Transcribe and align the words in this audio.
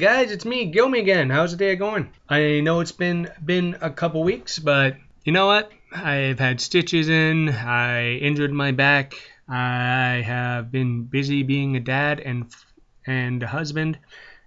Guys, 0.00 0.30
it's 0.30 0.46
me, 0.46 0.72
Guilmy 0.72 1.00
again. 1.00 1.28
How's 1.28 1.50
the 1.50 1.58
day 1.58 1.76
going? 1.76 2.08
I 2.26 2.60
know 2.60 2.80
it's 2.80 2.90
been 2.90 3.28
been 3.44 3.76
a 3.82 3.90
couple 3.90 4.22
weeks, 4.22 4.58
but 4.58 4.96
you 5.26 5.32
know 5.32 5.46
what? 5.46 5.70
I've 5.92 6.38
had 6.38 6.62
stitches 6.62 7.10
in. 7.10 7.50
I 7.50 8.12
injured 8.14 8.50
my 8.50 8.72
back. 8.72 9.12
I 9.46 10.22
have 10.24 10.72
been 10.72 11.02
busy 11.02 11.42
being 11.42 11.76
a 11.76 11.80
dad 11.80 12.18
and 12.18 12.50
and 13.06 13.42
a 13.42 13.46
husband. 13.46 13.98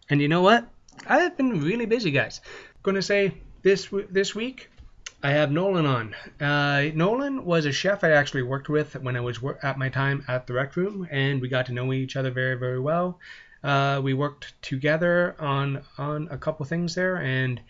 And 0.10 0.20
you 0.20 0.28
know 0.28 0.42
what? 0.42 0.68
I 1.06 1.20
have 1.20 1.38
been 1.38 1.62
really 1.62 1.86
busy, 1.86 2.10
guys. 2.10 2.42
Gonna 2.82 3.04
say 3.04 3.36
this 3.62 3.90
this 4.10 4.34
week 4.34 4.72
I 5.22 5.34
have 5.34 5.52
Nolan 5.52 5.86
on. 5.86 6.16
Uh, 6.42 6.90
Nolan 6.96 7.46
was 7.46 7.68
a 7.68 7.72
chef 7.72 8.04
I 8.04 8.10
actually 8.14 8.42
worked 8.42 8.70
with 8.70 8.96
when 8.96 9.16
I 9.16 9.22
was 9.22 9.40
wor- 9.40 9.60
at 9.64 9.78
my 9.78 9.90
time 9.90 10.26
at 10.28 10.48
the 10.48 10.54
rec 10.54 10.76
room, 10.76 11.08
and 11.12 11.40
we 11.40 11.48
got 11.48 11.68
to 11.68 11.74
know 11.74 11.94
each 11.94 12.16
other 12.16 12.32
very, 12.32 12.56
very 12.56 12.80
well. 12.80 13.20
Uh, 13.64 14.02
we 14.04 14.14
worked 14.14 14.54
together 14.62 15.36
on 15.40 15.82
on 15.98 16.28
a 16.30 16.38
couple 16.38 16.66
things 16.66 16.96
there, 16.96 17.18
and 17.18 17.62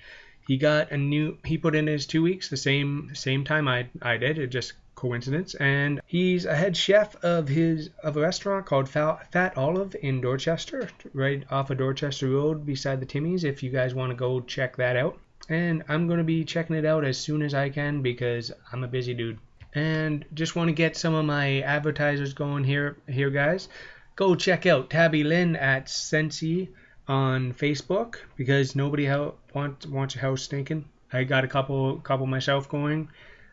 he 0.48 0.58
got 0.58 0.92
a 0.92 0.98
new. 0.98 1.38
He 1.46 1.58
put 1.58 1.76
in 1.76 1.88
his 1.88 2.06
two 2.06 2.24
weeks 2.24 2.50
the 2.50 2.58
same 2.58 3.12
same 3.14 3.44
time 3.44 3.68
I 3.68 3.88
I 4.02 4.18
did. 4.18 4.40
It 4.40 4.48
just 4.48 4.74
coincidence. 4.96 5.54
And 5.56 6.02
he's 6.06 6.46
a 6.46 6.56
head 6.56 6.78
chef 6.78 7.16
of 7.24 7.48
his 7.48 7.90
of 8.04 8.18
a 8.18 8.22
restaurant 8.22 8.66
called 8.66 8.90
Fat 8.90 9.54
Olive 9.58 9.96
in 10.02 10.22
Dorchester, 10.22 10.90
right 11.14 11.44
off 11.52 11.70
of 11.70 11.78
Dorchester 11.78 12.30
Road 12.30 12.66
beside 12.66 13.00
the 13.00 13.06
Timmy's. 13.06 13.44
If 13.44 13.62
you 13.62 13.70
guys 13.70 13.94
want 13.94 14.12
to 14.12 14.16
go 14.16 14.42
check 14.42 14.78
that 14.78 14.96
out. 14.96 15.20
And 15.50 15.84
I'm 15.90 16.08
gonna 16.08 16.24
be 16.24 16.46
checking 16.46 16.78
it 16.78 16.86
out 16.86 17.04
as 17.04 17.18
soon 17.18 17.42
as 17.42 17.54
I 17.54 17.70
can 17.70 18.02
because 18.02 18.52
I'm 18.72 18.84
a 18.84 18.88
busy 18.88 19.14
dude. 19.14 19.40
And 19.76 20.24
just 20.34 20.56
want 20.56 20.70
to 20.70 20.74
get 20.74 20.96
some 20.96 21.16
of 21.16 21.26
my 21.26 21.62
advertisers 21.62 22.34
going 22.34 22.64
here, 22.64 22.96
here, 23.10 23.32
guys 23.32 23.68
go 24.16 24.36
check 24.36 24.66
out 24.66 24.90
Tabby 24.90 25.24
Lynn 25.24 25.56
at 25.56 25.88
Scentsy 25.88 26.70
on 27.08 27.54
Facebook 27.54 28.16
because 28.36 28.76
nobody 28.76 29.06
ho- 29.06 29.36
wants 29.54 29.86
wants 29.86 30.16
a 30.16 30.20
house 30.20 30.44
stinking. 30.44 30.86
I 31.12 31.24
got 31.24 31.44
a 31.44 31.48
couple 31.48 31.98
couple 31.98 32.26
myself 32.26 32.70
going. 32.70 33.10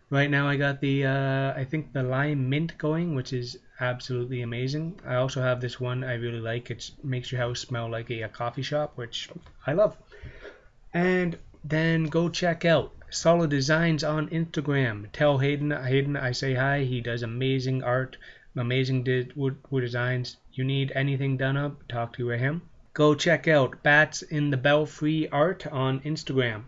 Right 0.08 0.30
now 0.30 0.48
I 0.48 0.56
got 0.56 0.80
the 0.80 1.06
uh, 1.06 1.55
I 1.55 1.64
think 1.64 1.92
the 1.92 2.02
lime 2.02 2.48
mint 2.48 2.77
going, 2.78 3.14
which 3.14 3.33
is 3.33 3.58
absolutely 3.80 4.42
amazing. 4.42 5.00
I 5.06 5.17
also 5.17 5.41
have 5.41 5.61
this 5.61 5.80
one 5.80 6.05
I 6.05 6.14
really 6.14 6.41
like. 6.41 6.70
It 6.70 6.91
makes 7.02 7.33
your 7.33 7.41
house 7.41 7.61
smell 7.61 7.91
like 7.91 8.11
a, 8.11 8.22
a 8.22 8.28
coffee 8.28 8.62
shop, 8.62 8.92
which 8.97 9.30
I 9.67 9.72
love. 9.72 9.97
And 10.92 11.39
then 11.64 12.05
go 12.05 12.28
check 12.28 12.64
out 12.64 12.92
Solid 13.11 13.50
Designs 13.50 14.05
on 14.05 14.28
Instagram. 14.28 15.11
Tell 15.12 15.39
Hayden 15.39 15.70
Hayden 15.70 16.17
I 16.17 16.33
say 16.33 16.55
hi. 16.55 16.84
He 16.84 17.00
does 17.00 17.22
amazing 17.22 17.83
art, 17.83 18.17
amazing 18.56 19.05
wood, 19.37 19.59
wood 19.70 19.83
designs. 19.83 20.37
You 20.53 20.65
need 20.65 20.93
anything 20.95 21.37
done 21.37 21.56
up, 21.56 21.87
talk 21.89 22.12
to 22.15 22.29
him. 22.31 22.62
Go 22.92 23.14
check 23.14 23.47
out 23.47 23.83
Bats 23.83 24.23
in 24.23 24.51
the 24.51 24.57
Belfry 24.57 25.29
Art 25.30 25.67
on 25.67 26.01
Instagram. 26.01 26.64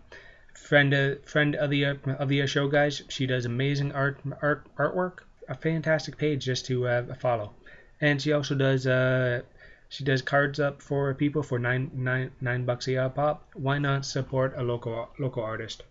Friend 0.53 0.93
of, 0.93 1.25
friend 1.25 1.55
of 1.55 1.69
the 1.69 1.85
of 1.85 2.29
the 2.29 2.47
show 2.47 2.67
guys, 2.67 3.03
she 3.09 3.27
does 3.27 3.45
amazing 3.45 3.91
art 3.91 4.19
art 4.41 4.65
artwork. 4.77 5.19
A 5.49 5.55
fantastic 5.55 6.17
page 6.17 6.45
just 6.45 6.65
to 6.67 6.87
uh, 6.87 7.15
follow. 7.15 7.51
And 7.99 8.21
she 8.21 8.31
also 8.31 8.55
does 8.55 8.87
uh, 8.87 9.41
she 9.89 10.03
does 10.03 10.21
cards 10.21 10.59
up 10.59 10.81
for 10.81 11.13
people 11.13 11.43
for 11.43 11.59
nine 11.59 11.91
nine 11.93 12.31
nine 12.39 12.65
bucks 12.65 12.87
a 12.87 13.09
pop. 13.09 13.49
Why 13.53 13.77
not 13.77 14.05
support 14.05 14.53
a 14.55 14.63
local 14.63 15.09
local 15.19 15.43
artist? 15.43 15.83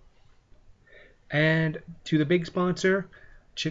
And 1.31 1.81
to 2.05 2.19
the 2.19 2.25
big 2.25 2.47
sponsor, 2.47 3.09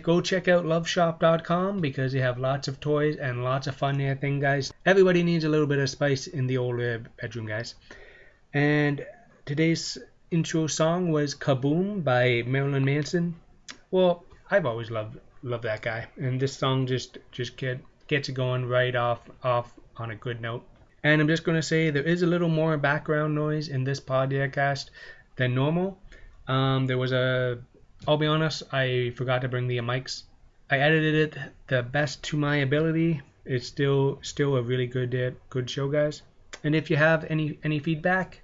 go 0.04 0.22
check 0.22 0.48
out 0.48 0.66
loveshop.com 0.66 1.82
because 1.82 2.14
they 2.14 2.20
have 2.20 2.38
lots 2.38 2.68
of 2.68 2.80
toys 2.80 3.16
and 3.18 3.44
lots 3.44 3.68
of 3.68 3.76
fun 3.76 3.98
there 3.98 4.16
thing 4.16 4.40
guys. 4.40 4.72
Everybody 4.86 5.24
needs 5.24 5.44
a 5.44 5.50
little 5.50 5.68
bit 5.68 5.80
of 5.80 5.90
spice 5.90 6.28
in 6.28 6.48
the 6.48 6.58
old 6.58 6.80
uh, 6.80 7.00
bedroom 7.20 7.48
guys. 7.48 7.76
And 8.54 9.06
today's 9.46 9.98
intro 10.30 10.68
song 10.68 11.12
was 11.12 11.36
kaboom 11.36 12.04
by 12.04 12.44
marilyn 12.46 12.86
manson. 12.86 13.36
Well 13.90 14.24
i've 14.50 14.66
always 14.66 14.92
loved 14.92 15.18
loved 15.44 15.64
that 15.64 15.82
guy. 15.82 16.08
And 16.18 16.40
this 16.40 16.58
song 16.58 16.86
just 16.86 17.18
just 17.32 17.58
get 17.58 17.80
gets 18.08 18.30
it 18.30 18.34
going 18.34 18.66
right 18.66 18.96
off 18.96 19.20
off 19.44 19.74
on 19.98 20.12
a 20.12 20.16
good 20.16 20.42
note. 20.42 20.64
And 21.04 21.20
i'm 21.20 21.28
just 21.28 21.44
going 21.44 21.58
to 21.58 21.64
say 21.64 21.90
there 21.90 22.04
is 22.04 22.22
a 22.22 22.28
little 22.28 22.50
more 22.50 22.78
background 22.78 23.34
noise 23.34 23.68
in 23.68 23.84
this 23.84 24.00
podcast 24.00 24.90
than 25.38 25.56
normal. 25.56 25.98
Um, 26.48 26.88
there 26.88 26.98
was 26.98 27.12
a 27.12 27.60
I'll 28.08 28.18
be 28.18 28.26
honest, 28.26 28.64
I 28.72 29.14
forgot 29.16 29.42
to 29.42 29.48
bring 29.48 29.68
the 29.68 29.78
mics. 29.78 30.24
I 30.72 30.80
edited 30.80 31.16
it 31.16 31.38
the 31.68 31.84
best 31.84 32.24
to 32.24 32.38
my 32.38 32.56
ability. 32.58 33.22
It's 33.46 33.68
still 33.68 34.20
still 34.24 34.56
a 34.56 34.62
really 34.62 34.88
good 34.88 35.14
uh, 35.14 35.32
good 35.50 35.70
show, 35.70 35.88
guys. 35.88 36.24
And 36.64 36.76
if 36.76 36.90
you 36.90 36.98
have 36.98 37.26
any 37.30 37.60
any 37.64 37.78
feedback, 37.80 38.42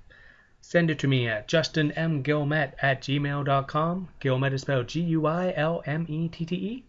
send 0.62 0.92
it 0.92 1.00
to 1.00 1.08
me 1.08 1.28
at 1.28 1.48
justinmguilmette 1.48 2.74
at 2.82 3.02
gmail.com. 3.02 4.10
Guilmette 4.22 4.54
is 4.54 4.62
spelled 4.62 4.88
G-U-I-L-M-E-T-T-E. 4.88 6.84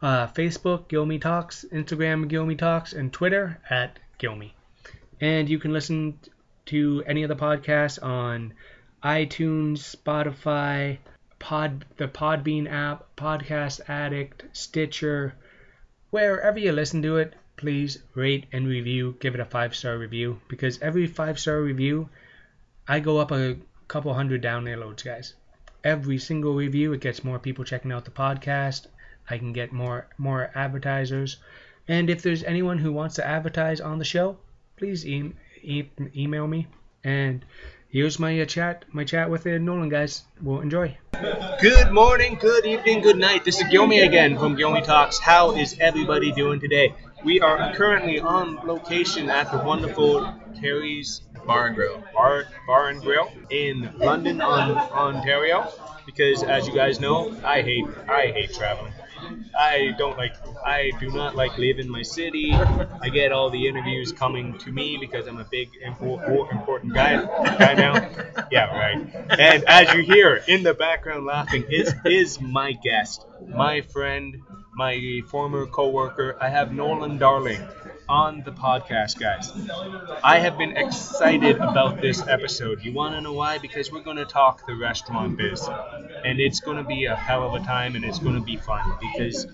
Uh, 0.00 0.26
Facebook, 0.26 0.88
Guilmy 0.88 1.20
Talks, 1.20 1.64
Instagram, 1.72 2.28
Guilmy 2.28 2.58
Talks, 2.58 2.92
and 2.92 3.12
Twitter 3.12 3.60
at 3.70 4.00
Guilmy. 4.18 4.52
And 5.20 5.48
you 5.48 5.60
can 5.60 5.72
listen 5.72 6.18
to 6.66 7.04
any 7.06 7.22
of 7.22 7.28
the 7.28 7.36
podcasts 7.36 8.02
on 8.02 8.54
iTunes, 9.04 9.96
Spotify, 9.96 10.98
Pod 11.42 11.84
the 11.96 12.06
Podbean 12.06 12.70
app, 12.70 13.16
Podcast 13.16 13.80
Addict, 13.88 14.44
Stitcher, 14.52 15.34
wherever 16.10 16.56
you 16.56 16.70
listen 16.70 17.02
to 17.02 17.16
it, 17.16 17.34
please 17.56 17.98
rate 18.14 18.46
and 18.52 18.68
review. 18.68 19.16
Give 19.18 19.34
it 19.34 19.40
a 19.40 19.44
five 19.44 19.74
star 19.74 19.98
review 19.98 20.40
because 20.46 20.80
every 20.80 21.08
five 21.08 21.40
star 21.40 21.60
review, 21.60 22.08
I 22.86 23.00
go 23.00 23.18
up 23.18 23.32
a 23.32 23.56
couple 23.88 24.14
hundred 24.14 24.40
downloads, 24.40 25.04
guys. 25.04 25.34
Every 25.82 26.18
single 26.18 26.54
review, 26.54 26.92
it 26.92 27.00
gets 27.00 27.24
more 27.24 27.40
people 27.40 27.64
checking 27.64 27.90
out 27.90 28.04
the 28.04 28.12
podcast. 28.12 28.86
I 29.28 29.36
can 29.36 29.52
get 29.52 29.72
more 29.72 30.06
more 30.16 30.52
advertisers, 30.54 31.38
and 31.88 32.08
if 32.08 32.22
there's 32.22 32.44
anyone 32.44 32.78
who 32.78 32.92
wants 32.92 33.16
to 33.16 33.26
advertise 33.26 33.80
on 33.80 33.98
the 33.98 34.04
show, 34.04 34.38
please 34.76 35.04
e- 35.04 35.34
e- 35.60 35.90
email 36.14 36.46
me 36.46 36.68
and 37.02 37.44
here's 37.92 38.18
my 38.18 38.40
uh, 38.40 38.46
chat 38.46 38.84
my 38.90 39.04
chat 39.04 39.30
with 39.30 39.46
uh, 39.46 39.58
Nolan 39.58 39.88
guys. 39.88 40.24
We'll 40.40 40.60
enjoy. 40.60 40.96
Good 41.60 41.92
morning, 41.92 42.36
good 42.40 42.66
evening, 42.66 43.02
good 43.02 43.18
night. 43.18 43.44
This 43.44 43.58
is 43.58 43.64
Guilmy 43.64 44.04
again 44.04 44.38
from 44.38 44.56
Guilmy 44.56 44.82
Talks. 44.84 45.20
How 45.20 45.54
is 45.54 45.76
everybody 45.78 46.32
doing 46.32 46.58
today? 46.58 46.94
We 47.22 47.40
are 47.40 47.72
currently 47.74 48.18
on 48.18 48.56
location 48.66 49.30
at 49.30 49.52
the 49.52 49.58
wonderful 49.58 50.34
Terry's 50.60 51.20
Bar 51.46 51.66
and 51.66 51.76
Grill. 51.76 52.02
Bar, 52.12 52.44
Bar 52.66 52.88
and 52.88 53.00
Grill 53.00 53.30
in 53.50 53.92
London, 53.98 54.40
on, 54.40 54.76
Ontario. 54.76 55.68
Because 56.04 56.42
as 56.42 56.66
you 56.66 56.74
guys 56.74 56.98
know, 56.98 57.36
I 57.44 57.62
hate 57.62 57.86
I 58.08 58.32
hate 58.32 58.52
traveling. 58.52 58.92
I 59.58 59.94
don't 59.98 60.16
like 60.16 60.34
I 60.64 60.92
do 61.00 61.10
not 61.10 61.34
like 61.34 61.56
leaving 61.58 61.88
my 61.88 62.02
city. 62.02 62.52
I 63.00 63.08
get 63.08 63.32
all 63.32 63.50
the 63.50 63.66
interviews 63.68 64.12
coming 64.12 64.58
to 64.58 64.72
me 64.72 64.96
because 65.00 65.26
I'm 65.26 65.38
a 65.38 65.44
big 65.44 65.68
important, 65.84 66.94
guy 66.94 67.24
guy 67.58 67.74
now. 67.74 68.10
Yeah, 68.50 68.66
right. 68.66 68.98
And 69.38 69.64
as 69.64 69.92
you 69.94 70.02
hear 70.02 70.42
in 70.46 70.62
the 70.62 70.74
background 70.74 71.26
laughing 71.26 71.64
is 71.70 71.94
is 72.04 72.40
my 72.40 72.72
guest, 72.72 73.26
my 73.48 73.80
friend, 73.80 74.42
my 74.74 75.22
former 75.28 75.66
coworker. 75.66 76.36
I 76.40 76.48
have 76.48 76.72
Nolan 76.72 77.18
Darling 77.18 77.66
on 78.08 78.42
the 78.44 78.52
podcast, 78.52 79.18
guys. 79.18 79.50
I 80.22 80.38
have 80.38 80.58
been 80.58 80.76
excited 80.76 81.56
about 81.56 82.00
this 82.00 82.26
episode. 82.26 82.82
You 82.82 82.92
want 82.92 83.14
to 83.14 83.20
know 83.20 83.32
why? 83.32 83.58
Because 83.58 83.90
we're 83.90 84.02
going 84.02 84.16
to 84.16 84.24
talk 84.24 84.66
the 84.66 84.74
restaurant 84.74 85.36
biz. 85.36 85.68
And 86.24 86.40
it's 86.40 86.60
going 86.60 86.76
to 86.76 86.84
be 86.84 87.06
a 87.06 87.16
hell 87.16 87.46
of 87.46 87.60
a 87.60 87.64
time 87.64 87.96
and 87.96 88.04
it's 88.04 88.18
going 88.18 88.34
to 88.34 88.40
be 88.40 88.56
fun 88.56 88.96
because 89.00 89.46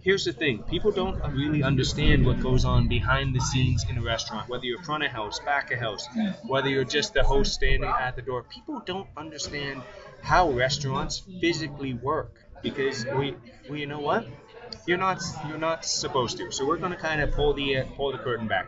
here's 0.00 0.24
the 0.24 0.32
thing 0.32 0.62
people 0.64 0.92
don't 0.92 1.18
really 1.32 1.62
understand 1.62 2.24
what 2.24 2.40
goes 2.40 2.64
on 2.64 2.88
behind 2.88 3.34
the 3.34 3.40
scenes 3.40 3.84
in 3.90 3.98
a 3.98 4.02
restaurant 4.02 4.48
whether 4.48 4.64
you're 4.64 4.82
front 4.82 5.02
of 5.02 5.10
house 5.10 5.40
back 5.40 5.72
of 5.72 5.78
house 5.78 6.06
whether 6.46 6.68
you're 6.68 6.84
just 6.84 7.14
the 7.14 7.22
host 7.22 7.52
standing 7.52 7.90
at 8.00 8.14
the 8.14 8.22
door 8.22 8.44
people 8.44 8.80
don't 8.86 9.08
understand 9.16 9.82
how 10.22 10.50
restaurants 10.50 11.22
physically 11.40 11.94
work 11.94 12.32
because 12.62 13.04
we, 13.06 13.34
we 13.68 13.80
you 13.80 13.86
know 13.86 14.00
what 14.00 14.26
you're 14.86 14.98
not 14.98 15.22
you're 15.48 15.58
not 15.58 15.84
supposed 15.84 16.38
to 16.38 16.50
so 16.50 16.66
we're 16.66 16.76
going 16.76 16.92
to 16.92 16.98
kind 16.98 17.20
of 17.20 17.32
pull 17.32 17.52
the 17.54 17.78
uh, 17.78 17.84
pull 17.96 18.12
the 18.12 18.18
curtain 18.18 18.46
back 18.46 18.66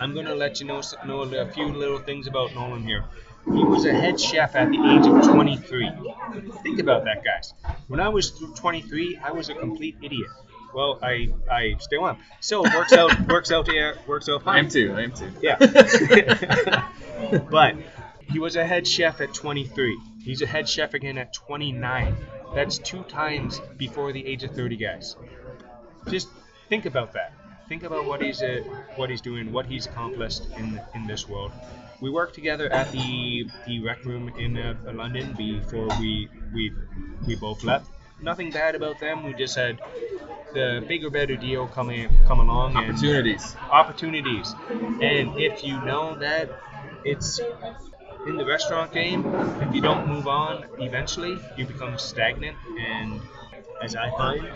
i'm 0.00 0.14
going 0.14 0.26
to 0.26 0.34
let 0.34 0.60
you 0.60 0.66
know 0.66 0.82
know 1.06 1.22
a 1.22 1.50
few 1.52 1.66
little 1.66 1.98
things 1.98 2.26
about 2.26 2.54
nolan 2.54 2.82
here 2.82 3.04
he 3.46 3.62
was 3.62 3.84
a 3.84 3.92
head 3.92 4.18
chef 4.18 4.56
at 4.56 4.70
the 4.70 4.78
age 4.78 5.06
of 5.06 5.30
23. 5.30 5.90
Think 6.62 6.78
about 6.78 7.04
that, 7.04 7.22
guys. 7.22 7.52
When 7.88 8.00
I 8.00 8.08
was 8.08 8.30
23, 8.30 9.18
I 9.22 9.32
was 9.32 9.50
a 9.50 9.54
complete 9.54 9.96
idiot. 10.02 10.30
Well, 10.74 10.98
I 11.02 11.28
I 11.50 11.76
still 11.78 12.06
am. 12.08 12.16
So 12.40 12.64
it 12.64 12.74
works 12.74 12.92
out 12.92 13.20
works 13.28 13.52
out 13.52 13.68
here 13.68 13.96
works 14.06 14.28
out 14.28 14.42
fine. 14.42 14.56
I 14.56 14.58
am 14.60 14.68
too. 14.68 14.94
I 14.96 15.02
am 15.02 15.12
too. 15.12 15.30
Yeah. 15.40 16.88
but 17.50 17.76
he 18.32 18.38
was 18.38 18.56
a 18.56 18.64
head 18.64 18.86
chef 18.86 19.20
at 19.20 19.34
23. 19.34 19.98
He's 20.22 20.42
a 20.42 20.46
head 20.46 20.68
chef 20.68 20.94
again 20.94 21.18
at 21.18 21.32
29. 21.32 22.16
That's 22.54 22.78
two 22.78 23.02
times 23.04 23.60
before 23.76 24.12
the 24.12 24.24
age 24.26 24.44
of 24.44 24.52
30, 24.52 24.76
guys. 24.76 25.16
Just 26.08 26.28
think 26.68 26.86
about 26.86 27.12
that. 27.14 27.32
think 27.68 27.82
about 27.82 28.04
what 28.04 28.20
he's 28.20 28.42
uh, 28.42 28.60
what 28.96 29.08
he's 29.08 29.22
doing, 29.22 29.50
what 29.50 29.64
he's 29.66 29.86
accomplished 29.86 30.42
in 30.58 30.78
in 30.94 31.06
this 31.06 31.26
world. 31.28 31.50
We 32.00 32.10
worked 32.10 32.34
together 32.34 32.70
at 32.70 32.92
the 32.92 33.48
the 33.66 33.80
rec 33.80 34.04
room 34.04 34.28
in 34.38 34.58
uh, 34.58 34.74
London 34.92 35.32
before 35.32 35.88
we 35.98 36.28
we 36.54 36.72
we 37.26 37.34
both 37.36 37.64
left. 37.64 37.88
Nothing 38.20 38.50
bad 38.50 38.74
about 38.74 39.00
them. 39.00 39.24
We 39.24 39.32
just 39.32 39.56
had 39.56 39.80
the 40.52 40.84
bigger, 40.86 41.10
better 41.10 41.36
deal 41.36 41.66
coming 41.66 42.08
come 42.28 42.38
along. 42.40 42.76
and- 42.76 42.90
Opportunities. 42.90 43.56
opportunities. 43.72 44.54
And 45.00 45.26
if 45.48 45.64
you 45.64 45.80
know 45.84 46.14
that 46.20 46.46
it's 47.04 47.40
in 48.26 48.36
the 48.36 48.44
restaurant 48.44 48.92
game, 48.92 49.24
if 49.60 49.74
you 49.74 49.80
don't 49.80 50.08
move 50.08 50.26
on, 50.26 50.64
eventually 50.78 51.38
you 51.56 51.66
become 51.66 51.98
stagnant 51.98 52.56
and 52.78 53.20
as 53.82 53.94
I 53.96 54.10
find, 54.10 54.48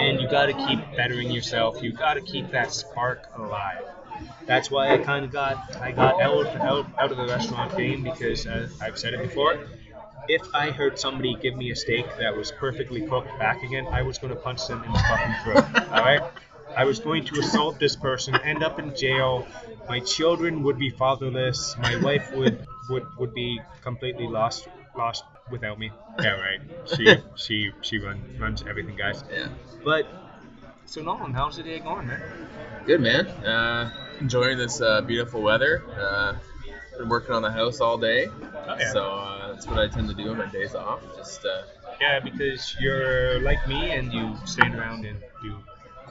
and 0.00 0.20
you 0.20 0.28
got 0.28 0.46
to 0.46 0.54
keep 0.66 0.80
bettering 0.96 1.30
yourself. 1.30 1.82
You 1.82 1.92
got 1.92 2.14
to 2.14 2.20
keep 2.20 2.50
that 2.50 2.72
spark 2.72 3.28
alive. 3.36 3.84
That's 4.46 4.70
why 4.70 4.92
I 4.92 4.98
kind 4.98 5.24
of 5.24 5.30
got 5.30 5.76
I 5.76 5.92
got 5.92 6.20
out, 6.20 6.46
out 6.56 6.86
out 6.98 7.12
of 7.12 7.18
the 7.18 7.26
restaurant 7.26 7.76
game 7.76 8.02
because 8.02 8.46
uh, 8.46 8.68
I've 8.80 8.98
said 8.98 9.14
it 9.14 9.22
before. 9.22 9.58
If 10.28 10.42
I 10.54 10.70
heard 10.70 10.98
somebody 10.98 11.36
give 11.40 11.56
me 11.56 11.70
a 11.70 11.76
steak 11.76 12.04
that 12.18 12.36
was 12.36 12.50
perfectly 12.52 13.06
cooked 13.06 13.38
back 13.38 13.62
again, 13.62 13.86
I 13.86 14.02
was 14.02 14.18
going 14.18 14.34
to 14.34 14.40
punch 14.40 14.66
them 14.66 14.82
in 14.84 14.92
the 14.92 14.98
fucking 14.98 15.34
throat. 15.44 15.88
all 15.92 16.02
right. 16.02 16.22
I 16.76 16.84
was 16.84 16.98
going 16.98 17.24
to 17.26 17.40
assault 17.40 17.78
this 17.78 17.96
person, 17.96 18.34
end 18.36 18.62
up 18.62 18.78
in 18.78 18.94
jail. 18.94 19.46
My 19.88 20.00
children 20.00 20.62
would 20.64 20.78
be 20.78 20.90
fatherless. 20.90 21.76
My 21.78 21.96
wife 21.96 22.32
would 22.34 22.66
would, 22.88 23.06
would 23.18 23.34
be 23.34 23.60
completely 23.82 24.26
lost 24.26 24.68
lost 24.96 25.24
without 25.50 25.78
me. 25.78 25.90
Yeah, 26.20 26.40
right. 26.40 26.60
She 26.94 27.16
she 27.36 27.72
she 27.80 27.98
run, 27.98 28.22
runs 28.38 28.62
everything, 28.68 28.96
guys. 28.96 29.24
Yeah. 29.32 29.48
But 29.84 30.06
so 30.86 31.02
Nolan, 31.02 31.32
how's 31.32 31.56
the 31.56 31.62
day 31.62 31.78
going, 31.78 32.06
man? 32.06 32.22
Good 32.86 33.00
man. 33.00 33.26
Uh, 33.26 33.90
enjoying 34.20 34.58
this 34.58 34.80
uh, 34.80 35.02
beautiful 35.02 35.42
weather. 35.42 35.82
Uh, 35.98 36.34
been 36.98 37.08
working 37.08 37.32
on 37.32 37.42
the 37.42 37.50
house 37.50 37.80
all 37.80 37.96
day, 37.96 38.26
yeah. 38.66 38.92
so 38.92 39.04
uh, 39.04 39.52
that's 39.52 39.68
what 39.68 39.78
I 39.78 39.86
tend 39.86 40.08
to 40.08 40.14
do 40.14 40.30
on 40.30 40.38
my 40.38 40.46
days 40.46 40.74
off. 40.74 41.00
Just 41.16 41.44
uh, 41.44 41.62
Yeah, 42.00 42.18
because 42.18 42.74
you're 42.80 43.40
like 43.40 43.66
me 43.68 43.92
and 43.92 44.12
you 44.12 44.36
stand 44.44 44.74
around 44.74 45.04
and 45.06 45.18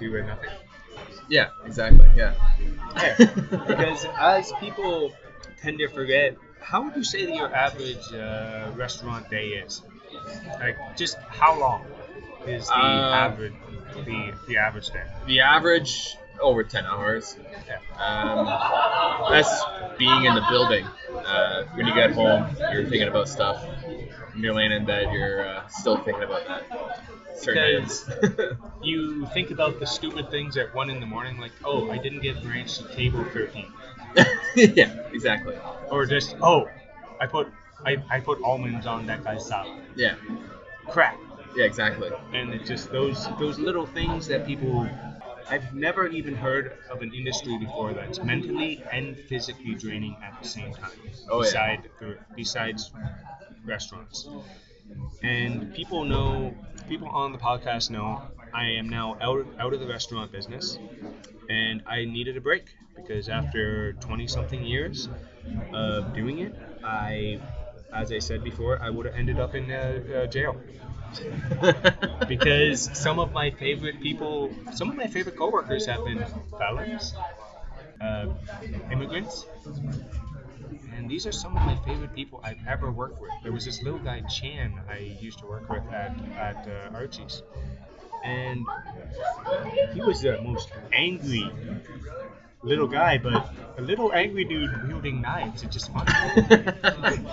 nothing. 0.02 0.50
yeah, 1.30 1.50
exactly. 1.66 2.10
Yeah. 2.16 2.34
Because 3.68 4.06
as 4.20 4.52
people 4.60 5.14
tend 5.62 5.78
to 5.80 5.88
forget, 5.88 6.36
how 6.60 6.84
would 6.84 6.96
you 6.96 7.04
say 7.04 7.26
that 7.26 7.36
your 7.36 7.54
average 7.54 8.12
uh, 8.14 8.72
restaurant 8.76 9.30
day 9.30 9.50
is? 9.50 9.82
Like, 10.60 10.78
just 10.98 11.18
how 11.30 11.60
long 11.60 11.86
is 12.46 12.68
the 12.68 12.74
Uh, 12.76 13.14
average 13.14 13.54
the 14.06 14.34
the 14.48 14.58
average 14.58 14.90
day? 14.90 15.04
the 15.28 15.42
average 15.42 16.18
over 16.42 16.64
10 16.64 16.86
hours. 16.86 17.38
Yeah. 17.68 17.80
Um, 18.00 18.46
that's 19.32 19.64
being 19.98 20.26
in 20.26 20.34
the 20.36 20.46
building. 20.50 20.86
Uh, 21.26 21.64
when 21.76 21.86
you 21.88 21.94
get 21.94 22.12
home, 22.14 22.48
you're 22.72 22.84
thinking 22.86 23.08
about 23.08 23.28
stuff. 23.28 23.62
When 24.34 24.44
you're 24.44 24.54
laying 24.54 24.72
in 24.72 24.86
bed, 24.86 25.12
you're 25.12 25.46
uh, 25.46 25.68
still 25.68 25.98
thinking 25.98 26.24
about 26.24 26.46
that. 26.48 26.64
Because- 27.46 28.10
You 28.84 29.26
think 29.34 29.52
about 29.52 29.80
the 29.80 29.86
stupid 29.88 30.30
things 30.32 30.56
at 30.56 30.74
one 30.74 30.90
in 30.90 31.00
the 31.00 31.06
morning, 31.06 31.40
like, 31.40 31.52
oh, 31.66 31.90
I 31.90 31.98
didn't 31.98 32.22
get 32.22 32.44
ranch 32.46 32.78
to 32.78 32.84
table 32.96 33.26
13, 33.34 33.66
yeah, 34.56 34.94
exactly. 35.12 35.56
or 35.90 36.06
just, 36.06 36.36
oh, 36.42 36.70
I 37.20 37.26
put 37.26 37.48
I, 37.86 37.98
I 38.10 38.20
put 38.20 38.42
almonds 38.44 38.86
on 38.88 39.06
that 39.08 39.24
guy's 39.24 39.46
salad. 39.46 39.82
Yeah, 39.96 40.16
Crap. 40.88 41.18
yeah, 41.56 41.66
exactly. 41.66 42.10
and 42.34 42.54
it's 42.54 42.68
just 42.68 42.92
those 42.92 43.28
those 43.40 43.58
little 43.60 43.86
things 43.86 44.28
that 44.28 44.46
people 44.46 44.88
I've 45.50 45.74
never 45.74 46.08
even 46.08 46.36
heard 46.36 46.74
of 46.90 47.02
an 47.02 47.14
industry 47.14 47.58
before 47.58 47.94
that's 47.94 48.22
mentally 48.24 48.84
and 48.92 49.18
physically 49.28 49.76
draining 49.76 50.16
at 50.24 50.42
the 50.42 50.48
same 50.48 50.74
time. 50.74 50.92
Oh, 51.30 51.38
yeah. 51.38 51.44
beside 51.44 51.90
the, 52.00 52.18
besides 52.36 52.92
restaurants. 53.66 54.28
And 55.24 55.74
people 55.74 56.04
know 56.06 56.56
people 56.88 57.08
on 57.10 57.32
the 57.32 57.38
podcast 57.38 57.90
know 57.90 58.22
I 58.54 58.66
am 58.72 58.90
now 58.90 59.18
out 59.22 59.46
out 59.60 59.74
of 59.74 59.80
the 59.80 59.88
restaurant 59.88 60.32
business. 60.32 60.80
And 61.50 61.82
I 61.88 62.06
needed 62.06 62.38
a 62.38 62.42
break 62.42 62.66
because 62.96 63.30
after 63.30 63.94
20 63.94 64.28
something 64.28 64.64
years 64.64 65.10
of 65.74 66.14
doing 66.14 66.40
it, 66.40 66.54
I 66.84 67.40
as 67.94 68.12
I 68.12 68.20
said 68.20 68.44
before, 68.44 68.82
I 68.82 68.90
would 68.90 69.06
have 69.06 69.16
ended 69.16 69.40
up 69.40 69.56
in 69.56 69.72
uh, 69.72 70.24
uh, 70.24 70.28
jail. 70.28 70.58
Because 72.28 72.90
some 72.98 73.20
of 73.20 73.32
my 73.34 73.50
favorite 73.52 74.02
people, 74.02 74.54
some 74.74 74.90
of 74.90 74.96
my 74.96 75.08
favorite 75.08 75.38
coworkers 75.38 75.86
have 75.86 76.04
been 76.06 76.24
felons, 76.58 77.14
uh, 78.02 78.28
immigrants, 78.92 79.46
and 80.98 81.10
these 81.10 81.26
are 81.28 81.32
some 81.32 81.56
of 81.56 81.64
my 81.64 81.76
favorite 81.86 82.14
people 82.16 82.42
I've 82.44 82.60
ever 82.68 82.92
worked 82.92 83.22
with. 83.22 83.32
There 83.44 83.52
was 83.52 83.66
this 83.66 83.82
little 83.84 84.00
guy 84.00 84.22
Chan 84.22 84.74
I 84.90 85.16
used 85.22 85.40
to 85.40 85.46
work 85.46 85.70
with 85.70 85.84
at 85.94 86.18
at 86.36 86.68
uh, 86.68 86.96
Archie's, 86.96 87.44
and 88.26 88.66
he 89.94 90.02
was 90.02 90.22
the 90.22 90.42
most 90.42 90.70
angry 90.92 91.50
little 92.64 92.88
guy, 92.88 93.20
but 93.20 93.54
a 93.78 93.82
little 93.82 94.12
angry 94.12 94.44
dude 94.44 94.88
wielding 94.88 95.22
knives. 95.22 95.64
It's 95.64 95.74
just 95.74 95.92
fun. 95.94 96.08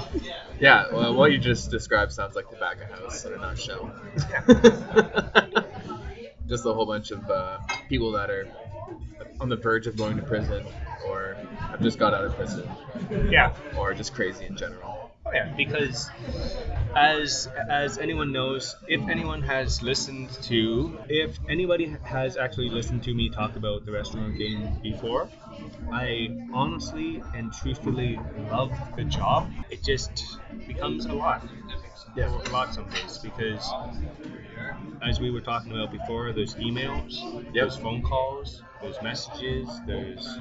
yeah, 0.60 0.93
well, 0.93 1.14
what 1.14 1.32
you 1.32 1.38
just 1.38 1.70
described 1.70 2.12
sounds 2.12 2.37
like 2.37 2.50
the 2.50 2.56
back 2.56 2.76
of 2.82 2.90
house 2.90 3.25
in 3.25 3.32
a 3.32 3.38
nutshell. 3.38 3.90
just 6.46 6.67
a 6.67 6.72
whole 6.72 6.86
bunch 6.86 7.10
of 7.10 7.29
uh, 7.31 7.58
people 7.89 8.12
that 8.12 8.31
are 8.31 8.46
on 9.41 9.48
the 9.48 9.56
verge 9.56 9.86
of 9.86 9.96
going 9.96 10.17
to 10.17 10.22
prison 10.22 10.65
or 11.06 11.36
have 11.58 11.82
just 11.82 11.98
got 11.98 12.15
out 12.15 12.24
of 12.24 12.34
prison 12.34 12.69
yeah. 13.31 13.53
or 13.77 13.94
just 13.94 14.15
crazy 14.15 14.46
in 14.46 14.56
general. 14.56 15.10
Oh 15.27 15.31
yeah, 15.32 15.55
because 15.56 16.10
as 16.94 17.48
as 17.70 17.98
anyone 17.98 18.31
knows, 18.31 18.77
if 18.86 19.01
anyone 19.08 19.43
has 19.43 19.82
listened 19.82 20.31
to, 20.43 20.98
if 21.08 21.39
anybody 21.48 21.96
has 22.05 22.36
actually 22.36 22.69
listened 22.69 23.03
to 23.05 23.15
me 23.15 23.31
talk 23.31 23.56
about 23.56 23.86
the 23.86 23.93
restaurant 23.93 24.36
game 24.36 24.79
before, 24.82 25.29
I 25.91 26.29
honestly 26.53 27.22
and 27.34 27.53
truthfully 27.53 28.19
love 28.51 28.72
the 28.96 29.05
job. 29.05 29.51
It 29.70 29.82
just 29.82 30.39
becomes 30.67 31.06
a 31.06 31.15
lot. 31.15 31.43
Yeah. 32.17 32.29
A 32.29 32.51
lot 32.51 32.73
some 32.75 32.89
days 32.91 33.19
because 33.23 33.75
as 35.03 35.21
we 35.21 35.31
were 35.31 35.41
talking 35.41 35.73
about 35.73 35.91
before, 35.91 36.33
there's 36.33 36.55
emails, 36.56 37.25
there's 37.53 37.77
phone 37.77 38.03
calls, 38.03 38.63
there's 38.81 39.01
messages, 39.03 39.81
there's 39.87 40.39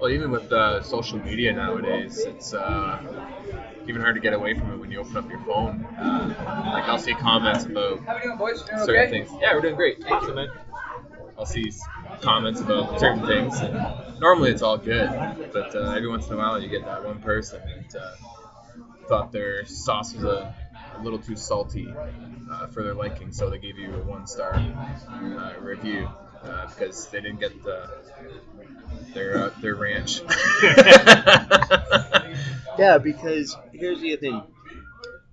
Well, 0.00 0.10
even 0.10 0.30
with 0.30 0.50
uh, 0.52 0.82
social 0.82 1.18
media 1.18 1.52
nowadays, 1.52 2.24
it's 2.26 2.54
uh, 2.54 3.00
even 3.88 4.00
hard 4.00 4.14
to 4.14 4.20
get 4.20 4.32
away 4.32 4.54
from 4.54 4.72
it 4.72 4.78
when 4.78 4.90
you 4.90 5.00
open 5.00 5.16
up 5.16 5.28
your 5.30 5.40
phone. 5.40 5.84
Uh, 5.98 6.34
like 6.72 6.84
I'll 6.84 6.98
see 6.98 7.14
comments 7.14 7.64
about 7.64 8.00
certain 8.84 9.10
things. 9.10 9.30
Yeah, 9.40 9.54
we're 9.54 9.62
doing 9.62 9.76
great. 9.76 9.98
awesome, 10.10 10.36
man. 10.36 10.48
I'll 11.38 11.46
see 11.46 11.72
comments 12.22 12.60
about 12.60 12.98
certain 13.00 13.26
things. 13.26 13.60
And 13.60 14.20
normally 14.20 14.50
it's 14.50 14.62
all 14.62 14.78
good, 14.78 15.10
but 15.52 15.74
uh, 15.74 15.90
every 15.90 16.08
once 16.08 16.28
in 16.28 16.34
a 16.34 16.36
while 16.36 16.60
you 16.60 16.68
get 16.68 16.84
that 16.84 17.04
one 17.04 17.20
person 17.20 17.60
that 17.90 18.00
uh, 18.00 18.16
thought 19.08 19.32
their 19.32 19.64
sauce 19.66 20.14
was 20.14 20.24
a, 20.24 20.54
a 20.98 21.02
little 21.02 21.18
too 21.18 21.36
salty 21.36 21.94
uh, 22.50 22.66
for 22.68 22.82
their 22.82 22.94
liking, 22.94 23.32
so 23.32 23.50
they 23.50 23.58
gave 23.58 23.78
you 23.78 23.94
a 23.94 23.98
one 24.02 24.26
star 24.26 24.54
uh, 24.56 25.54
review 25.60 26.08
uh, 26.44 26.66
because 26.68 27.08
they 27.08 27.20
didn't 27.20 27.40
get 27.40 27.62
the, 27.64 27.88
their 29.12 29.36
uh, 29.38 29.50
their 29.60 29.74
ranch. 29.74 30.20
Yeah, 32.78 32.98
because 32.98 33.56
here's 33.72 34.00
the 34.00 34.16
thing. 34.16 34.42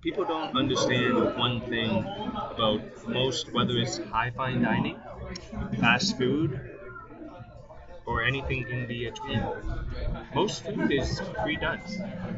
People 0.02 0.24
don't 0.24 0.56
understand 0.56 1.36
one 1.36 1.60
thing 1.62 2.04
about 2.52 2.82
most, 3.08 3.52
whether 3.52 3.76
it's 3.78 3.98
high 3.98 4.30
fine 4.30 4.62
dining, 4.62 4.98
fast 5.80 6.18
food, 6.18 6.60
or 8.06 8.22
anything 8.22 8.66
in 8.68 8.86
between. 8.86 9.42
Most 10.34 10.64
food 10.64 10.92
is 10.92 11.20
pre-done, 11.42 11.80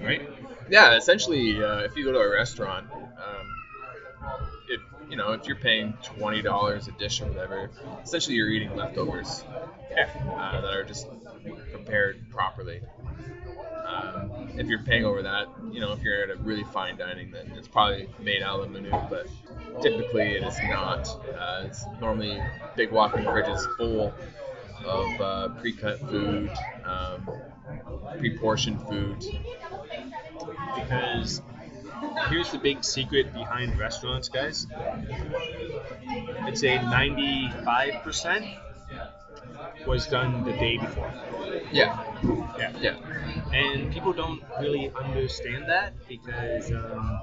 right? 0.03 0.23
Yeah, 0.71 0.97
essentially, 0.97 1.63
uh, 1.63 1.79
if 1.81 1.97
you 1.97 2.05
go 2.05 2.13
to 2.13 2.19
a 2.19 2.29
restaurant, 2.31 2.87
um, 2.93 3.55
if 4.69 4.81
you 5.11 5.17
know 5.17 5.33
if 5.33 5.47
you're 5.47 5.57
paying 5.57 5.93
twenty 6.03 6.43
dollars 6.43 6.89
a 6.89 6.93
dish 6.93 7.21
or 7.21 7.27
whatever, 7.27 7.71
essentially 8.03 8.37
you're 8.37 8.49
eating 8.49 8.75
leftovers 8.75 9.45
Yeah. 9.91 10.09
uh, 10.39 10.61
that 10.61 10.71
are 10.75 10.85
just 10.85 11.07
prepared 11.73 12.29
properly. 12.31 12.81
Um, 13.87 14.49
if 14.57 14.67
you're 14.69 14.83
paying 14.83 15.05
over 15.05 15.23
that, 15.23 15.49
you 15.71 15.81
know, 15.81 15.93
if 15.93 16.01
you're 16.03 16.23
at 16.23 16.31
a 16.31 16.37
really 16.37 16.65
fine 16.65 16.97
dining, 16.97 17.31
then 17.31 17.53
it's 17.57 17.69
probably 17.69 18.09
made 18.23 18.43
out 18.43 18.61
of 18.61 18.73
the 18.73 18.81
menu, 18.81 18.91
but 19.11 19.29
typically 19.83 20.35
it 20.35 20.43
is 20.43 20.59
not. 20.63 21.07
Uh, 21.39 21.65
it's 21.67 21.85
normally 22.01 22.43
big 22.77 22.91
walk-in 22.91 23.25
fridges 23.25 23.77
full 23.77 24.15
of 24.87 25.21
uh, 25.21 25.49
pre-cut 25.61 26.01
food, 26.09 26.51
um, 26.85 27.29
pre-portioned 28.19 28.81
food. 28.89 29.25
Because 30.75 31.41
here's 32.29 32.51
the 32.53 32.59
big 32.59 32.85
secret 32.85 33.33
behind 33.35 33.79
restaurants, 33.79 34.29
guys. 34.29 34.67
I'd 36.47 36.59
say 36.59 36.79
95% 36.79 38.47
was 39.87 40.07
done 40.07 40.45
the 40.45 40.53
day 40.53 40.79
before. 40.79 41.13
Yeah. 41.73 42.05
Yeah. 42.59 42.73
Yeah. 42.81 42.97
And 43.53 43.93
people 43.93 44.13
don't 44.13 44.43
really 44.59 44.91
understand 44.95 45.69
that 45.69 45.93
because 46.09 46.71
um, 46.73 47.21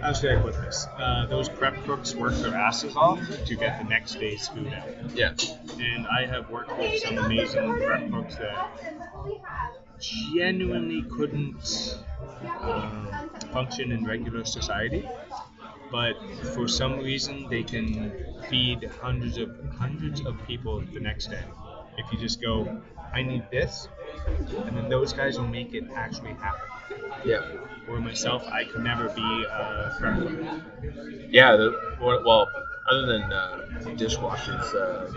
how 0.00 0.12
should 0.12 0.36
I 0.36 0.42
put 0.42 0.54
this? 0.54 0.86
Uh, 0.96 1.26
those 1.26 1.48
prep 1.48 1.74
cooks 1.84 2.14
work 2.14 2.34
their 2.34 2.54
asses 2.54 2.96
off 2.96 3.20
to 3.46 3.56
get 3.56 3.78
the 3.78 3.88
next 3.88 4.14
day's 4.16 4.48
food 4.48 4.72
out. 4.72 4.88
Yeah. 5.14 5.34
And 5.78 6.06
I 6.06 6.26
have 6.26 6.50
worked 6.50 6.76
with 6.78 7.00
some 7.00 7.18
amazing 7.18 7.74
prep 7.74 8.10
cooks 8.10 8.36
that 8.36 8.70
genuinely 10.00 11.02
couldn't 11.02 11.98
um, 12.60 13.30
function 13.52 13.92
in 13.92 14.04
regular 14.04 14.44
society, 14.44 15.08
but 15.90 16.14
for 16.54 16.66
some 16.66 16.98
reason 16.98 17.48
they 17.48 17.62
can 17.62 18.12
feed 18.50 18.90
hundreds 19.00 19.38
of 19.38 19.50
hundreds 19.78 20.24
of 20.26 20.36
people 20.46 20.80
the 20.80 21.00
next 21.00 21.28
day. 21.28 21.44
If 21.96 22.10
you 22.12 22.18
just 22.18 22.40
go, 22.40 22.82
I 23.12 23.22
need 23.22 23.44
this, 23.50 23.88
and 24.26 24.76
then 24.76 24.88
those 24.88 25.12
guys 25.12 25.38
will 25.38 25.46
make 25.46 25.74
it 25.74 25.84
actually 25.94 26.32
happen. 26.32 26.68
Yeah. 27.24 27.42
Or 27.88 28.00
myself, 28.00 28.46
I 28.48 28.64
could 28.64 28.82
never 28.82 29.08
be 29.08 29.44
a 29.44 29.94
prep 29.98 30.18
cook. 30.22 30.32
Yeah. 31.30 31.56
The, 31.56 31.96
well, 32.00 32.22
well, 32.24 32.50
other 32.90 33.06
than 33.06 33.22
uh, 33.32 33.60
dishwashers, 33.96 34.74
uh, 34.74 35.10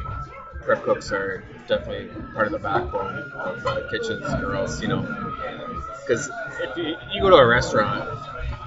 prep 0.64 0.84
cooks 0.84 1.12
are 1.12 1.44
definitely 1.68 2.10
part 2.34 2.48
of 2.48 2.54
the 2.54 2.60
backbone 2.60 3.18
of 3.34 3.66
uh, 3.66 3.90
kitchens, 3.90 4.26
or 4.44 4.56
else 4.56 4.82
you 4.82 4.88
know, 4.88 5.02
because 6.06 6.30
if 6.62 6.78
you, 6.78 6.96
you 7.12 7.22
go 7.22 7.30
to 7.30 7.36
a 7.36 7.46
restaurant, 7.46 8.08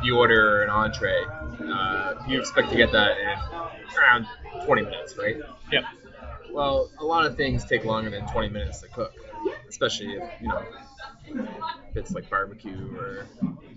you 0.02 0.16
order 0.18 0.62
an 0.62 0.70
entree, 0.70 1.24
uh, 1.70 2.14
you 2.28 2.38
expect 2.40 2.70
to 2.70 2.76
get 2.76 2.92
that 2.92 3.16
in 3.18 3.38
around 3.98 4.26
20 4.64 4.82
minutes, 4.82 5.16
right? 5.18 5.36
Yep. 5.72 5.84
Well, 6.50 6.90
a 6.98 7.04
lot 7.04 7.26
of 7.26 7.36
things 7.36 7.64
take 7.64 7.84
longer 7.84 8.10
than 8.10 8.26
20 8.28 8.48
minutes 8.48 8.80
to 8.82 8.88
cook, 8.88 9.12
especially 9.68 10.14
if 10.14 10.24
you 10.40 10.48
know 10.48 10.62
if 11.90 11.96
it's 11.96 12.12
like 12.12 12.28
barbecue 12.30 12.94
or 12.96 13.26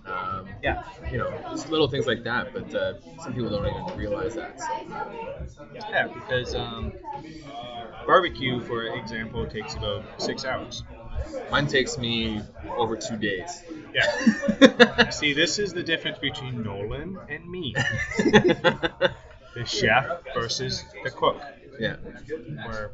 um, 0.06 0.48
Yeah. 0.64 0.84
you 1.12 1.18
know 1.18 1.34
just 1.52 1.70
little 1.70 1.88
things 1.88 2.08
like 2.08 2.24
that. 2.24 2.54
But 2.54 2.74
uh, 2.74 2.94
some 3.24 3.34
people 3.34 3.50
don't 3.50 3.68
even 3.68 3.98
realize 3.98 4.36
that. 4.36 4.60
So. 4.60 4.68
Yeah, 5.90 6.08
because 6.08 6.56
um, 6.56 6.94
barbecue, 8.06 8.62
for 8.62 8.84
example, 8.84 9.46
takes 9.48 9.76
about 9.76 10.04
six 10.22 10.46
hours. 10.46 10.84
Mine 11.52 11.68
takes 11.68 11.98
me 11.98 12.42
over 12.78 12.96
two 12.98 13.18
days. 13.18 13.64
Yeah. 13.94 15.10
See, 15.10 15.34
this 15.34 15.60
is 15.60 15.74
the 15.74 15.84
difference 15.84 16.18
between 16.20 16.64
Nolan 16.64 17.20
and 17.30 17.50
me. 17.50 17.76
The 19.54 19.66
chef 19.66 20.06
versus 20.34 20.86
the 21.04 21.10
cook. 21.12 21.42
yeah. 21.80 21.98
Where 22.66 22.92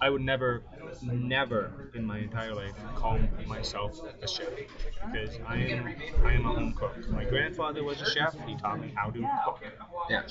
I 0.00 0.10
would 0.10 0.20
never, 0.20 0.62
never 1.02 1.90
in 1.94 2.04
my 2.04 2.18
entire 2.18 2.54
life 2.54 2.72
call 2.94 3.18
myself 3.46 4.00
a 4.22 4.28
chef 4.28 4.48
because 5.06 5.38
I 5.46 5.56
am, 5.56 5.86
I 6.24 6.32
am 6.32 6.44
a 6.46 6.52
home 6.52 6.74
cook. 6.74 7.08
My 7.10 7.24
grandfather 7.24 7.82
was 7.82 8.00
a 8.02 8.10
chef. 8.10 8.34
He 8.46 8.56
taught 8.56 8.80
me 8.80 8.92
how 8.94 9.10
to 9.10 9.20
cook. 9.44 9.62
Yeah. 10.10 10.22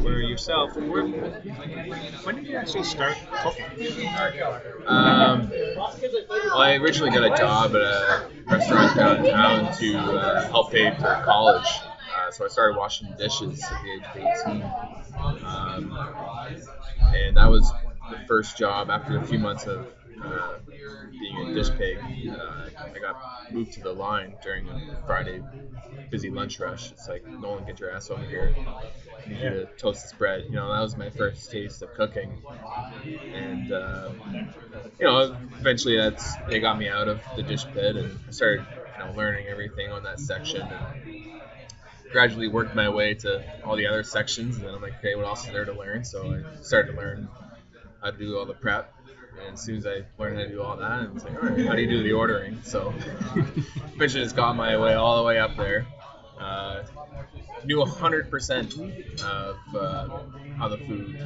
Where 0.00 0.20
yourself, 0.20 0.76
where, 0.76 1.06
when 1.06 2.36
did 2.36 2.46
you 2.46 2.56
actually 2.56 2.84
start 2.84 3.16
cooking? 3.42 3.64
Um, 4.86 5.50
well, 5.50 6.58
I 6.58 6.76
originally 6.80 7.10
got 7.10 7.32
a 7.32 7.36
job 7.36 7.74
at 7.74 7.82
a 7.82 8.30
restaurant 8.46 8.96
downtown 8.96 9.76
to 9.78 9.98
uh, 9.98 10.48
help 10.50 10.70
pay 10.70 10.90
for 10.94 11.20
college. 11.24 11.66
Uh, 12.16 12.30
so 12.30 12.44
I 12.44 12.48
started 12.48 12.76
washing 12.78 13.12
dishes 13.18 13.62
at 13.62 13.82
the 13.82 13.90
age 13.90 14.02
of 14.04 14.16
18. 14.46 14.62
Um, 15.44 15.98
and 17.14 17.36
that 17.36 17.50
was 17.50 17.72
first 18.18 18.56
job 18.56 18.90
after 18.90 19.18
a 19.18 19.26
few 19.26 19.38
months 19.38 19.66
of 19.66 19.86
uh, 20.22 20.58
being 21.18 21.38
a 21.38 21.54
dish 21.54 21.70
pig. 21.76 21.98
Uh, 22.30 22.68
I 22.94 22.98
got 22.98 23.16
moved 23.50 23.72
to 23.74 23.80
the 23.80 23.92
line 23.92 24.34
during 24.42 24.68
a 24.68 24.80
Friday 25.06 25.42
busy 26.10 26.30
lunch 26.30 26.58
rush. 26.60 26.90
It's 26.92 27.08
like, 27.08 27.26
Nolan, 27.26 27.64
get 27.64 27.80
your 27.80 27.90
ass 27.92 28.10
over 28.10 28.24
here. 28.24 28.54
I 29.24 29.28
need 29.28 29.40
you 29.40 29.50
to 29.50 29.66
toast 29.78 30.02
this 30.04 30.12
bread. 30.12 30.44
You 30.48 30.56
know, 30.56 30.72
that 30.72 30.80
was 30.80 30.96
my 30.96 31.10
first 31.10 31.50
taste 31.50 31.82
of 31.82 31.94
cooking. 31.94 32.30
And, 33.32 33.72
uh, 33.72 34.12
you 34.98 35.06
know, 35.06 35.36
eventually 35.58 35.96
that's 35.96 36.36
they 36.48 36.60
got 36.60 36.78
me 36.78 36.88
out 36.88 37.08
of 37.08 37.22
the 37.36 37.42
dish 37.42 37.64
pit 37.72 37.96
and 37.96 38.18
I 38.28 38.30
started, 38.32 38.66
you 38.98 39.04
know, 39.04 39.12
learning 39.12 39.46
everything 39.48 39.90
on 39.90 40.02
that 40.04 40.20
section 40.20 40.62
and 40.62 40.86
gradually 42.10 42.48
worked 42.48 42.74
my 42.74 42.88
way 42.88 43.14
to 43.14 43.44
all 43.64 43.76
the 43.76 43.86
other 43.86 44.02
sections. 44.02 44.56
And 44.58 44.66
then 44.66 44.74
I'm 44.74 44.82
like, 44.82 44.94
okay, 44.98 45.14
what 45.14 45.26
else 45.26 45.46
is 45.46 45.52
there 45.52 45.64
to 45.64 45.72
learn? 45.72 46.04
So 46.04 46.32
I 46.34 46.62
started 46.62 46.92
to 46.92 46.98
learn 46.98 47.28
how 48.02 48.10
to 48.10 48.16
do 48.16 48.38
all 48.38 48.46
the 48.46 48.54
prep. 48.54 48.94
And 49.44 49.54
as 49.54 49.62
soon 49.62 49.76
as 49.76 49.86
I 49.86 50.02
learned 50.18 50.36
how 50.38 50.42
to 50.44 50.48
do 50.48 50.62
all 50.62 50.76
that, 50.76 50.90
I 50.90 51.06
was 51.06 51.24
like, 51.24 51.34
all 51.34 51.48
right, 51.48 51.66
how 51.66 51.74
do 51.74 51.82
you 51.82 51.88
do 51.88 52.02
the 52.02 52.12
ordering? 52.12 52.60
So 52.62 52.92
eventually 53.94 54.24
just 54.24 54.36
got 54.36 54.56
my 54.56 54.76
way 54.76 54.94
all 54.94 55.16
the 55.18 55.22
way 55.22 55.38
up 55.38 55.56
there. 55.56 55.86
Uh, 56.38 56.82
knew 57.64 57.76
100% 57.76 59.22
of 59.22 59.56
uh, 59.74 60.18
how 60.56 60.68
the 60.68 60.78
food 60.78 61.22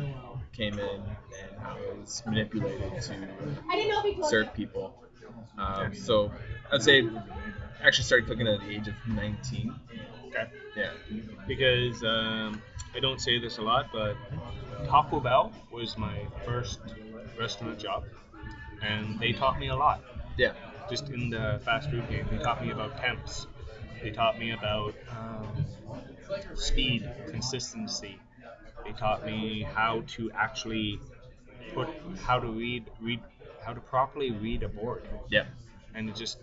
came 0.53 0.79
in 0.79 1.01
and 1.01 1.59
how 1.61 1.77
it 1.77 1.99
was 1.99 2.23
manipulated 2.27 2.95
to 2.95 4.29
serve 4.29 4.53
people. 4.55 4.95
Um, 5.59 5.95
so 5.95 6.33
I'd 6.73 6.83
say 6.83 7.03
I 7.03 7.87
actually 7.87 8.05
started 8.05 8.27
cooking 8.27 8.49
at 8.49 8.61
the 8.61 8.71
age 8.71 8.89
of 8.89 8.95
19. 9.07 9.75
Okay. 10.29 10.49
Yeah. 10.77 10.91
because 11.47 12.03
um, 12.03 12.61
I 12.95 13.01
don't 13.01 13.21
say 13.21 13.39
this 13.39 13.59
a 13.59 13.63
lot, 13.63 13.87
but 13.93 14.17
Taco 14.87 15.21
Bell 15.21 15.53
was 15.71 15.97
my 15.99 16.19
first 16.45 16.81
restaurant 17.39 17.79
job, 17.79 18.05
and 18.83 19.19
they 19.21 19.33
taught 19.33 19.59
me 19.59 19.69
a 19.69 19.77
lot. 19.77 20.03
Yeah. 20.37 20.53
Just 20.89 21.09
in 21.11 21.31
the 21.31 21.61
fast 21.65 21.91
food 21.91 22.09
game, 22.09 22.27
they 22.31 22.39
taught 22.39 22.63
me 22.65 22.71
about 22.71 22.97
temps. 22.99 23.47
They 24.03 24.11
taught 24.11 24.39
me 24.39 24.53
about 24.53 24.95
um, 25.11 25.65
speed, 26.55 27.11
consistency. 27.29 28.19
They 28.85 28.93
taught 28.93 29.25
me 29.25 29.63
how 29.63 30.03
to 30.17 30.31
actually 30.33 31.01
put, 31.75 31.89
how 32.23 32.39
to 32.39 32.47
read, 32.49 32.85
read, 33.01 33.21
how 33.65 33.73
to 33.73 33.81
properly 33.81 34.31
read 34.31 34.63
a 34.63 34.69
board. 34.69 35.09
Yeah. 35.31 35.45
And 35.95 36.09
it 36.09 36.17
just 36.17 36.39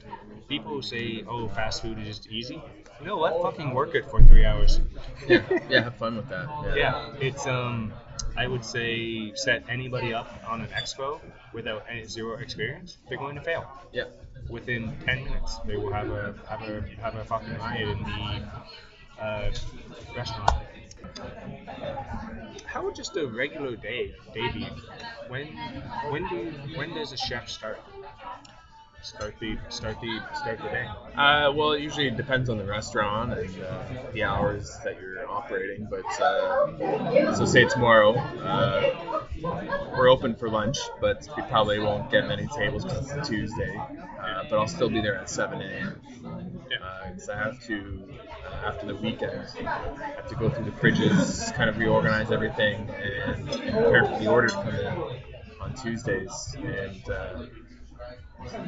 people 0.48 0.72
who 0.72 0.82
say, 0.82 1.24
"Oh, 1.28 1.48
fast 1.50 1.82
food 1.82 2.00
is 2.00 2.08
just 2.08 2.28
easy." 2.30 2.62
You 3.00 3.08
know 3.08 3.18
what? 3.18 3.42
Fucking 3.42 3.74
work 3.74 3.96
it 3.96 4.10
for 4.10 4.22
three 4.22 4.46
hours. 4.46 4.80
Yeah. 5.28 5.42
Yeah. 5.70 5.84
Have 5.84 5.96
fun 5.96 6.16
with 6.16 6.30
that. 6.30 6.48
Yeah. 6.66 6.76
Yeah, 6.76 7.14
it's 7.20 7.46
um, 7.48 7.94
I 8.38 8.48
would 8.48 8.64
say 8.64 9.34
set 9.36 9.64
anybody 9.68 10.14
up 10.14 10.30
on 10.48 10.62
an 10.62 10.68
expo 10.68 11.20
without 11.54 11.84
any 11.90 12.06
zero 12.06 12.38
experience, 12.38 12.98
they're 13.10 13.18
going 13.18 13.36
to 13.36 13.42
fail. 13.42 13.66
Yeah. 13.92 14.06
Within 14.50 14.94
ten 15.06 15.24
minutes, 15.26 15.58
they 15.66 15.76
will 15.78 15.92
have 15.92 16.10
a 16.10 16.36
have 16.48 16.62
a 16.62 16.82
have 17.02 17.16
a 17.16 17.26
fucking 17.26 17.58
riot 17.58 17.90
in 17.90 18.04
the 18.04 19.24
uh, 19.24 19.52
restaurant. 20.16 20.52
How 22.66 22.84
would 22.84 22.96
just 22.96 23.16
a 23.18 23.28
regular 23.28 23.76
day 23.76 24.16
day 24.34 24.52
be? 24.52 24.68
When 25.28 25.48
when 26.10 26.28
do 26.30 26.52
when 26.76 26.94
does 26.94 27.12
a 27.12 27.18
chef 27.18 27.50
start? 27.50 27.80
Start 29.02 29.36
the 29.40 29.58
start 29.70 30.00
the 30.00 30.20
start 30.36 30.60
the 30.62 30.70
day. 30.70 30.86
Uh, 31.16 31.52
well, 31.56 31.72
it 31.72 31.82
usually 31.82 32.12
depends 32.12 32.50
on 32.50 32.58
the 32.60 32.64
restaurant 32.66 33.34
and 33.34 33.64
uh, 33.64 33.84
the 34.14 34.24
hours 34.24 34.78
that 34.84 35.02
you're 35.02 35.28
operating. 35.28 35.88
But 35.90 36.06
uh, 36.22 37.34
so, 37.36 37.46
say 37.46 37.66
tomorrow, 37.66 38.16
uh, 38.16 39.28
we're 39.98 40.10
open 40.10 40.36
for 40.36 40.50
lunch, 40.50 40.78
but 41.00 41.28
we 41.36 41.42
probably 41.44 41.80
won't 41.80 42.12
get 42.12 42.28
many 42.28 42.48
tables 42.56 42.84
because 42.84 43.12
it's 43.12 43.28
Tuesday. 43.28 43.76
Uh, 43.76 44.44
but 44.50 44.60
I'll 44.60 44.68
still 44.68 44.90
be 44.90 45.02
there 45.02 45.18
at 45.18 45.30
7 45.30 45.60
a.m. 45.60 46.02
Because 47.10 47.30
I 47.30 47.38
have 47.38 47.60
to, 47.68 48.04
uh, 48.46 48.68
after 48.68 48.86
the 48.86 48.96
weekend, 48.96 49.44
I 49.60 50.14
have 50.16 50.28
to 50.30 50.36
go 50.36 50.50
through 50.50 50.66
the 50.66 50.72
fridges, 50.72 51.54
kind 51.56 51.70
of 51.72 51.78
reorganize 51.80 52.32
everything, 52.32 52.88
and 52.90 53.48
prepare 53.48 54.06
for 54.06 54.20
the 54.20 54.28
order 54.28 54.48
to 54.48 54.54
come 54.54 54.76
in 54.76 54.86
on 55.60 55.74
Tuesdays. 55.82 56.56
And 56.58 57.10
uh, 57.10 57.46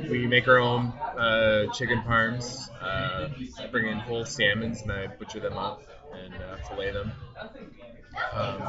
we 0.09 0.27
make 0.27 0.47
our 0.47 0.59
own 0.59 0.87
uh, 1.17 1.67
chicken 1.73 2.01
parms. 2.03 2.69
Uh, 2.81 3.29
bring 3.71 3.87
in 3.87 3.97
whole 3.99 4.25
salmons 4.25 4.81
and 4.81 4.91
I 4.91 5.07
butcher 5.07 5.39
them 5.39 5.57
up 5.57 5.83
and 6.13 6.33
uh, 6.33 6.57
fillet 6.67 6.91
them. 6.91 7.11
Um, 8.33 8.59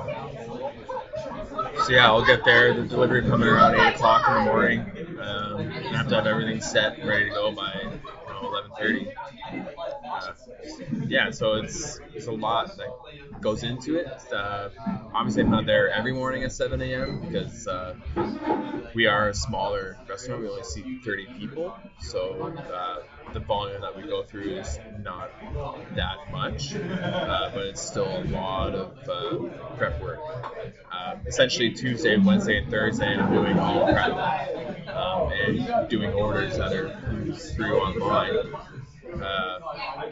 so 1.85 1.93
yeah, 1.93 2.07
I'll 2.07 2.25
get 2.25 2.45
there. 2.45 2.73
The 2.73 2.83
delivery 2.83 3.23
coming 3.23 3.49
around 3.49 3.75
eight 3.75 3.95
o'clock 3.95 4.27
in 4.29 4.35
the 4.35 4.41
morning. 4.41 4.81
Um, 5.21 5.69
I 5.69 5.97
have 5.97 6.09
to 6.09 6.15
have 6.15 6.27
everything 6.27 6.61
set 6.61 6.99
and 6.99 7.09
ready 7.09 7.27
to 7.27 7.31
go 7.31 7.53
by 7.53 7.73
you 7.83 7.91
know, 8.29 8.49
eleven 8.49 8.71
thirty. 8.79 9.09
Uh, 10.15 10.33
yeah, 11.09 11.31
so 11.31 11.55
it's 11.55 11.99
it's 12.15 12.27
a 12.27 12.33
lot 12.33 12.77
that 12.77 13.41
goes 13.41 13.63
into 13.63 13.97
it. 13.97 14.07
Uh, 14.33 14.69
obviously, 15.13 15.43
I'm 15.43 15.51
not 15.51 15.67
there 15.67 15.91
every 15.91 16.13
morning 16.13 16.45
at 16.45 16.53
7 16.53 16.81
a.m. 16.81 17.21
because 17.21 17.67
uh, 17.67 17.95
we 18.95 19.07
are 19.07 19.29
a 19.31 19.35
smaller 19.35 19.99
restaurant. 20.09 20.43
We 20.43 20.49
only 20.49 20.63
seat 20.63 21.03
30 21.05 21.27
people, 21.39 21.77
so 22.01 22.55
uh, 22.73 23.33
the 23.33 23.41
volume 23.41 23.81
that 23.83 23.97
we 23.97 24.03
go 24.03 24.23
through 24.23 24.59
is 24.59 24.79
not 25.03 25.31
that 25.97 26.31
much, 26.31 26.75
uh, 26.75 27.51
but 27.53 27.67
it's 27.67 27.83
still 27.83 28.07
a 28.07 28.25
lot 28.25 28.75
of 28.75 29.09
uh, 29.09 29.77
prep 29.77 30.01
work. 30.01 30.21
Uh, 30.93 31.17
essentially, 31.27 31.73
Tuesday, 31.73 32.17
Wednesday, 32.17 32.59
and 32.59 32.71
Thursday, 32.71 33.15
I'm 33.17 33.33
doing 33.33 33.59
all 33.59 33.85
prep 33.93 34.89
um, 34.89 35.33
and 35.33 35.89
doing 35.89 36.13
orders 36.13 36.57
that 36.57 36.73
are 36.73 37.35
through 37.57 37.79
online. 37.81 38.55
Uh, 39.13 39.59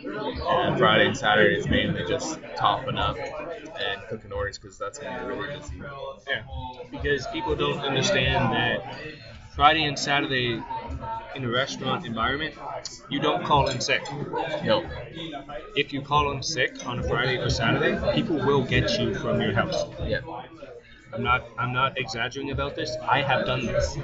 and 0.04 0.78
Friday 0.78 1.06
and 1.06 1.16
Saturday 1.16 1.56
is 1.58 1.66
mainly 1.68 2.04
just 2.06 2.38
topping 2.56 2.99
up 2.99 3.16
and 3.18 4.02
cooking 4.08 4.32
orders 4.32 4.58
because 4.58 4.78
that's 4.78 5.00
when 5.00 5.12
you're 5.12 5.26
really 5.37 5.56
busy. 5.58 5.80
Yeah, 6.28 6.42
because 6.90 7.26
people 7.28 7.54
don't 7.56 7.80
understand 7.80 8.52
that 8.52 8.96
Friday 9.54 9.84
and 9.84 9.99
Saturday 9.99 10.62
in 11.34 11.44
a 11.44 11.49
restaurant 11.49 12.04
environment, 12.06 12.54
you 13.08 13.20
don't 13.20 13.44
call 13.44 13.68
in 13.68 13.80
sick. 13.80 14.02
No. 14.64 14.84
If 15.76 15.92
you 15.92 16.02
call 16.02 16.32
in 16.32 16.42
sick 16.42 16.87
on 16.87 16.99
a 16.99 17.02
Friday 17.02 17.38
or 17.38 17.50
Saturday, 17.50 17.99
people 18.14 18.37
will 18.37 18.64
get 18.64 18.99
you 18.99 19.14
from 19.14 19.40
your 19.40 19.52
house. 19.52 19.84
Yeah. 20.04 20.20
I'm 21.12 21.22
not 21.22 21.44
I'm 21.58 21.72
not 21.72 21.99
exaggerating 21.99 22.52
about 22.52 22.75
this. 22.75 22.96
I 23.02 23.22
have 23.22 23.46
done 23.46 23.66
this. 23.66 23.99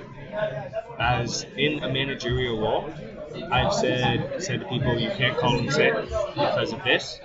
As 0.99 1.45
in 1.57 1.83
a 1.83 1.89
managerial 1.91 2.61
role, 2.61 2.93
I've 3.51 3.73
said 3.73 4.43
said 4.43 4.61
to 4.61 4.67
people 4.67 4.99
you 4.99 5.11
can't 5.11 5.37
call 5.37 5.59
in 5.59 5.71
sick 5.71 5.95
because 5.95 6.73
of 6.73 6.83
this, 6.85 7.19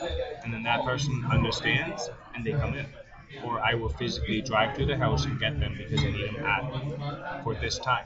and 0.43 0.53
then 0.53 0.63
that 0.63 0.83
person 0.83 1.25
understands 1.31 2.09
and 2.35 2.45
they 2.45 2.51
come 2.51 2.73
in. 2.75 2.85
Or 3.43 3.59
I 3.59 3.73
will 3.75 3.89
physically 3.89 4.41
drive 4.41 4.77
to 4.77 4.85
the 4.85 4.95
house 4.97 5.25
and 5.25 5.39
get 5.39 5.59
them 5.59 5.75
because 5.77 6.03
I 6.03 6.11
need 6.11 6.27
them 6.27 6.37
at 6.45 7.43
for 7.43 7.55
this 7.55 7.77
time. 7.79 8.05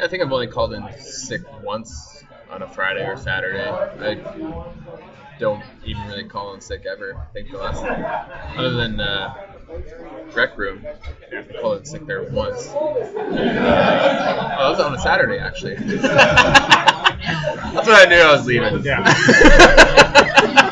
I 0.00 0.08
think 0.08 0.22
I've 0.22 0.32
only 0.32 0.46
called 0.46 0.72
in 0.74 0.84
sick 0.98 1.42
once 1.62 2.24
on 2.50 2.62
a 2.62 2.68
Friday 2.68 3.04
or 3.04 3.16
Saturday. 3.16 3.68
I 3.70 4.16
don't 5.38 5.62
even 5.84 6.06
really 6.06 6.24
call 6.24 6.54
in 6.54 6.60
sick 6.60 6.84
ever. 6.86 7.14
I 7.14 7.32
think 7.32 7.50
the 7.50 7.58
last 7.58 7.82
other 8.56 8.72
than 8.74 9.00
uh, 9.00 9.34
rec 10.34 10.58
room, 10.58 10.84
I 11.32 11.42
called 11.60 11.78
in 11.78 11.84
sick 11.84 12.06
there 12.06 12.24
once. 12.24 12.66
Uh, 12.68 12.74
oh, 13.16 13.34
that 13.34 14.70
was 14.70 14.80
on 14.80 14.94
a 14.94 14.98
Saturday 14.98 15.38
actually. 15.38 15.74
That's 15.76 16.02
when 17.86 17.96
I 17.96 18.06
knew 18.08 18.16
I 18.16 18.32
was 18.32 18.46
leaving. 18.46 18.82
Yeah. 18.84 19.02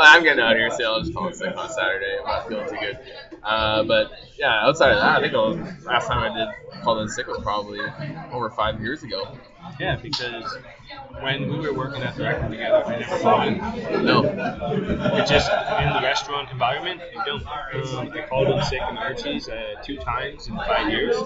I'm 0.00 0.22
getting 0.22 0.42
out 0.42 0.52
of 0.52 0.58
here, 0.58 0.70
so 0.70 0.84
I'll 0.84 1.00
just 1.00 1.14
call 1.14 1.28
in 1.28 1.34
sick 1.34 1.56
on 1.56 1.68
Saturday. 1.70 2.18
I'm 2.20 2.26
not 2.26 2.48
feeling 2.48 2.68
too 2.68 2.76
good. 2.80 2.98
Uh, 3.42 3.82
but 3.84 4.10
yeah, 4.38 4.64
outside 4.64 4.92
of 4.92 4.98
that, 4.98 5.18
I 5.18 5.20
think 5.20 5.32
the 5.32 5.86
last 5.86 6.08
time 6.08 6.18
I 6.18 6.36
did 6.36 6.48
call 6.82 7.00
in 7.00 7.08
sick 7.08 7.26
was 7.26 7.40
probably 7.42 7.80
over 8.32 8.50
five 8.50 8.80
years 8.80 9.02
ago. 9.02 9.36
Yeah, 9.78 9.96
because 9.96 10.58
when 11.20 11.48
we 11.48 11.58
were 11.58 11.72
working 11.72 12.02
at 12.02 12.16
the 12.16 12.24
rec 12.24 12.42
room 12.42 12.50
together, 12.50 12.84
I 12.84 12.98
never 12.98 13.44
in. 13.44 14.04
No. 14.04 14.24
It's 14.24 15.30
just 15.30 15.50
in 15.50 15.92
the 15.92 16.00
restaurant 16.02 16.50
environment, 16.50 17.00
I 17.16 17.24
don't. 17.24 17.42
Um, 17.42 18.12
I 18.12 18.26
called 18.28 18.48
in 18.48 18.62
sick 18.64 18.82
in 18.90 18.98
Archie's 18.98 19.48
uh, 19.48 19.76
two 19.84 19.96
times 19.98 20.48
in 20.48 20.56
five 20.56 20.90
years. 20.90 21.16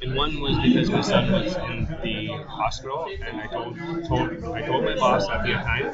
And 0.00 0.14
one 0.14 0.40
was 0.40 0.56
because 0.58 0.90
my 0.90 1.00
son 1.00 1.30
was 1.30 1.56
in 1.56 1.86
the 2.02 2.28
hospital, 2.48 3.08
and 3.26 3.40
I 3.40 3.46
told 3.46 3.76
told 4.06 4.54
I 4.54 4.62
told 4.62 4.84
my 4.84 4.94
boss 4.96 5.28
at 5.28 5.44
the 5.44 5.52
time, 5.52 5.92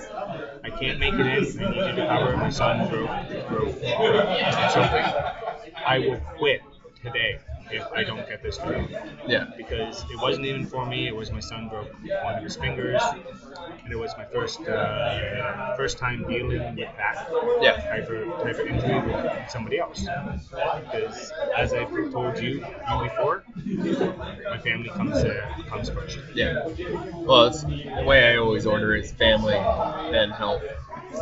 I 0.63 0.71
can't 0.71 0.99
make 0.99 1.15
it 1.15 1.21
in. 1.21 1.27
I 1.27 1.71
need 1.71 1.87
you 1.87 1.97
to 1.97 2.07
cover. 2.07 2.37
My 2.37 2.51
son 2.51 2.89
broke 2.89 3.49
broke 3.49 3.77
uh, 3.83 4.69
something. 4.69 5.75
I 5.87 5.99
will 5.99 6.21
quit 6.37 6.63
today 7.03 7.39
if 7.75 7.85
I 7.95 8.05
don't 8.05 8.27
get 8.29 8.43
this 8.43 8.57
through 8.59 8.87
Yeah. 9.27 9.47
because 9.57 10.05
it 10.11 10.21
wasn't 10.21 10.47
even 10.47 10.67
for 10.67 10.87
me. 10.87 11.07
It 11.09 11.17
was 11.17 11.31
my 11.33 11.41
son 11.41 11.69
broke 11.69 11.91
one 12.25 12.37
of 12.37 12.43
his 12.43 12.57
fingers, 12.57 13.03
and 13.85 13.93
it 13.93 13.97
was 13.99 14.17
my 14.17 14.25
first 14.27 14.61
uh, 14.69 15.75
first 15.77 15.99
time 15.99 16.25
dealing 16.29 16.49
with 16.77 16.89
that 16.97 17.29
Yeah. 17.61 17.77
type 17.89 18.09
of 18.09 18.43
type 18.43 18.59
of 18.59 18.67
injury 18.67 19.01
with 19.01 19.51
somebody 19.51 19.79
else. 19.79 20.07
Because 20.91 21.33
as 21.57 21.73
I've 21.75 21.91
told 22.13 22.39
you, 22.39 22.65
you 22.91 23.03
before, 23.09 23.45
my 24.51 24.59
family 24.59 24.91
comes 24.91 25.17
uh, 25.25 25.35
comes 25.69 25.89
first. 25.91 26.19
Yeah. 26.35 26.65
Well, 27.27 27.47
it's 27.47 27.63
the 27.65 28.05
way 28.07 28.33
I 28.33 28.37
always 28.39 28.67
order 28.67 28.95
is 28.95 29.13
family, 29.13 29.55
then 30.11 30.31
health, 30.31 30.63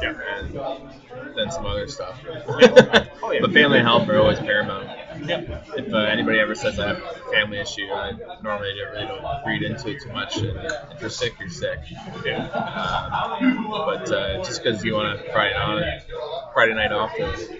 Yeah. 0.00 0.14
and 0.38 1.36
then 1.36 1.50
some 1.50 1.66
other 1.66 1.88
stuff. 1.88 2.18
Oh, 3.24 3.30
yeah. 3.30 3.40
But 3.40 3.52
family 3.52 3.78
and 3.78 3.86
health 3.86 4.08
are 4.08 4.18
always 4.18 4.38
paramount. 4.40 4.88
Yeah. 5.24 5.62
If 5.76 5.92
uh, 5.92 5.96
anybody 5.98 6.40
ever 6.40 6.54
says 6.54 6.78
I 6.78 6.88
have 6.88 6.98
a 6.98 7.30
family 7.32 7.60
issue, 7.60 7.88
I 7.92 8.12
normally 8.42 8.74
don't 8.74 8.92
really 8.92 9.06
don't 9.06 9.46
read 9.46 9.62
into 9.62 9.88
it 9.90 10.02
too 10.02 10.12
much. 10.12 10.36
If 10.36 11.00
you're 11.00 11.10
sick, 11.10 11.34
you're 11.38 11.48
sick. 11.48 11.78
Yeah. 12.24 12.46
Um, 12.48 13.66
but 13.70 14.10
uh, 14.10 14.44
just 14.44 14.62
because 14.62 14.84
you 14.84 14.94
want 14.94 15.20
a 15.20 15.32
Friday 15.32 15.54
night, 15.54 16.02
Friday 16.52 16.74
night 16.74 16.92
off 16.92 17.14
to 17.16 17.58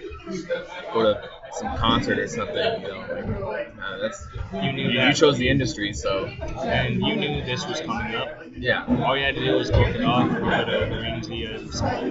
go 0.93 1.03
to 1.03 1.29
some 1.53 1.77
concert 1.77 2.19
or 2.19 2.27
something, 2.27 2.81
you 2.81 2.87
know, 2.87 3.47
like, 3.47 3.73
uh, 3.81 3.97
that's 3.99 4.27
You 4.53 4.71
knew 4.73 4.89
you, 4.89 5.01
you 5.01 5.13
chose 5.13 5.37
the 5.37 5.49
industry, 5.49 5.93
so 5.93 6.25
and 6.25 6.95
you 6.95 7.15
knew 7.15 7.43
this 7.43 7.67
was 7.67 7.81
coming 7.81 8.15
up. 8.15 8.29
yeah, 8.55 8.85
All 9.05 9.17
you 9.17 9.23
had 9.23 9.35
to 9.35 9.41
do 9.43 9.55
was 9.55 9.69
book 9.71 9.87
it 9.87 10.03
off, 10.03 10.29
and 10.31 10.43
put 10.43 10.67
it 10.69 10.91
arrange 10.91 11.27
the 11.27 11.47
uh, 11.47 11.59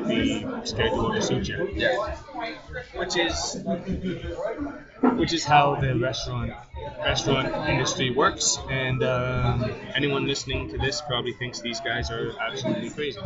the 0.07 0.61
schedule 0.65 1.13
to 1.13 1.23
suit 1.23 1.49
you. 1.49 1.71
yeah, 1.75 2.17
which 2.97 3.17
is 3.17 3.59
which 5.17 5.33
is 5.33 5.45
how 5.45 5.75
the 5.77 5.97
restaurant 5.99 6.53
restaurant 7.05 7.69
industry 7.69 8.11
works. 8.11 8.59
And 8.71 9.03
um, 9.03 9.75
anyone 9.95 10.27
listening 10.27 10.69
to 10.71 10.79
this 10.79 11.01
probably 11.03 11.33
thinks 11.33 11.61
these 11.61 11.81
guys 11.81 12.11
are 12.11 12.33
absolutely 12.41 12.91
crazy 12.91 13.21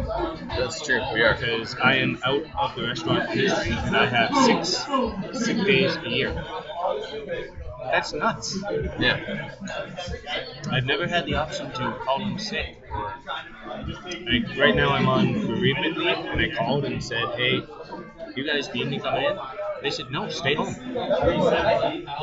that's 0.48 0.80
true. 0.82 1.00
We 1.12 1.22
are. 1.22 1.34
because 1.34 1.74
I 1.76 1.96
am 1.96 2.18
out 2.24 2.44
of 2.58 2.76
the 2.76 2.86
restaurant 2.86 3.30
industry 3.30 3.72
and 3.72 3.96
I 3.96 4.06
have 4.06 4.34
six 4.44 5.44
sick 5.44 5.56
days 5.64 5.96
a 5.96 6.08
year. 6.08 6.44
That's 7.84 8.12
nuts. 8.12 8.58
Yeah, 8.98 9.50
I've 10.70 10.84
never 10.84 11.06
had 11.06 11.26
the 11.26 11.34
option 11.34 11.70
to 11.72 11.98
call 12.04 12.20
in 12.22 12.38
sick. 12.38 12.76
Like 13.66 14.58
right 14.58 14.74
now, 14.74 14.90
I'm 14.90 15.08
on 15.08 15.46
bereavement 15.46 15.96
leave, 15.96 16.18
and 16.18 16.40
I 16.40 16.56
called 16.56 16.84
and 16.84 17.02
said, 17.02 17.24
"Hey, 17.36 17.62
you 18.34 18.44
guys 18.44 18.72
need 18.74 18.88
me 18.88 18.98
come 18.98 19.16
in?" 19.16 19.38
They 19.86 19.92
said, 19.92 20.10
"No, 20.10 20.28
stay 20.28 20.56
home." 20.56 20.74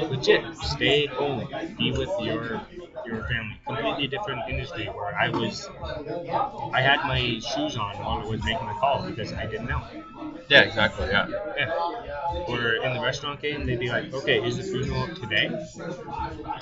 Legit, 0.09 0.43
stay 0.63 1.05
home, 1.05 1.47
be 1.77 1.91
with 1.93 2.09
your 2.19 2.61
your 3.05 3.23
family. 3.27 3.59
Completely 3.65 4.07
different 4.07 4.41
industry 4.49 4.87
where 4.87 5.15
I 5.15 5.29
was. 5.29 5.69
I 6.73 6.81
had 6.81 6.99
my 7.05 7.39
shoes 7.39 7.77
on 7.77 7.97
while 7.99 8.19
I 8.19 8.25
was 8.25 8.43
making 8.43 8.67
the 8.67 8.73
call 8.73 9.03
because 9.03 9.33
I 9.33 9.45
didn't 9.45 9.67
know. 9.67 9.81
yeah, 10.49 10.61
exactly. 10.61 11.07
Yeah, 11.07 11.27
Yeah. 11.57 11.71
Or 12.47 12.75
in 12.83 12.93
the 12.93 13.01
restaurant 13.01 13.41
game, 13.41 13.65
they'd 13.65 13.79
be 13.79 13.89
like, 13.89 14.13
okay, 14.13 14.39
is 14.45 14.57
the 14.57 14.63
funeral 14.63 15.07
today? 15.15 15.47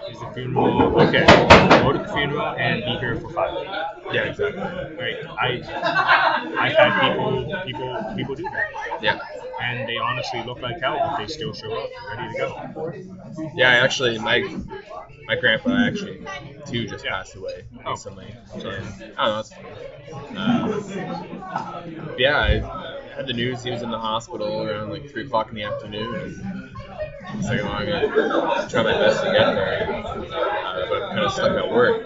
Is 0.09 0.19
the 0.19 0.29
funeral 0.33 0.99
okay? 1.01 1.25
Go 1.81 1.91
to 1.93 1.99
the 1.99 2.07
funeral 2.13 2.45
and 2.57 2.83
be 2.83 2.97
here 2.99 3.15
for 3.19 3.29
five. 3.29 3.53
yeah, 4.13 4.23
exactly. 4.23 4.61
Right? 4.61 5.15
I 5.39 5.47
I've 6.59 6.73
had 6.75 6.91
people 7.01 7.63
people 7.65 8.13
people 8.15 8.35
do 8.35 8.43
that, 8.43 8.99
Yeah, 9.01 9.19
and 9.61 9.87
they 9.87 9.97
honestly 9.97 10.43
look 10.43 10.61
like 10.61 10.79
hell, 10.81 10.97
but 10.99 11.17
they 11.17 11.27
still 11.27 11.53
show 11.53 11.73
up 11.73 11.89
ready 12.09 12.33
to 12.33 12.37
go. 12.37 13.51
yeah. 13.55 13.69
I 13.71 13.75
Actually, 13.85 14.19
my 14.19 14.39
my 15.31 15.37
grandpa 15.39 15.69
actually 15.87 16.19
too 16.65 16.85
just 16.89 17.05
Yeah. 17.05 17.11
passed 17.11 17.35
away 17.37 17.63
Oh. 17.85 17.91
recently. 17.91 18.35
And, 18.65 18.93
I 19.17 19.27
don't 19.27 19.63
know. 20.35 20.37
Um, 20.37 22.15
yeah, 22.17 22.37
I 22.37 22.59
had 23.15 23.27
the 23.27 23.33
news 23.33 23.63
he 23.63 23.71
was 23.71 23.81
in 23.81 23.91
the 23.91 23.97
hospital 23.97 24.67
around 24.67 24.89
like 24.89 25.09
three 25.09 25.25
o'clock 25.25 25.47
in 25.47 25.55
the 25.55 25.63
afternoon. 25.63 26.13
And 26.15 27.39
it's 27.39 27.47
like, 27.47 27.63
well, 27.63 27.71
I'm 27.71 27.87
gonna 27.87 28.67
try 28.69 28.83
my 28.83 28.91
best 28.91 29.23
to 29.23 29.31
get 29.31 29.53
there, 29.55 30.03
uh, 30.03 30.85
but 30.89 31.01
I'm 31.03 31.09
kind 31.13 31.19
of 31.19 31.31
stuck 31.31 31.51
at 31.57 31.69
work. 31.71 32.03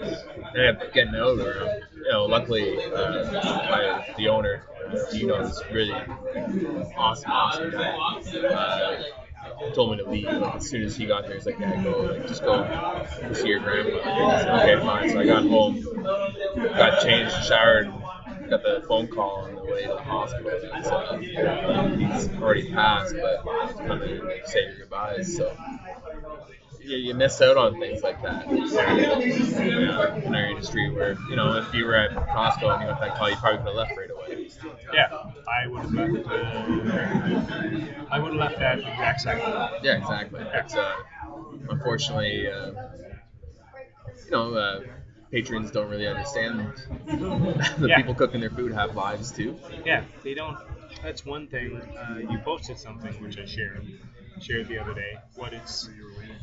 And 0.54 0.62
I 0.62 0.72
kept 0.80 0.94
getting 0.94 1.14
around. 1.16 1.82
You 1.96 2.12
know, 2.12 2.26
luckily, 2.26 2.78
uh, 2.94 3.24
my 3.68 4.14
the 4.16 4.28
owner, 4.28 4.62
uh, 4.86 5.10
Gino, 5.10 5.40
is 5.42 5.60
really 5.72 5.92
awesome, 6.96 7.32
awesome 7.32 7.70
guy. 7.72 7.96
Uh, 8.48 9.02
told 9.74 9.90
me 9.92 10.02
to 10.02 10.08
leave. 10.08 10.24
Like 10.28 10.56
as 10.56 10.68
soon 10.68 10.82
as 10.82 10.96
he 10.96 11.06
got 11.06 11.26
there, 11.26 11.34
he's 11.34 11.46
like, 11.46 11.58
"Yeah, 11.58 11.82
go, 11.82 12.02
like, 12.02 12.26
just 12.26 12.44
go, 12.44 12.64
see 13.32 13.48
your 13.48 13.60
grandpa." 13.60 13.98
I 14.04 14.42
said, 14.42 14.48
okay, 14.62 14.84
fine. 14.84 15.10
So 15.10 15.20
I 15.20 15.26
got 15.26 15.44
home, 15.44 15.82
got 16.56 17.02
changed, 17.02 17.34
showered, 17.46 17.92
got 18.48 18.62
the 18.62 18.84
phone 18.88 19.08
call 19.08 19.44
on 19.44 19.54
the 19.54 19.64
way 19.64 19.82
to 19.82 19.88
the 19.88 20.02
hospital. 20.02 20.50
And 20.72 20.84
so 20.84 21.18
he's 21.96 22.28
already 22.40 22.70
passed, 22.72 23.14
but 23.20 23.44
kind 23.78 24.02
of 24.02 24.46
say 24.46 24.64
your 24.64 24.78
goodbyes. 24.78 25.36
So 25.36 25.56
you, 26.80 26.96
you 26.96 27.14
miss 27.14 27.40
out 27.40 27.56
on 27.56 27.78
things 27.80 28.02
like 28.02 28.22
that. 28.22 28.46
Yeah, 28.48 30.16
in 30.24 30.34
our 30.34 30.46
industry, 30.46 30.90
where 30.90 31.16
you 31.28 31.36
know, 31.36 31.56
if 31.56 31.74
you 31.74 31.84
were 31.84 31.96
at 31.96 32.10
Costco 32.12 32.72
and 32.72 32.82
you 32.82 32.88
got 32.88 33.00
that 33.00 33.16
call, 33.16 33.30
you 33.30 33.36
probably 33.36 33.58
could 33.58 33.66
have 33.66 33.76
left 33.76 33.96
right 33.96 34.10
away. 34.10 34.15
Yeah, 34.92 35.08
I 35.48 35.66
would 35.66 35.82
have 35.82 35.92
left. 35.92 36.26
Uh, 36.26 38.06
I 38.10 38.18
would 38.18 38.32
have 38.32 38.40
left 38.40 38.58
that 38.58 38.78
exact 38.78 39.20
second. 39.20 39.52
Yeah, 39.82 39.96
exactly. 39.98 40.40
It's 40.54 40.74
uh, 40.76 41.02
unfortunately, 41.68 42.48
uh, 42.48 42.72
you 44.26 44.30
know, 44.30 44.54
uh, 44.54 44.80
patrons 45.30 45.70
don't 45.70 45.88
really 45.90 46.06
understand. 46.06 46.72
the 47.78 47.86
Yeah. 47.88 47.96
people 47.96 48.14
cooking 48.14 48.40
their 48.40 48.50
food 48.50 48.72
have 48.72 48.94
lives 48.94 49.32
too. 49.32 49.58
Yeah, 49.84 50.04
they 50.22 50.34
don't. 50.34 50.58
That's 51.02 51.24
one 51.24 51.48
thing. 51.48 51.76
Uh, 51.98 52.18
you 52.18 52.38
posted 52.44 52.78
something 52.78 53.20
which 53.20 53.38
I 53.38 53.44
shared 53.44 53.86
shared 54.40 54.68
the 54.68 54.78
other 54.78 54.94
day. 54.94 55.18
What 55.34 55.52
it's 55.52 55.88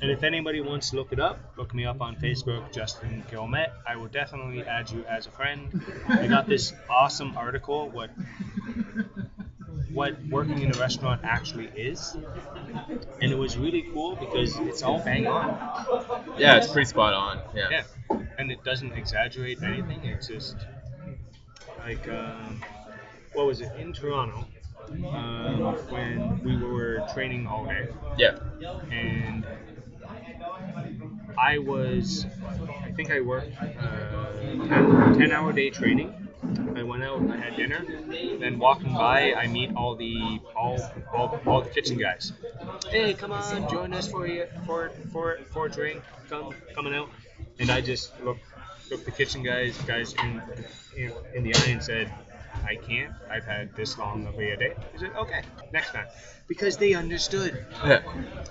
and 0.02 0.12
if 0.12 0.24
anybody 0.24 0.60
wants 0.60 0.90
to 0.90 0.98
look 0.98 1.14
it 1.14 1.20
up, 1.20 1.40
look 1.58 1.74
me 1.74 1.86
up 1.86 2.02
on 2.02 2.16
Facebook, 2.18 2.74
Justin 2.74 3.24
Guilmette. 3.32 3.72
I 3.88 3.96
will 3.96 4.08
definitely 4.08 4.64
add 4.64 4.90
you 4.92 5.06
as 5.06 5.28
a 5.28 5.32
friend. 5.32 5.82
I 6.08 6.28
got 6.28 6.48
this 6.48 6.74
awesome 6.90 7.38
article. 7.38 7.90
What 7.90 8.10
what 9.94 10.18
working 10.26 10.60
in 10.60 10.76
a 10.76 10.80
restaurant 10.80 11.22
actually 11.24 11.68
is, 11.76 12.18
and 13.22 13.32
it 13.32 13.38
was 13.38 13.58
really 13.58 13.84
cool 13.94 14.16
because 14.16 14.58
it's 14.60 14.84
all 14.84 15.00
bang 15.00 15.28
on. 15.28 15.58
Yeah, 16.38 16.58
it's 16.58 16.68
pretty 16.68 16.90
spot 16.90 17.14
on. 17.14 17.40
Yeah. 17.56 17.70
Yeah, 18.10 18.18
and 18.38 18.52
it 18.52 18.64
doesn't 18.64 18.94
exaggerate 18.94 19.62
anything. 19.62 20.04
It's 20.04 20.28
just 20.28 20.58
like 21.80 22.08
um, 22.10 22.62
what 23.34 23.46
was 23.46 23.62
it 23.62 23.72
in 23.78 23.94
Toronto 23.94 24.46
um, 24.92 25.76
when 25.90 26.42
we 26.44 26.58
were 26.58 27.06
training 27.14 27.48
all 27.48 27.66
day, 27.66 27.88
Yeah. 28.18 28.38
and 28.92 29.46
I 31.38 31.58
was, 31.58 32.26
I 32.84 32.92
think 32.92 33.12
I 33.12 33.22
worked 33.22 33.52
uh, 33.62 34.34
10, 34.68 34.68
10 35.20 35.32
hour 35.32 35.52
day 35.54 35.70
training. 35.70 36.14
I 36.76 36.84
went 36.84 37.04
out, 37.04 37.20
and 37.20 37.32
I 37.32 37.38
had 37.38 37.56
dinner, 37.56 37.86
then 38.40 38.60
walking 38.60 38.94
by, 38.94 39.34
I 39.34 39.48
meet 39.48 39.76
all 39.76 39.96
the 39.96 40.40
all 40.56 40.80
all, 41.14 41.40
all 41.46 41.62
the 41.62 41.70
kitchen 41.70 41.98
guys. 41.98 42.34
Hey, 42.90 43.14
come 43.14 43.32
on, 43.32 43.70
join 43.70 43.94
us 43.94 44.08
for 44.08 44.28
you 44.28 44.46
for 44.66 44.92
for 45.12 45.40
for 45.52 45.68
a 45.68 45.72
drink. 45.72 46.04
Come 46.30 46.54
coming 46.76 46.94
out, 46.94 47.10
and 47.60 47.70
I 47.70 47.80
just 47.82 48.20
looked 48.24 48.42
looked 48.92 49.06
the 49.06 49.12
kitchen 49.12 49.42
guys 49.44 49.78
guys 49.84 50.14
in 50.22 50.42
in, 50.98 51.14
in 51.36 51.44
the 51.44 51.56
eye 51.56 51.70
and 51.70 51.82
said, 51.82 52.12
I 52.66 52.76
can't. 52.76 53.14
I've 53.30 53.46
had 53.46 53.76
this 53.76 53.98
long 53.98 54.26
of 54.28 54.36
a 54.36 54.56
day. 54.56 54.74
He 54.94 54.98
said, 55.00 55.12
okay, 55.16 55.42
next 55.72 55.92
time, 55.92 56.08
because 56.48 56.78
they 56.78 56.94
understood. 56.94 57.66
Yeah. 57.86 58.02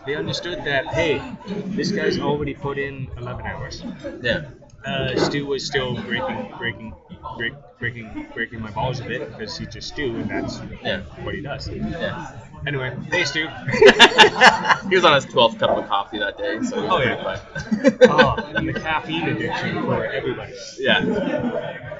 They 0.07 0.15
understood 0.15 0.65
that 0.65 0.87
hey, 0.89 1.21
this 1.47 1.91
guy's 1.93 2.19
already 2.19 2.55
put 2.55 2.79
in 2.79 3.09
11 3.19 3.47
hours. 3.47 3.83
Yeah. 4.21 4.45
Uh, 4.85 5.17
Stu 5.17 5.47
was 5.47 5.65
still 5.65 5.95
breaking, 6.03 6.53
breaking, 6.59 6.93
break, 7.37 7.53
breaking, 7.79 8.27
breaking 8.35 8.61
my 8.61 8.71
balls 8.73 8.99
a 8.99 9.05
bit 9.05 9.31
because 9.31 9.57
he's 9.57 9.69
just 9.69 9.89
Stu, 9.89 10.17
and 10.17 10.29
that's 10.29 10.61
Yeah. 10.83 11.03
what 11.23 11.35
he 11.35 11.41
does. 11.41 11.69
Yeah. 11.69 12.37
Anyway, 12.67 12.97
hey 13.11 13.25
Stu. 13.25 13.47
he 14.89 14.95
was 14.97 15.05
on 15.05 15.15
his 15.15 15.27
12th 15.27 15.59
cup 15.61 15.71
of 15.71 15.87
coffee 15.89 16.19
that 16.19 16.37
day, 16.37 16.59
so 16.63 16.77
he 16.81 16.83
was 16.83 16.91
Oh, 16.91 16.97
pretty 16.99 18.03
yeah. 18.03 18.09
oh, 18.11 18.53
and 18.57 18.69
the 18.69 18.73
caffeine 18.81 19.29
addiction 19.29 19.83
for 19.85 20.05
everybody. 20.05 20.53
Yeah. 20.79 21.03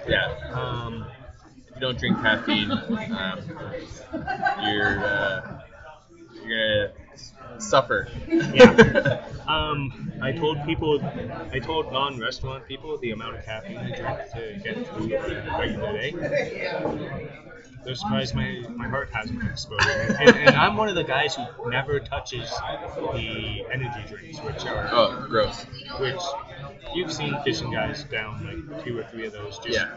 Yeah. 0.09 0.51
Um, 0.53 1.05
If 1.05 1.19
you 1.19 1.22
don't 1.83 1.99
drink 1.99 2.17
caffeine, 2.21 2.71
um, 2.71 3.41
you're 4.63 5.05
uh, 5.05 5.61
you're 6.47 6.89
gonna 6.89 7.61
suffer. 7.61 8.09
Yeah. 8.29 9.27
um, 9.49 10.13
I 10.23 10.33
told 10.33 10.65
people, 10.65 11.05
I 11.53 11.59
told 11.59 11.93
non-restaurant 11.93 12.67
people 12.67 12.97
the 12.99 13.11
amount 13.11 13.37
of 13.37 13.45
caffeine 13.45 13.79
I 13.79 13.91
drink 13.97 14.33
to 14.33 14.61
get 14.63 14.87
through 14.87 15.17
a 15.17 15.59
regular 15.59 15.93
day. 15.93 17.29
They're 17.85 17.97
surprised 17.97 18.37
my, 18.37 18.65
my 18.77 18.87
heart 18.87 19.11
hasn't 19.13 19.43
exploded. 19.43 19.89
And, 19.89 20.37
and 20.37 20.57
I'm 20.57 20.77
one 20.77 20.89
of 20.89 20.95
the 20.95 21.03
guys 21.03 21.35
who 21.35 21.69
never 21.69 21.99
touches 21.99 22.49
the 22.49 23.65
energy 23.73 24.05
drinks, 24.07 24.39
which 24.39 24.65
are 24.67 24.89
oh, 24.93 25.27
gross. 25.29 25.67
which 25.99 26.21
you've 26.95 27.13
seen 27.13 27.37
fishing 27.43 27.73
guys 27.73 28.05
down 28.05 28.45
like 28.45 28.85
two 28.85 28.97
or 28.97 29.03
three 29.03 29.27
of 29.27 29.33
those. 29.33 29.59
Just 29.59 29.71
Yeah. 29.71 29.89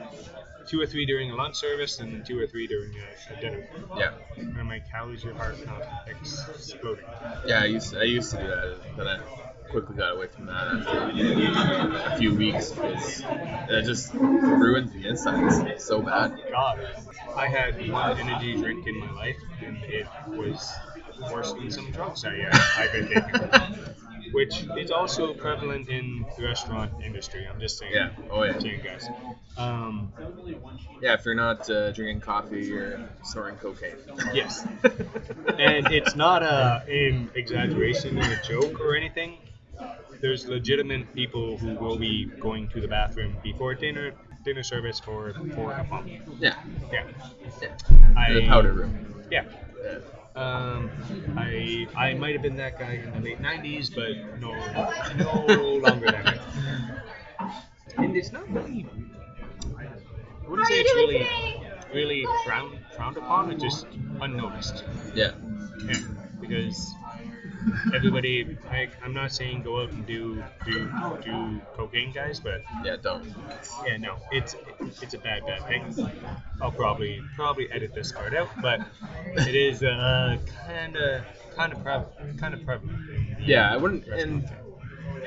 Two 0.68 0.82
or 0.82 0.86
three 0.88 1.06
during 1.06 1.32
a 1.32 1.36
lunch 1.36 1.56
service, 1.56 2.00
and 2.00 2.12
then 2.12 2.24
two 2.24 2.40
or 2.40 2.48
three 2.48 2.68
during 2.68 2.92
a, 2.96 3.34
a 3.34 3.42
dinner. 3.42 3.68
Yeah. 3.98 4.14
And 4.38 4.58
I'm 4.58 4.68
like, 4.68 4.88
how 4.88 5.10
is 5.10 5.24
your 5.24 5.36
heart 5.36 5.64
not 5.66 5.84
exploding? 6.08 7.06
Yeah, 7.46 7.62
I 7.62 7.66
used 7.66 7.96
I 7.96 8.04
used 8.04 8.32
to 8.32 8.38
do 8.38 8.48
that, 8.48 8.78
but 8.98 9.08
I 9.08 9.20
quickly 9.70 9.96
got 9.96 10.16
away 10.16 10.28
from 10.28 10.46
that 10.48 10.68
after 10.68 12.14
a 12.14 12.18
few 12.18 12.34
weeks 12.34 12.72
because 12.72 13.24
it 13.70 13.84
just 13.86 14.14
ruins 14.14 14.92
the 14.92 15.08
insides 15.08 15.84
so 15.84 16.02
bad. 16.02 16.40
God, 16.52 16.88
I 17.36 17.48
had 17.48 17.90
one 17.92 18.18
energy 18.18 18.56
drink 18.56 18.88
in 18.88 19.00
my 19.00 19.12
life, 19.12 19.38
and 19.64 19.78
it 19.84 20.08
was 20.28 20.72
worse 21.32 21.54
than 21.54 21.72
some 21.72 21.92
drugs 21.92 22.26
I, 22.26 22.40
uh, 22.40 22.60
I've 22.78 22.92
been 22.92 23.08
taking. 23.08 23.96
Which 24.36 24.66
is 24.78 24.92
also 24.92 25.34
prevalent 25.34 25.88
in 25.90 26.26
the 26.38 26.44
restaurant 26.44 26.92
industry. 27.04 27.48
I'm 27.48 27.60
just 27.60 27.78
saying. 27.78 27.94
Yeah. 27.94 28.10
Oh 28.30 28.44
yeah. 28.44 28.60
Saying, 28.60 28.82
guys. 28.84 29.10
Um, 29.58 30.12
Yeah. 31.02 31.14
If 31.14 31.26
you're 31.26 31.36
not 31.48 31.70
uh, 31.70 31.92
drinking 31.92 32.22
coffee, 32.22 32.66
you're 32.66 33.00
snorting 33.24 33.58
cocaine. 33.58 33.96
yes. 34.34 34.66
and 35.58 35.88
it's 35.92 36.16
not 36.16 36.44
a 36.44 36.84
in 36.88 37.30
exaggeration 37.36 38.18
or 38.20 38.26
a 38.38 38.42
joke 38.44 38.80
or 38.80 38.96
anything. 38.96 39.38
There's 40.22 40.48
legitimate 40.48 41.14
people 41.14 41.58
who 41.58 41.76
will 41.76 41.98
be 41.98 42.26
going 42.26 42.68
to 42.70 42.82
the 42.82 42.88
bathroom 42.88 43.38
before 43.44 43.74
dinner 43.76 44.14
dinner 44.44 44.64
service 44.64 45.00
for 45.00 45.34
for 45.56 45.72
a 45.74 45.84
pump. 45.86 46.08
Yeah. 46.40 46.56
Yeah. 46.92 47.06
Yeah. 47.62 47.70
I, 48.18 48.34
The 48.34 48.48
powder 48.48 48.74
room. 48.74 48.94
Yeah. 49.32 49.44
Yeah. 49.84 50.00
Um, 50.36 50.90
I 51.38 51.88
I 51.96 52.14
might 52.14 52.34
have 52.34 52.42
been 52.42 52.58
that 52.58 52.78
guy 52.78 52.94
in 53.04 53.12
the 53.14 53.20
late 53.20 53.42
'90s, 53.42 53.90
but 53.94 54.12
no, 54.42 54.52
no 55.16 55.76
longer 55.76 56.08
that 56.08 56.26
that. 56.26 56.40
And 57.98 58.16
it's 58.18 58.34
not 58.34 58.50
really. 58.52 58.86
I 59.78 60.50
wouldn't 60.50 60.68
say 60.68 60.82
it's 60.82 60.94
really, 60.94 61.28
really 61.94 62.26
frowned 62.46 62.78
frowned 62.96 63.18
upon. 63.18 63.52
It's 63.52 63.64
just 63.64 63.88
unnoticed. 64.20 64.84
Yeah. 65.14 65.32
Yeah, 65.88 66.00
because 66.42 66.94
everybody, 67.94 68.58
like, 68.70 68.92
I'm 69.04 69.14
not 69.14 69.32
saying 69.32 69.64
go 69.64 69.82
out 69.82 69.90
and 69.92 70.06
do 70.06 70.44
do 70.66 70.90
do 71.24 71.62
cocaine, 71.76 72.12
guys, 72.14 72.40
but 72.40 72.64
Yeah. 72.84 72.98
Don't. 73.02 73.26
yeah, 73.86 73.98
no, 73.98 74.18
it's 74.32 74.56
it's 75.02 75.14
a 75.14 75.18
bad 75.20 75.46
bad 75.46 75.66
thing. 75.68 76.10
I'll 76.62 76.72
probably 76.72 77.22
probably 77.36 77.72
edit 77.72 77.94
this 77.94 78.12
part 78.12 78.36
out, 78.36 78.50
but 78.62 78.82
it 79.38 79.56
is 79.56 79.84
uh 79.84 80.38
kind 80.68 80.96
of 80.96 81.22
kind 81.56 81.74
of 81.74 81.84
prevalent, 81.84 82.40
kind 82.40 82.54
of 82.54 82.66
prevalent. 82.66 83.40
Yeah. 83.42 83.72
I 83.72 83.78
wouldn't. 83.78 84.08
And 84.08 84.50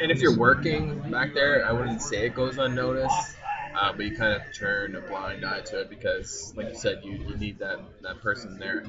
and 0.01 0.11
if 0.13 0.21
you're 0.21 0.37
working 0.37 1.11
back 1.11 1.35
there, 1.35 1.67
I 1.67 1.73
wouldn't 1.73 2.03
say 2.03 2.27
it 2.27 2.35
goes 2.35 2.59
unnoticed. 2.59 3.35
Uh, 3.75 3.93
but 3.93 4.05
you 4.07 4.17
kind 4.17 4.33
of 4.33 4.43
turn 4.53 4.97
a 4.97 5.01
blind 5.01 5.45
eye 5.45 5.61
to 5.61 5.83
it 5.83 5.91
because, 5.91 6.53
like 6.57 6.69
you 6.71 6.75
said, 6.75 7.01
you, 7.05 7.13
you 7.13 7.37
need 7.37 7.61
that, 7.61 7.79
that 8.03 8.21
person 8.21 8.59
there. 8.59 8.83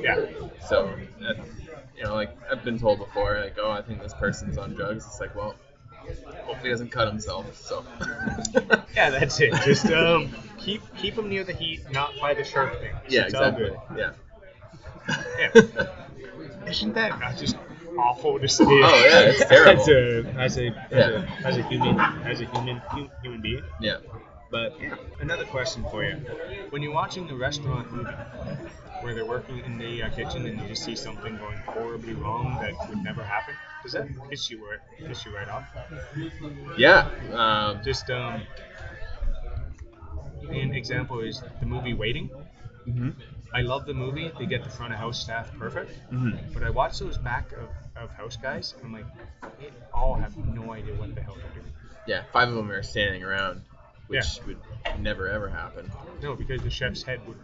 yeah, 0.00 0.24
So, 0.66 0.94
you 1.98 2.04
know, 2.04 2.14
like 2.14 2.34
I've 2.50 2.55
been 2.66 2.78
told 2.78 2.98
before, 2.98 3.40
like, 3.40 3.56
oh, 3.58 3.70
I 3.70 3.80
think 3.80 4.02
this 4.02 4.12
person's 4.12 4.58
on 4.58 4.74
drugs. 4.74 5.06
It's 5.06 5.20
like, 5.20 5.34
well, 5.34 5.54
hopefully 6.44 6.64
he 6.64 6.68
doesn't 6.70 6.90
cut 6.90 7.08
himself. 7.08 7.46
So, 7.56 7.82
yeah, 8.94 9.08
that's 9.10 9.40
it. 9.40 9.54
Just 9.64 9.86
um, 9.86 10.28
keep 10.58 10.82
keep 10.96 11.14
them 11.16 11.28
near 11.30 11.44
the 11.44 11.52
heat, 11.54 11.80
not 11.90 12.12
by 12.20 12.34
the 12.34 12.44
sharp 12.44 12.78
things. 12.80 12.94
yeah, 13.08 13.22
It's 13.22 13.32
exactly. 13.34 13.70
Yeah. 13.96 14.12
Yeah. 15.38 15.86
Isn't 16.66 16.94
that 16.94 17.18
not 17.20 17.36
just 17.36 17.56
awful 17.98 18.38
to 18.40 18.48
say? 18.48 18.64
Oh, 18.68 19.06
yeah, 19.08 19.20
it's 19.30 19.44
terrible. 19.48 19.80
as 19.80 19.88
a 19.88 20.34
as 20.38 20.58
a, 20.58 20.66
as, 20.68 20.74
Yeah. 20.90 21.26
a 21.42 21.46
as 21.46 21.56
a 21.56 21.62
human 21.62 21.98
as 22.26 22.40
a 22.40 22.44
human 22.46 22.82
human 23.22 23.40
being. 23.40 23.62
yeah. 23.80 23.98
But 24.50 24.80
yeah, 24.80 24.94
another 25.20 25.44
question 25.44 25.84
for 25.90 26.04
you: 26.04 26.14
When 26.70 26.82
you're 26.82 26.92
watching 26.94 27.26
the 27.26 27.34
restaurant 27.36 27.92
movie 27.92 28.10
where 29.00 29.14
they're 29.14 29.26
working 29.26 29.58
in 29.64 29.78
the 29.78 30.02
uh, 30.02 30.10
kitchen 30.10 30.46
and 30.46 30.60
you 30.60 30.66
just 30.68 30.84
see 30.84 30.96
something 30.96 31.36
going 31.36 31.56
horribly 31.58 32.14
wrong 32.14 32.58
that 32.60 32.72
would 32.88 33.02
never 33.02 33.22
happen, 33.22 33.54
does 33.82 33.92
that 33.92 34.06
piss 34.28 34.50
you 34.50 34.58
right, 34.68 34.78
piss 35.06 35.24
you 35.24 35.34
right 35.34 35.48
off? 35.48 35.64
Yeah. 36.78 37.08
Um, 37.32 37.82
Just 37.84 38.10
um, 38.10 38.46
an 40.50 40.74
example 40.74 41.20
is 41.20 41.42
the 41.60 41.66
movie 41.66 41.94
Waiting. 41.94 42.30
mhm. 42.86 43.14
I 43.54 43.62
love 43.62 43.86
the 43.86 43.94
movie. 43.94 44.30
They 44.38 44.44
get 44.46 44.64
the 44.64 44.70
front 44.70 44.92
of 44.92 44.98
house 44.98 45.18
staff 45.20 45.50
perfect. 45.58 45.90
Mhm. 46.12 46.52
But 46.52 46.62
I 46.62 46.70
watch 46.70 46.98
those 46.98 47.16
back 47.16 47.52
of, 47.52 47.68
of 48.02 48.10
house 48.10 48.36
guys, 48.36 48.74
and 48.76 48.86
I'm 48.86 48.92
like, 48.92 49.06
they 49.58 49.70
all 49.94 50.14
have 50.14 50.36
no 50.36 50.72
idea 50.72 50.94
what 50.94 51.14
the 51.14 51.22
hell 51.22 51.36
they're 51.36 51.62
doing. 51.62 51.72
Yeah. 52.06 52.22
Five 52.32 52.48
of 52.48 52.54
them 52.54 52.70
are 52.70 52.82
standing 52.82 53.22
around, 53.22 53.62
which 54.08 54.24
Yeah. 54.38 54.46
would 54.46 54.58
never 55.00 55.28
ever 55.28 55.48
happen. 55.48 55.90
No, 56.22 56.34
because 56.34 56.62
the 56.62 56.70
chef's 56.70 57.02
head 57.02 57.20
would 57.26 57.38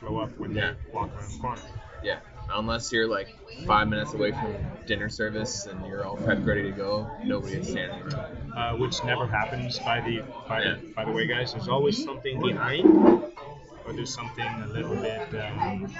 blow 0.00 0.18
up 0.18 0.30
when 0.38 0.54
Yeah. 0.54 0.72
they 0.72 0.92
walk 0.92 1.10
around 1.16 1.32
the 1.32 1.38
corner. 1.40 1.62
Yeah. 2.02 2.18
Unless 2.50 2.92
you're 2.92 3.06
like 3.06 3.28
five 3.66 3.88
minutes 3.88 4.14
away 4.14 4.32
from 4.32 4.54
dinner 4.86 5.08
service 5.08 5.66
and 5.66 5.84
you're 5.86 6.04
all 6.04 6.16
prepped, 6.16 6.46
ready 6.46 6.62
to 6.62 6.70
go, 6.70 7.10
nobody 7.24 7.56
is 7.56 7.68
standing 7.68 8.00
around. 8.02 8.34
uh, 8.56 8.74
which 8.76 9.04
never 9.04 9.24
happens 9.26 9.78
by 9.78 10.00
the 10.00 10.20
by, 10.48 10.62
Yeah. 10.62 10.74
the 10.74 10.88
by 10.96 11.04
the 11.04 11.12
way, 11.12 11.26
guys. 11.28 11.52
There's 11.52 11.68
always 11.68 12.02
something 12.02 12.40
behind, 12.40 12.86
or 12.86 13.92
there's 13.92 14.12
something 14.12 14.44
a 14.44 14.66
little 14.68 14.96
bit. 14.96 15.32
Um, 15.34 15.94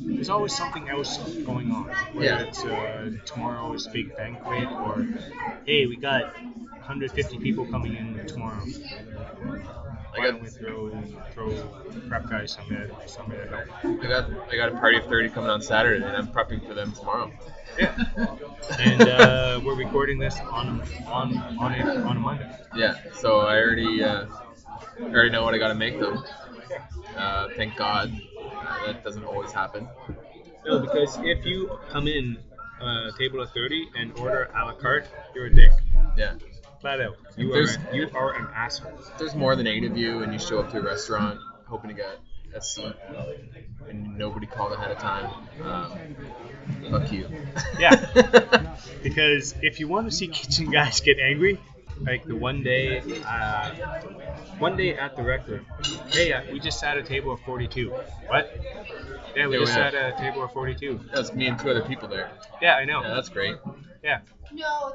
there's 0.00 0.30
always 0.30 0.56
something 0.56 0.88
else 0.88 1.18
going 1.44 1.70
on. 1.70 1.84
Whether 2.12 2.24
Yeah. 2.26 2.40
it's 2.42 2.64
uh, 2.64 3.10
tomorrow's 3.24 3.86
big 3.86 4.16
banquet, 4.16 4.68
or 4.68 5.06
hey, 5.64 5.86
we 5.86 5.96
got 5.96 6.34
150 6.34 7.38
people 7.38 7.66
coming 7.66 7.94
in 7.96 8.26
tomorrow. 8.26 8.64
I 10.12 10.18
Why 10.18 10.26
don't 10.26 10.34
got 10.34 10.42
we 10.42 10.48
throw 10.48 10.90
throw 11.32 11.50
prep 12.08 12.28
guys 12.28 12.52
some 12.52 12.74
of 12.74 13.10
some 13.10 13.30
of 13.30 13.38
help? 13.48 13.68
I 13.84 14.06
got 14.06 14.30
I 14.50 14.56
got 14.56 14.68
a 14.70 14.76
party 14.76 14.98
of 14.98 15.04
30 15.06 15.28
coming 15.30 15.50
on 15.50 15.62
Saturday, 15.62 16.04
and 16.04 16.16
I'm 16.16 16.28
prepping 16.28 16.66
for 16.66 16.74
them 16.74 16.92
tomorrow. 16.92 17.30
Yeah. 17.78 17.94
And 18.78 19.02
uh, 19.02 19.60
we're 19.64 19.76
recording 19.76 20.18
this 20.18 20.38
on 20.40 20.82
on 21.06 21.36
on 21.58 21.74
a, 21.74 22.02
on 22.04 22.16
a 22.16 22.20
Monday. 22.20 22.50
Yeah, 22.74 22.96
so 23.14 23.40
I 23.40 23.58
already 23.58 24.02
uh, 24.02 24.26
I 24.98 25.02
already 25.02 25.30
know 25.30 25.44
what 25.44 25.54
I 25.54 25.58
got 25.58 25.68
to 25.68 25.74
make 25.74 25.98
them. 25.98 26.22
Uh, 27.16 27.48
thank 27.56 27.76
God 27.76 28.12
uh, 28.38 28.86
that 28.86 29.04
doesn't 29.04 29.24
always 29.24 29.52
happen. 29.52 29.88
No, 30.64 30.78
because 30.80 31.18
if 31.22 31.44
you 31.44 31.78
come 31.90 32.06
in 32.06 32.38
uh, 32.80 33.10
table 33.18 33.40
of 33.40 33.50
30 33.52 33.90
and 33.96 34.16
order 34.18 34.50
a 34.54 34.64
la 34.66 34.72
carte, 34.74 35.06
you're 35.34 35.46
a 35.46 35.54
dick. 35.54 35.70
Yeah. 36.16 36.34
Flat 36.80 37.00
out. 37.00 37.16
You 37.36 37.50
are 37.50 37.54
There's- 37.54 37.78
you 37.92 38.08
are 38.14 38.34
an 38.34 38.46
asshole. 38.54 38.92
If 38.98 39.18
there's 39.18 39.34
more 39.34 39.54
than 39.56 39.66
eight 39.66 39.84
of 39.84 39.96
you 39.96 40.22
and 40.22 40.32
you 40.32 40.38
show 40.38 40.60
up 40.60 40.70
to 40.72 40.78
a 40.78 40.82
restaurant 40.82 41.38
hoping 41.66 41.88
to 41.90 41.94
get 41.94 42.18
a 42.54 42.60
seat 42.60 42.94
and 43.88 44.16
nobody 44.18 44.46
called 44.46 44.72
ahead 44.72 44.90
of 44.90 44.98
time, 44.98 45.30
um, 45.62 45.98
fuck 46.90 47.12
you. 47.12 47.28
Yeah. 47.78 48.66
Because 49.02 49.54
if 49.62 49.80
you 49.80 49.88
want 49.88 50.10
to 50.10 50.14
see 50.14 50.28
kitchen 50.28 50.70
guys 50.70 51.00
get 51.00 51.18
angry, 51.18 51.58
like 52.02 52.24
the 52.26 52.36
one 52.36 52.62
day, 52.62 53.00
uh, 53.26 53.70
one 54.58 54.76
day 54.76 54.94
at 54.94 55.16
the 55.16 55.22
rec 55.22 55.46
room, 55.48 55.64
hey, 56.12 56.32
uh, 56.34 56.42
we 56.52 56.60
just 56.60 56.78
sat 56.80 56.98
at 56.98 57.04
a 57.04 57.06
table 57.08 57.32
of 57.32 57.40
42. 57.40 57.88
What? 58.26 58.54
Yeah, 59.34 59.46
we 59.46 59.54
Yeah, 59.54 59.60
just 59.60 59.72
we 59.72 59.74
sat 59.74 59.94
at 59.94 60.14
a 60.14 60.18
table 60.22 60.42
of 60.42 60.52
42. 60.52 61.00
That's 61.14 61.32
me 61.32 61.46
and 61.46 61.58
two 61.58 61.70
other 61.70 61.80
people 61.82 62.08
there. 62.08 62.30
Yeah, 62.60 62.74
I 62.74 62.84
know. 62.84 63.00
Yeah, 63.02 63.14
that's 63.14 63.30
great. 63.30 63.56
Yeah. 64.02 64.20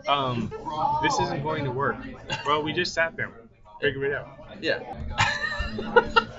Um, 0.08 0.52
this 1.02 1.20
isn't 1.20 1.44
going 1.44 1.64
to 1.66 1.72
work. 1.72 1.98
Well, 2.46 2.64
we 2.64 2.74
just 2.74 2.94
sat 2.94 3.16
there. 3.16 3.32
Figure 3.82 4.06
it 4.06 4.14
out. 4.14 4.28
Yeah. 4.62 4.80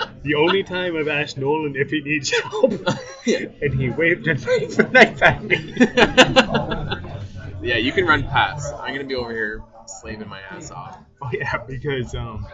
The 0.27 0.35
only 0.35 0.65
time 0.65 0.97
I've 0.97 1.07
asked 1.07 1.39
Nolan 1.39 1.77
if 1.77 1.91
he 1.91 2.01
needs 2.01 2.31
help, 2.43 2.73
yeah. 3.27 3.47
and 3.63 3.81
he 3.81 3.91
waved 3.91 4.27
and 4.27 4.45
knife 4.93 5.23
at 5.23 5.45
me. 5.45 5.73
yeah, 7.63 7.77
you 7.77 7.93
can 7.93 8.07
run 8.07 8.25
past. 8.25 8.75
I'm 8.75 8.93
gonna 8.93 9.05
be 9.07 9.15
over 9.15 9.31
here 9.31 9.63
slaving 9.87 10.29
my 10.29 10.41
ass 10.51 10.73
off. 10.73 10.99
Oh 11.23 11.31
yeah, 11.33 11.59
because 11.59 12.13
um, 12.17 12.45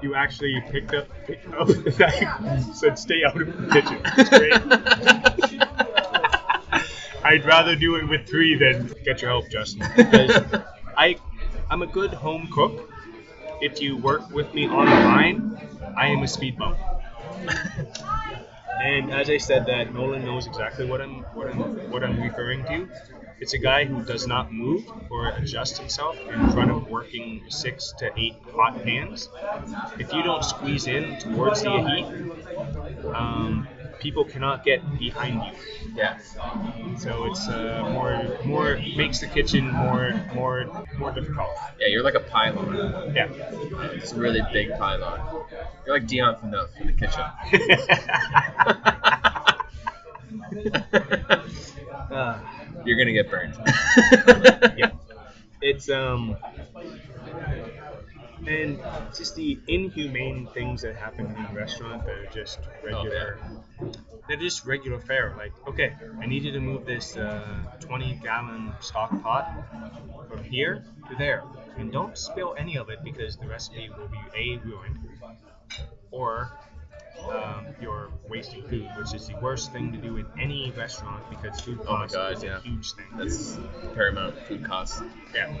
you 0.00 0.14
actually 0.14 0.58
picked 0.70 0.94
up 0.94 1.06
picked 1.26 1.52
up 1.52 1.66
the 1.66 1.94
knife, 1.98 2.74
said 2.74 2.98
stay 2.98 3.22
out 3.24 3.38
of 3.38 3.46
the 3.46 3.72
kitchen. 3.74 4.00
It's 4.16 4.30
great. 4.30 5.47
I'd 7.24 7.44
rather 7.44 7.74
do 7.76 7.96
it 7.96 8.08
with 8.08 8.26
three 8.28 8.56
than 8.56 8.94
get 9.04 9.20
your 9.22 9.30
help, 9.30 9.48
Justin. 9.50 9.82
Because 9.96 10.62
I, 10.96 11.16
I'm 11.70 11.82
a 11.82 11.86
good 11.86 12.12
home 12.12 12.48
cook. 12.52 12.90
If 13.60 13.80
you 13.80 13.96
work 13.96 14.30
with 14.30 14.52
me 14.54 14.66
on 14.66 14.86
the 14.86 14.92
line, 14.92 15.58
I 15.96 16.08
am 16.08 16.22
a 16.22 16.28
speed 16.28 16.58
bump. 16.58 16.78
And 18.82 19.12
as 19.12 19.28
I 19.28 19.38
said, 19.38 19.66
that 19.66 19.92
Nolan 19.92 20.24
knows 20.24 20.46
exactly 20.46 20.86
what 20.86 21.00
I'm 21.00 21.22
what 21.34 21.48
I'm 21.48 21.58
what 21.90 22.04
I'm 22.04 22.20
referring 22.20 22.64
to. 22.66 22.88
It's 23.40 23.52
a 23.52 23.58
guy 23.58 23.84
who 23.84 24.04
does 24.04 24.26
not 24.26 24.52
move 24.52 24.84
or 25.10 25.28
adjust 25.30 25.78
himself 25.78 26.16
in 26.28 26.50
front 26.50 26.70
of 26.70 26.88
working 26.88 27.44
six 27.48 27.92
to 27.98 28.10
eight 28.16 28.36
hot 28.54 28.82
pans. 28.82 29.28
If 29.98 30.12
you 30.12 30.22
don't 30.22 30.44
squeeze 30.44 30.86
in 30.86 31.18
towards 31.18 31.62
the 31.62 31.70
heat, 31.70 32.06
um, 33.14 33.68
people 34.00 34.24
cannot 34.24 34.64
get 34.64 34.80
behind 34.98 35.42
you. 35.42 35.52
Yeah. 35.94 36.18
So 36.98 37.24
it's 37.26 37.48
uh, 37.48 37.88
more 37.92 38.38
more 38.44 38.76
makes 38.96 39.20
the 39.20 39.26
kitchen 39.26 39.70
more 39.70 40.12
more 40.34 40.66
more 40.98 41.12
difficult. 41.12 41.50
Yeah, 41.80 41.88
you're 41.88 42.02
like 42.02 42.14
a 42.14 42.20
pylon. 42.20 43.14
Yeah. 43.14 43.28
It's 43.94 44.12
a 44.12 44.16
really 44.16 44.42
big 44.52 44.70
pylon. 44.78 45.20
You're 45.86 45.98
like 45.98 46.06
Dion 46.06 46.36
Phaneuf 46.36 46.68
in 46.80 46.86
the 46.88 46.92
kitchen. 46.92 47.24
Uh, 52.10 52.40
You're 52.84 52.98
gonna 52.98 53.12
get 53.12 53.30
burned. 53.30 53.54
yeah. 54.76 54.90
It's 55.60 55.88
um 55.90 56.36
and 58.46 58.78
just 59.16 59.34
the 59.34 59.58
inhumane 59.66 60.46
things 60.54 60.82
that 60.82 60.96
happen 60.96 61.26
in 61.26 61.42
the 61.42 61.60
restaurant 61.60 62.04
that 62.04 62.14
are 62.14 62.26
just 62.26 62.58
regular 62.84 63.38
they're 64.28 64.36
just 64.36 64.66
regular 64.66 65.00
fare. 65.00 65.34
Like, 65.38 65.52
okay, 65.66 65.94
I 66.20 66.26
need 66.26 66.44
you 66.44 66.52
to 66.52 66.60
move 66.60 66.84
this 66.84 67.16
uh, 67.16 67.42
20 67.80 68.20
gallon 68.22 68.72
stock 68.80 69.10
pot 69.22 69.50
from 70.28 70.44
here 70.44 70.84
to 71.08 71.16
there. 71.16 71.44
And 71.78 71.90
don't 71.90 72.16
spill 72.18 72.54
any 72.58 72.76
of 72.76 72.90
it 72.90 73.02
because 73.02 73.36
the 73.36 73.46
recipe 73.46 73.88
will 73.88 74.08
be 74.08 74.18
A 74.36 74.58
ruined 74.66 74.98
or 76.10 76.52
um, 77.30 77.66
you're 77.80 78.10
wasting 78.28 78.62
food, 78.68 78.88
which 78.96 79.14
is 79.14 79.28
the 79.28 79.36
worst 79.36 79.72
thing 79.72 79.92
to 79.92 79.98
do 79.98 80.16
in 80.16 80.26
any 80.38 80.72
restaurant 80.76 81.22
because 81.30 81.60
food 81.60 81.78
Oh 81.82 81.84
costs 81.86 82.16
God, 82.16 82.32
is 82.36 82.42
yeah. 82.42 82.58
a 82.58 82.60
huge 82.60 82.92
thing. 82.92 83.06
That's 83.16 83.58
paramount 83.94 84.36
food 84.46 84.64
costs. 84.64 85.02
yeah. 85.34 85.52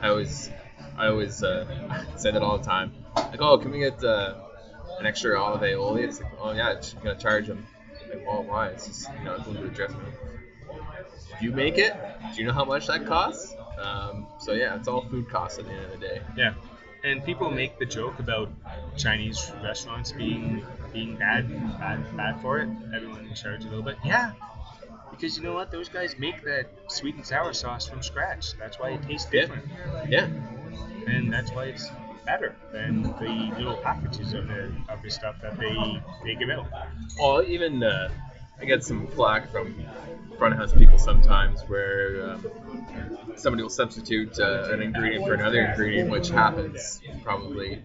I 0.00 0.08
always, 0.08 0.50
I 0.96 1.06
always 1.08 1.42
uh, 1.42 1.64
say 2.16 2.30
that 2.32 2.42
all 2.42 2.58
the 2.58 2.64
time. 2.64 2.92
Like, 3.16 3.40
oh, 3.40 3.58
can 3.58 3.70
we 3.70 3.78
get 3.78 4.02
uh, 4.02 4.34
an 4.98 5.06
extra 5.06 5.40
olive 5.40 5.60
aioli? 5.60 6.04
It's 6.04 6.20
like, 6.20 6.32
oh 6.40 6.52
yeah, 6.52 6.72
it's 6.72 6.92
gonna 6.94 7.16
charge 7.16 7.46
them. 7.46 7.66
Like, 8.08 8.26
well, 8.26 8.42
why? 8.42 8.68
It's 8.68 8.86
just, 8.86 9.08
you 9.18 9.24
know, 9.24 9.34
it's 9.34 9.44
going 9.44 9.56
to 9.58 9.62
the 9.64 9.68
dressing 9.68 9.96
room. 9.98 10.12
If 11.34 11.42
you 11.42 11.52
make 11.52 11.78
it, 11.78 11.94
do 12.34 12.40
you 12.40 12.46
know 12.46 12.52
how 12.52 12.64
much 12.64 12.86
that 12.88 13.06
costs? 13.06 13.54
Um, 13.78 14.26
so 14.38 14.52
yeah, 14.52 14.74
it's 14.76 14.88
all 14.88 15.02
food 15.08 15.28
costs 15.28 15.58
at 15.58 15.66
the 15.66 15.72
end 15.72 15.84
of 15.84 15.90
the 15.92 15.98
day. 15.98 16.20
Yeah, 16.36 16.54
and 17.04 17.24
people 17.24 17.50
make 17.50 17.78
the 17.78 17.86
joke 17.86 18.18
about 18.18 18.50
Chinese 18.96 19.52
restaurants 19.62 20.10
being 20.12 20.64
being 20.92 21.16
bad, 21.16 21.48
bad, 21.78 22.16
bad 22.16 22.40
for 22.40 22.58
it. 22.58 22.68
Everyone 22.94 23.24
in 23.26 23.34
charge 23.34 23.64
a 23.64 23.68
little 23.68 23.84
bit. 23.84 23.96
Yeah, 24.04 24.32
because 25.10 25.36
you 25.36 25.44
know 25.44 25.54
what? 25.54 25.70
Those 25.70 25.88
guys 25.88 26.18
make 26.18 26.42
that 26.44 26.66
sweet 26.88 27.14
and 27.14 27.24
sour 27.24 27.52
sauce 27.52 27.86
from 27.86 28.02
scratch. 28.02 28.56
That's 28.58 28.78
why 28.78 28.90
it 28.90 29.02
tastes 29.02 29.30
different. 29.30 29.64
Yeah. 30.08 30.26
different, 30.26 30.42
Yeah, 30.42 30.57
and 31.08 31.32
that's 31.32 31.50
why 31.52 31.64
it's 31.64 31.90
better 32.26 32.54
than 32.72 33.02
the 33.02 33.52
little 33.56 33.76
packages 33.78 34.34
of 34.34 34.46
the 34.48 34.70
of 34.88 35.02
the 35.02 35.10
stuff 35.10 35.36
that 35.42 35.58
they 35.58 36.02
they 36.24 36.34
give 36.34 36.50
out. 36.50 36.66
Well, 37.18 37.42
even 37.42 37.82
uh, 37.82 38.10
I 38.60 38.64
get 38.64 38.84
some 38.84 39.06
flack 39.08 39.50
from 39.50 39.74
front 40.38 40.54
of 40.54 40.60
house 40.60 40.72
people 40.72 40.98
sometimes 40.98 41.62
where 41.62 42.30
um, 42.30 42.46
somebody 43.36 43.62
will 43.62 43.70
substitute 43.70 44.38
uh, 44.38 44.68
an 44.70 44.82
ingredient 44.82 45.24
for 45.24 45.34
another 45.34 45.64
ingredient, 45.66 46.10
which 46.10 46.28
happens 46.30 47.00
probably 47.24 47.82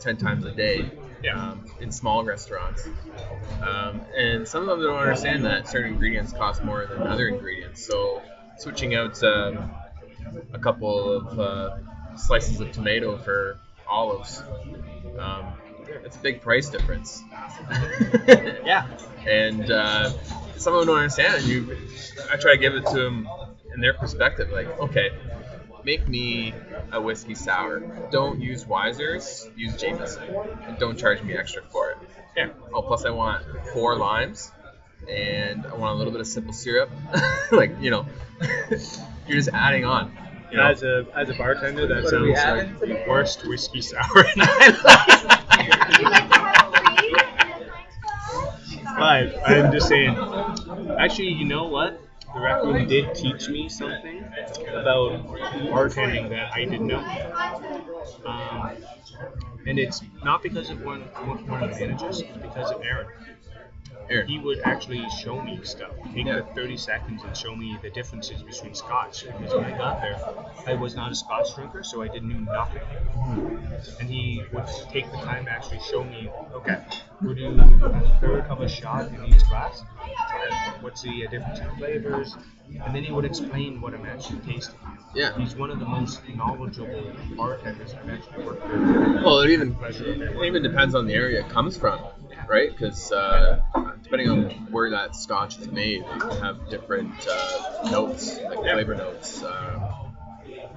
10 0.00 0.16
times 0.18 0.44
a 0.44 0.52
day 0.52 0.90
Yeah. 1.22 1.34
um, 1.50 1.64
in 1.80 1.90
small 1.90 2.22
restaurants. 2.24 2.86
Um, 3.62 4.02
and 4.16 4.46
some 4.46 4.68
of 4.68 4.78
them 4.78 4.88
don't 4.88 4.96
understand 5.00 5.44
that 5.44 5.68
certain 5.68 5.92
ingredients 5.94 6.32
cost 6.32 6.62
more 6.64 6.86
than 6.86 7.02
other 7.06 7.28
ingredients. 7.28 7.84
So 7.86 8.22
switching 8.56 8.94
out 8.94 9.20
um, 9.24 9.70
a 10.52 10.58
couple 10.58 11.12
of 11.12 11.38
uh, 11.40 11.76
slices 12.16 12.60
of 12.60 12.72
tomato 12.72 13.16
for 13.18 13.58
olives. 13.88 14.42
Um, 15.18 15.52
it's 16.04 16.16
a 16.16 16.20
big 16.20 16.40
price 16.40 16.68
difference. 16.70 17.22
Yeah, 18.64 18.86
and 19.26 19.70
uh, 19.70 20.10
some 20.56 20.74
of 20.74 20.80
them 20.80 20.88
don't 20.88 20.98
understand. 20.98 21.34
And 21.34 21.44
you, 21.44 21.76
I 22.30 22.36
try 22.36 22.52
to 22.52 22.58
give 22.58 22.74
it 22.74 22.86
to 22.86 22.94
them 22.98 23.28
in 23.74 23.80
their 23.80 23.92
perspective. 23.94 24.50
Like, 24.50 24.68
okay, 24.78 25.10
make 25.84 26.06
me 26.08 26.54
a 26.92 27.00
whiskey 27.00 27.34
sour. 27.34 27.80
Don't 28.10 28.40
use 28.40 28.64
Wiser's. 28.66 29.48
Use 29.56 29.76
Jameson, 29.80 30.22
and 30.66 30.78
don't 30.78 30.96
charge 30.98 31.22
me 31.22 31.34
extra 31.34 31.62
for 31.72 31.90
it. 31.90 31.98
yeah, 32.36 32.48
Oh, 32.72 32.82
plus 32.82 33.04
I 33.04 33.10
want 33.10 33.44
four 33.72 33.96
limes, 33.96 34.50
and 35.08 35.66
I 35.66 35.74
want 35.74 35.94
a 35.94 35.96
little 35.96 36.12
bit 36.12 36.20
of 36.20 36.26
simple 36.26 36.52
syrup. 36.52 36.90
like, 37.52 37.80
you 37.80 37.90
know, 37.90 38.06
you're 38.70 39.36
just 39.36 39.50
adding 39.52 39.84
on. 39.84 40.16
You 40.52 40.58
know? 40.58 40.66
As 40.66 40.82
a 40.82 41.06
as 41.16 41.30
a 41.30 41.34
bartender, 41.34 41.86
that 41.88 42.04
What 42.04 42.14
are 42.14 42.22
we 42.22 42.34
sounds 42.34 42.44
having 42.44 42.70
like 42.72 42.80
the 42.80 42.86
today? 42.88 43.04
worst 43.08 43.46
whiskey 43.46 43.80
sour 43.80 44.02
in 44.18 44.32
my 44.36 45.58
But 48.98 49.34
I'm 49.48 49.72
just 49.72 49.88
saying. 49.88 50.16
Actually, 50.98 51.28
you 51.28 51.44
know 51.44 51.64
what? 51.66 52.00
The 52.34 52.40
rec 52.40 52.62
room 52.62 52.86
did 52.88 53.14
teach 53.14 53.48
me 53.48 53.68
something 53.68 54.24
about 54.70 55.26
bartending 55.70 56.30
that 56.30 56.52
I 56.54 56.64
didn't 56.64 56.86
know. 56.86 57.04
Um, 58.26 58.70
and 59.66 59.78
it's 59.78 60.02
not 60.24 60.42
because 60.42 60.70
of 60.70 60.82
one 60.82 61.02
one 61.48 61.62
of 61.62 61.70
the 61.74 61.80
managers, 61.86 62.20
it's 62.20 62.38
because 62.38 62.70
of 62.70 62.82
Aaron. 62.82 63.06
Here. 64.12 64.24
He 64.26 64.38
would 64.38 64.60
actually 64.64 65.02
show 65.22 65.40
me 65.40 65.58
stuff. 65.62 65.90
Take 66.14 66.26
Yeah. 66.26 66.36
the 66.36 66.42
30 66.54 66.76
seconds 66.76 67.22
and 67.24 67.34
show 67.34 67.56
me 67.56 67.78
the 67.80 67.88
differences 67.88 68.42
between 68.42 68.74
Scotch. 68.74 69.24
Because 69.26 69.54
when 69.54 69.64
I 69.64 69.78
got 69.78 70.02
there, 70.02 70.18
I 70.66 70.74
was 70.74 70.94
not 70.94 71.10
a 71.10 71.14
Scotch 71.14 71.54
drinker, 71.54 71.82
so 71.82 72.02
I 72.02 72.08
didn't 72.08 72.28
know 72.28 72.52
nothing. 72.52 72.82
And 74.00 74.10
he 74.10 74.42
would 74.52 74.66
take 74.90 75.10
the 75.10 75.16
time 75.18 75.46
to 75.46 75.50
actually 75.50 75.80
show 75.80 76.04
me, 76.04 76.28
okay, 76.52 76.82
we'll 77.22 77.34
do 77.34 77.58
a 77.58 78.18
third 78.20 78.44
of 78.46 78.60
a 78.60 78.68
shot 78.68 79.08
in 79.08 79.24
each 79.26 79.48
glass. 79.48 79.82
Try 80.28 80.44
it. 80.44 80.50
What 80.50 80.82
what's 80.82 81.02
the 81.02 81.26
uh, 81.26 81.30
difference 81.30 81.60
in 81.60 81.70
flavors, 81.78 82.36
and 82.84 82.94
then 82.94 83.02
he 83.02 83.12
would 83.12 83.24
explain 83.24 83.80
what 83.80 83.94
I'm 83.94 84.04
actually 84.04 84.40
tasting. 84.40 84.78
Yeah. 85.14 85.34
He's 85.38 85.56
one 85.56 85.70
of 85.70 85.78
the 85.78 85.86
most 85.86 86.20
knowledgeable 86.36 87.12
bartenders 87.34 87.94
I've 87.94 88.10
actually 88.10 88.44
worked 88.44 88.62
with. 88.66 89.24
Well, 89.24 89.38
it 89.40 89.50
even 89.50 89.74
Pleasure 89.74 90.10
of 90.12 90.20
it 90.20 90.36
it. 90.36 90.44
even 90.44 90.62
depends 90.62 90.94
on 90.94 91.06
the 91.06 91.14
area 91.14 91.40
it 91.40 91.48
comes 91.48 91.76
from, 91.78 91.98
right? 92.48 92.70
Because 92.70 93.10
uh, 93.12 93.62
depending 94.02 94.28
on 94.28 94.44
where 94.70 94.90
that 94.90 95.14
Scotch 95.14 95.58
is 95.58 95.68
made, 95.68 95.98
you 96.14 96.20
can 96.20 96.38
have 96.40 96.68
different 96.70 97.26
uh, 97.26 97.58
notes, 97.90 98.38
like 98.48 98.58
flavor 98.60 98.94
notes. 98.94 99.42
Uh, 99.42 99.78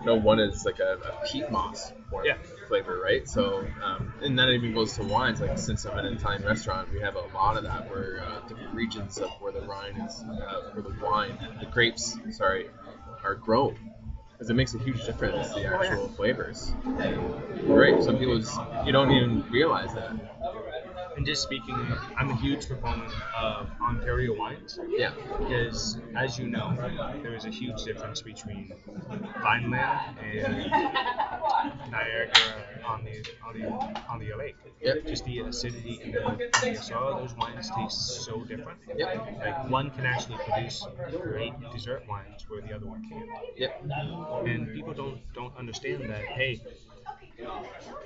no 0.03 0.15
one 0.15 0.39
is 0.39 0.65
like 0.65 0.79
a, 0.79 0.93
a 1.03 1.25
peat 1.25 1.49
moss 1.49 1.91
form 2.09 2.25
Yeah. 2.25 2.37
flavor, 2.67 2.99
right? 2.99 3.27
So, 3.27 3.65
um, 3.81 4.13
and 4.21 4.37
that 4.39 4.49
even 4.49 4.73
goes 4.73 4.95
to 4.97 5.03
wines. 5.03 5.41
Like 5.41 5.57
since 5.57 5.85
I'm 5.85 5.97
an 5.97 6.05
Italian 6.05 6.43
restaurant, 6.43 6.91
we 6.91 6.99
have 7.01 7.15
a 7.15 7.21
lot 7.21 7.57
of 7.57 7.63
that 7.63 7.89
where 7.89 8.21
uh, 8.23 8.39
different 8.47 8.73
regions 8.73 9.19
of 9.19 9.31
where 9.39 9.51
the 9.51 9.61
wine 9.61 9.97
is, 9.97 10.23
uh, 10.23 10.61
where 10.73 10.83
the 10.83 10.95
wine, 11.03 11.37
the 11.59 11.65
grapes, 11.65 12.17
sorry, 12.31 12.69
are 13.23 13.35
grown. 13.35 13.77
Because 14.33 14.49
it 14.49 14.53
makes 14.53 14.73
a 14.73 14.79
huge 14.79 15.05
difference 15.05 15.53
the 15.53 15.65
Oh, 15.65 15.79
actual 15.79 16.09
flavors. 16.09 16.73
Right. 17.63 18.01
Some 18.03 18.17
people 18.17 18.37
just 18.37 18.59
you 18.85 18.91
don't 18.91 19.11
even 19.11 19.49
realize 19.49 19.93
that. 19.93 20.13
And 21.15 21.25
just 21.25 21.43
speaking, 21.43 21.75
I'm 22.17 22.29
a 22.29 22.35
huge 22.35 22.67
proponent 22.67 23.11
of 23.39 23.69
Ontario 23.81 24.35
wines 24.37 24.77
Yeah. 24.89 25.13
because, 25.39 25.97
as 26.15 26.37
you 26.37 26.47
know, 26.47 26.75
there 27.23 27.35
is 27.35 27.45
a 27.45 27.49
huge 27.49 27.83
difference 27.83 28.21
between 28.21 28.73
Vineland 29.41 30.17
and 30.21 30.71
Niagara 31.91 32.31
on 32.85 33.03
the 33.05 33.25
on 33.47 33.59
the 33.59 33.67
on 34.09 34.19
the 34.19 34.33
lake. 34.37 34.57
Yep. 34.81 35.05
Just 35.07 35.25
the 35.25 35.39
acidity 35.39 35.99
in 36.03 36.11
the, 36.11 36.67
in 36.67 36.73
the 36.73 36.81
soil. 36.81 37.17
Those 37.19 37.33
wines 37.35 37.69
taste 37.75 38.23
so 38.25 38.43
different. 38.43 38.79
Yep. 38.95 39.37
Like 39.39 39.69
one 39.69 39.91
can 39.91 40.05
actually 40.05 40.37
produce 40.47 40.85
great 41.21 41.53
dessert 41.71 42.03
wines 42.09 42.45
where 42.49 42.61
the 42.61 42.73
other 42.73 42.85
one 42.85 43.03
can't. 43.09 43.29
Yep. 43.55 43.83
and 44.45 44.73
people 44.73 44.93
don't 44.93 45.19
don't 45.33 45.55
understand 45.57 46.09
that. 46.09 46.25
Hey, 46.25 46.61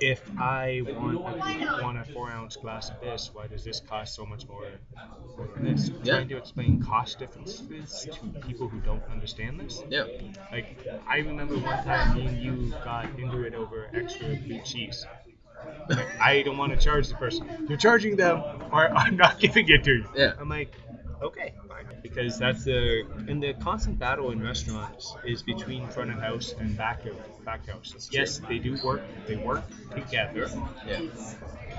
if 0.00 0.22
I 0.38 0.82
want 0.86 1.18
a, 1.18 1.82
want 1.82 1.98
a 1.98 2.04
four 2.12 2.30
ounce 2.30 2.56
glass 2.56 2.90
of 2.90 3.00
this, 3.00 3.30
why 3.32 3.46
does 3.46 3.64
this 3.64 3.80
cost 3.80 4.14
so 4.14 4.24
much 4.24 4.46
more 4.48 4.64
than 5.54 5.64
this? 5.64 5.90
Yeah. 6.02 6.14
Trying 6.14 6.28
to 6.28 6.36
explain 6.36 6.82
cost 6.82 7.18
differences 7.18 8.08
to 8.10 8.40
people 8.46 8.68
who 8.68 8.80
don't 8.80 9.02
understand 9.10 9.60
this. 9.60 9.82
Yeah. 9.88 10.04
Like 10.50 10.86
I 11.06 11.18
remember 11.18 11.56
one 11.56 11.84
time 11.84 12.16
me 12.16 12.26
and 12.26 12.42
you 12.42 12.70
got 12.84 13.18
into 13.18 13.42
it 13.42 13.54
over 13.54 13.88
extra 13.94 14.36
blue 14.36 14.60
cheese. 14.62 15.06
Like, 15.88 16.06
I 16.20 16.42
don't 16.42 16.56
want 16.56 16.72
to 16.72 16.78
charge 16.78 17.08
the 17.08 17.14
person. 17.16 17.66
You're 17.68 17.78
charging 17.78 18.16
them, 18.16 18.42
or 18.72 18.88
I'm 18.90 19.16
not 19.16 19.38
giving 19.38 19.68
it 19.68 19.84
to 19.84 19.92
you. 19.92 20.08
Yeah. 20.14 20.32
I'm 20.38 20.48
like, 20.48 20.74
okay. 21.22 21.52
Because 22.02 22.38
that's 22.38 22.64
the 22.64 23.02
and 23.28 23.42
the 23.42 23.52
constant 23.54 23.98
battle 23.98 24.30
in 24.30 24.42
restaurants 24.42 25.14
is 25.24 25.42
between 25.42 25.86
front 25.88 26.10
of 26.10 26.18
house 26.18 26.54
and 26.58 26.76
back 26.76 27.04
of 27.06 27.16
back 27.44 27.68
house. 27.68 28.08
Yes, 28.10 28.40
they 28.48 28.58
do 28.58 28.78
work. 28.82 29.02
They 29.26 29.36
work 29.36 29.62
together, 29.94 30.48
Yeah. 30.86 31.00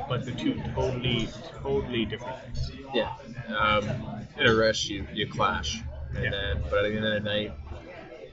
but 0.08 0.26
the 0.26 0.32
two 0.32 0.62
totally 0.76 1.28
totally 1.64 2.06
different 2.06 2.38
things. 2.44 2.72
Yeah. 2.94 3.14
Um, 3.56 3.90
in 4.38 4.48
a 4.48 4.56
rush, 4.56 4.86
you, 4.88 5.06
you 5.14 5.28
clash, 5.28 5.82
and 6.16 6.24
Yeah. 6.24 6.32
then 6.32 6.64
but 6.70 6.86
at 6.86 6.92
the 6.92 6.98
end 6.98 7.06
of 7.06 7.14
the 7.24 7.30
night, 7.30 7.54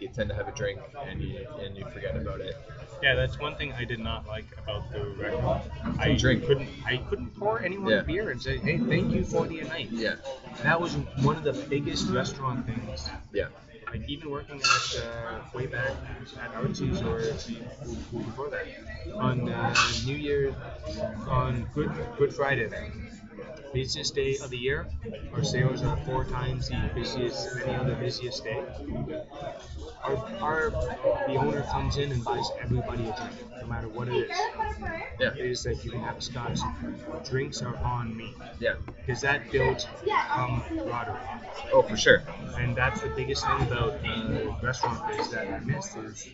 you 0.01 0.09
tend 0.09 0.29
to 0.31 0.35
have 0.35 0.49
a 0.49 0.53
drink 0.53 0.81
and 1.07 1.21
you 1.23 1.47
and 1.61 1.77
you 1.77 1.85
forget 1.93 2.17
about 2.17 2.41
it. 2.41 2.57
Yeah, 3.03 3.15
that's 3.15 3.39
one 3.39 3.55
thing 3.57 3.73
I 3.73 3.85
did 3.85 4.01
not 4.01 4.27
like 4.27 4.47
about 4.59 4.91
the 4.93 5.05
restaurant. 5.05 5.63
I 6.01 6.15
drink. 6.15 6.45
couldn't 6.47 6.69
I 6.87 6.97
couldn't 7.09 7.31
pour 7.39 7.63
anyone 7.63 7.91
Yeah. 7.93 8.01
a 8.01 8.03
beer 8.05 8.31
and 8.31 8.43
say, 8.43 8.59
hey, 8.59 8.79
thank 8.79 9.13
you 9.15 9.25
for 9.25 9.47
the 9.47 9.61
night. 9.63 9.89
Yeah. 9.91 10.17
That 10.63 10.81
was 10.81 10.95
one 11.23 11.37
of 11.37 11.45
the 11.45 11.53
biggest 11.53 12.09
restaurant 12.11 12.67
things 12.67 13.09
Yeah. 13.33 13.49
like 13.93 14.03
even 14.09 14.31
working 14.31 14.61
at 14.61 15.03
uh, 15.03 15.41
way 15.55 15.67
back 15.67 15.93
at 16.43 16.55
Archie's 16.57 17.01
or 17.03 17.21
before 18.13 18.51
that 18.51 18.67
on 19.15 19.49
uh, 19.49 19.75
New 20.05 20.17
Year 20.17 20.55
on 21.29 21.67
Good 21.75 21.91
Good 22.19 22.35
Friday, 22.35 22.69
busiest 23.73 24.15
day 24.15 24.37
of 24.43 24.51
the 24.51 24.57
year. 24.57 24.87
Our 25.33 25.45
sales 25.45 25.83
are 25.83 25.97
four 25.99 26.25
times 26.25 26.69
the 26.69 26.91
busiest 26.95 27.49
any 27.65 27.75
other 27.75 27.95
busiest 27.95 28.45
day. 28.45 28.63
Our, 30.03 30.17
our 30.41 30.71
the 31.27 31.37
owner 31.37 31.63
comes 31.63 31.97
in 31.97 32.13
and 32.13 32.25
buys 32.25 32.49
everybody 32.63 33.03
a 33.09 33.17
drink, 33.17 33.33
no 33.61 33.67
matter 33.67 33.89
what 33.89 34.09
it 34.09 34.15
is. 34.31 34.37
Yeah. 35.21 35.35
It 35.35 35.39
is 35.51 35.67
like 35.67 35.85
you 35.85 35.91
can 35.91 36.01
have 36.01 36.19
a 36.19 36.21
scotch. 36.21 36.59
Drinks 37.29 37.63
are 37.63 37.77
on 37.79 38.17
me 38.17 38.35
Yeah. 38.61 38.75
because 38.97 39.21
that 39.23 39.51
builds 39.51 39.87
um, 40.37 40.63
camaraderie. 40.69 41.17
Oh, 41.73 41.83
for 41.83 41.97
sure. 41.97 42.23
And 42.59 42.77
that's 42.77 43.01
the 43.01 43.09
biggest 43.09 43.45
thing 43.45 43.63
about 43.63 44.01
the 44.03 44.55
restaurant 44.63 45.07
biz 45.09 45.31
that 45.31 45.49
I 45.49 45.59
miss 45.61 45.95
is 45.97 46.29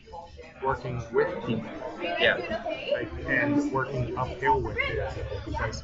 working 0.63 1.03
with 1.13 1.29
people, 1.47 1.69
Yeah. 2.03 2.63
like, 2.93 3.09
and 3.27 3.73
working 3.73 4.17
uphill 4.17 4.61
with 4.61 4.77
people 4.77 5.09
because 5.47 5.83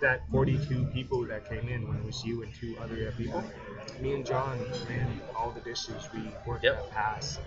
that 0.00 0.22
42 0.30 0.84
people 0.86 1.24
that 1.26 1.48
came 1.48 1.68
in 1.68 1.86
when 1.86 1.96
it 1.98 2.04
was 2.04 2.24
you 2.24 2.42
and 2.42 2.52
two 2.54 2.76
other 2.80 3.12
people, 3.16 3.44
me 4.00 4.14
and 4.14 4.26
John 4.26 4.58
ran 4.88 5.20
all 5.36 5.50
the 5.50 5.60
dishes. 5.60 6.08
We 6.14 6.30
worked 6.46 6.64
Yep. 6.64 6.74
at 6.76 6.90
pass. 6.90 7.38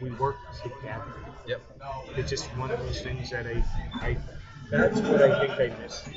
We 0.00 0.10
worked 0.12 0.40
together. 0.62 1.02
Yep. 1.46 1.60
It's 2.16 2.30
just 2.30 2.46
one 2.56 2.70
of 2.70 2.78
those 2.78 3.00
things 3.02 3.30
that 3.30 3.46
I, 3.46 3.64
I 4.00 4.16
that's 4.70 5.00
what 5.00 5.22
I 5.22 5.46
think 5.56 5.72
I 5.74 5.80
miss. 5.82 6.08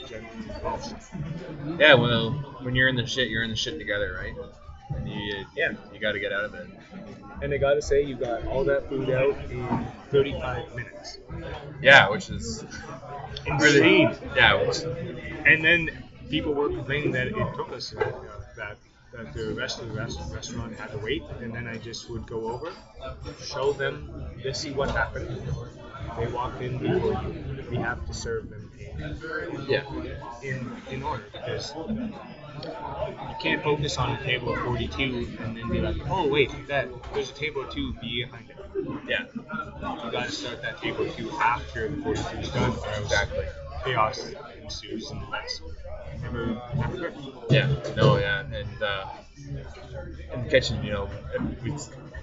Yeah. 1.80 1.94
Well, 1.94 2.32
when 2.62 2.76
you're 2.76 2.90
in 2.90 2.96
the 2.96 3.06
shit, 3.06 3.30
you're 3.30 3.44
in 3.44 3.50
the 3.50 3.56
shit 3.56 3.78
together, 3.80 4.14
right? 4.20 4.34
And 4.96 5.08
you 5.08 5.46
Yeah. 5.56 5.74
you 5.94 6.00
got 6.00 6.14
to 6.14 6.20
get 6.20 6.32
out 6.34 6.46
of 6.46 6.54
it. 6.56 6.68
And 7.42 7.54
I 7.54 7.58
gotta 7.58 7.82
say, 7.82 8.04
you 8.04 8.16
got 8.16 8.46
all 8.48 8.64
that 8.66 8.88
food 8.88 9.10
out 9.10 9.36
in 9.50 9.86
35 10.12 10.76
minutes. 10.76 11.18
Yeah, 11.82 12.10
which 12.10 12.30
is 12.30 12.64
Insane. 13.46 14.16
yeah, 14.36 14.54
which 14.66 14.78
And 15.46 15.64
then 15.64 15.90
people 16.30 16.54
were 16.54 16.70
complaining 16.70 17.12
that 17.14 17.28
it 17.28 17.34
took 17.56 17.72
us 17.72 17.94
uh, 17.96 18.12
that 18.58 18.78
that 19.14 19.34
the 19.34 19.54
rest 19.54 19.82
of 19.82 19.88
the 19.90 19.94
rest, 19.94 20.20
restaurant 20.32 20.74
had 20.80 20.92
to 20.92 20.98
wait, 21.00 21.24
and 21.42 21.54
then 21.54 21.68
I 21.68 21.78
just 21.78 22.10
would 22.10 22.26
go 22.28 22.52
over, 22.52 22.72
show 23.44 23.74
them 23.74 24.10
this 24.44 24.64
is 24.66 24.74
what 24.74 24.92
happened. 24.92 25.28
They 26.18 26.28
walked 26.28 26.62
in 26.62 26.78
before 26.78 27.14
you. 27.14 27.36
We 27.70 27.78
have 27.78 28.06
to 28.08 28.14
serve 28.14 28.50
them 28.50 28.72
in 28.80 29.18
yeah, 29.68 29.84
in, 30.44 30.72
in 30.90 31.04
order 31.04 31.24
because 31.34 31.74
you 32.64 33.36
can't 33.40 33.64
focus 33.64 33.98
on 33.98 34.12
a 34.18 34.24
table 34.24 34.54
of 34.54 34.64
42 34.64 35.38
and 35.42 35.58
then 35.58 35.70
be 35.70 35.80
like, 35.82 35.96
oh 36.10 36.28
wait, 36.28 36.52
that 36.68 36.88
there's 37.14 37.30
a 37.30 37.34
table 37.34 37.62
of 37.64 37.74
two 37.74 37.94
behind 37.94 38.50
it. 38.50 38.58
yeah, 39.08 39.26
You 39.36 40.12
got 40.12 40.26
to 40.28 40.32
start 40.32 40.62
that 40.62 40.78
table 40.82 41.06
of 41.08 41.16
two 41.16 41.30
after 41.32 41.90
the 41.90 42.02
42 42.02 42.38
is 42.38 42.50
done, 42.50 42.74
exactly. 43.02 43.46
chaos 43.84 44.32
ensues 44.62 45.10
and 45.12 45.22
that's 45.32 45.62
never 46.22 46.62
never 46.76 46.98
good. 46.98 47.14
Yeah, 47.50 47.74
no, 47.96 48.18
yeah, 48.18 48.42
and 48.42 48.84
uh, 48.84 49.06
in 50.34 50.44
the 50.44 50.50
kitchen, 50.50 50.84
you 50.84 50.92
know, 50.92 51.10
we 51.64 51.74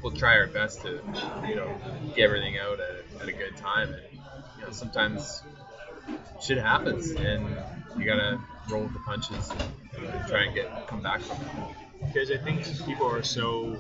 we'll 0.03 0.13
try 0.13 0.39
our 0.39 0.47
best 0.47 0.83
to, 0.83 1.03
you 1.47 1.57
know, 1.57 1.81
get 2.15 2.25
everything 2.25 2.59
out 2.59 2.79
at, 2.81 3.23
at 3.23 3.29
a 3.29 3.33
good 3.33 3.57
time, 3.57 3.93
and 3.93 4.03
you 4.59 4.65
know, 4.65 4.71
sometimes 4.71 5.43
shit 6.41 6.59
happens, 6.59 7.11
and 7.11 7.45
you 7.99 8.05
gotta 8.05 8.41
roll 8.71 8.85
with 8.85 8.93
the 8.93 9.01
punches 9.01 9.51
and 9.51 9.88
try 10.29 10.45
and 10.45 10.55
get 10.55 10.87
come 10.87 11.03
back 11.03 11.21
from 11.21 11.37
it. 11.71 11.77
because 12.07 12.31
I 12.31 12.39
think 12.39 12.65
people 12.87 13.07
are 13.07 13.23
so 13.23 13.77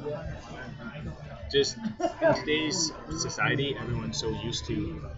just 1.51 1.77
in 1.79 2.35
today's 2.35 2.93
society, 3.19 3.75
everyone's 3.77 4.19
so 4.21 4.29
used 4.31 4.67
to 4.67 5.09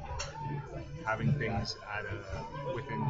having 1.04 1.32
things 1.34 1.76
at 1.98 2.04
a 2.04 2.74
within 2.74 3.04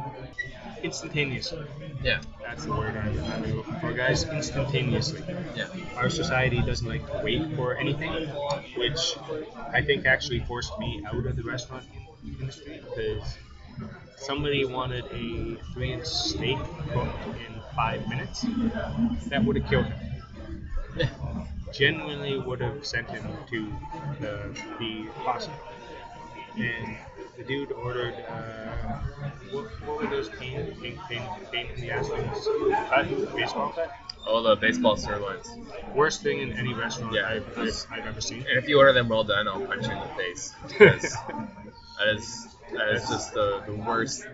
instantaneously. 0.81 1.63
Yeah, 2.03 2.21
That's 2.41 2.65
the 2.65 2.71
word 2.71 2.95
I'm, 2.97 3.23
I'm 3.25 3.55
looking 3.55 3.75
for, 3.79 3.93
guys. 3.93 4.23
Instantaneously. 4.23 5.23
yeah, 5.55 5.67
Our 5.97 6.09
society 6.09 6.61
doesn't 6.63 6.87
like 6.87 7.05
to 7.11 7.21
wait 7.23 7.55
for 7.55 7.75
anything, 7.75 8.11
which 8.75 9.15
I 9.71 9.83
think 9.83 10.07
actually 10.07 10.39
forced 10.39 10.77
me 10.79 11.03
out 11.05 11.25
of 11.27 11.35
the 11.35 11.43
restaurant 11.43 11.85
industry 12.25 12.81
because 12.83 13.37
somebody 14.17 14.65
wanted 14.65 15.05
a 15.11 15.55
three-inch 15.73 16.05
steak 16.05 16.57
cooked 16.93 17.25
in 17.27 17.60
five 17.75 18.07
minutes. 18.07 18.45
That 19.27 19.43
would 19.43 19.55
have 19.57 19.69
killed 19.69 19.85
him. 19.85 20.69
yeah, 20.97 21.09
Genuinely 21.73 22.37
would 22.39 22.61
have 22.61 22.85
sent 22.85 23.09
him 23.09 23.23
to 23.49 23.73
the, 24.19 24.61
the 24.79 25.05
hospital. 25.15 25.59
And 26.57 26.97
the 27.37 27.43
dude 27.43 27.71
ordered, 27.71 28.13
uh, 28.27 28.99
what, 29.51 29.65
what 29.85 30.01
were 30.01 30.07
those 30.09 30.27
pain, 30.29 30.75
pain, 30.81 30.99
pain, 31.07 31.23
pain 31.51 31.67
in 31.75 31.81
the 31.81 31.91
ass 31.91 32.09
things? 32.09 32.47
Cut? 32.89 33.35
Baseball 33.35 33.69
cut? 33.71 33.91
all 34.27 34.43
the 34.43 34.55
baseball 34.55 34.97
sirloins. 34.97 35.49
Worst 35.95 36.21
thing 36.21 36.39
in 36.39 36.53
any 36.53 36.73
restaurant 36.73 37.13
Yeah. 37.13 37.27
I've, 37.27 37.57
I've, 37.57 37.85
I've 37.91 38.05
ever 38.05 38.21
seen. 38.21 38.45
And 38.49 38.57
if 38.57 38.67
you 38.67 38.77
order 38.77 38.93
them 38.93 39.09
well 39.09 39.23
done, 39.23 39.47
I'll 39.47 39.65
punch 39.65 39.85
you 39.87 39.91
in 39.93 39.99
the 39.99 40.13
face. 40.15 40.53
Because 40.67 41.01
that 41.11 42.15
is 42.15 42.47
it's 42.73 43.09
just 43.09 43.33
the, 43.33 43.61
the 43.65 43.73
worst. 43.73 44.25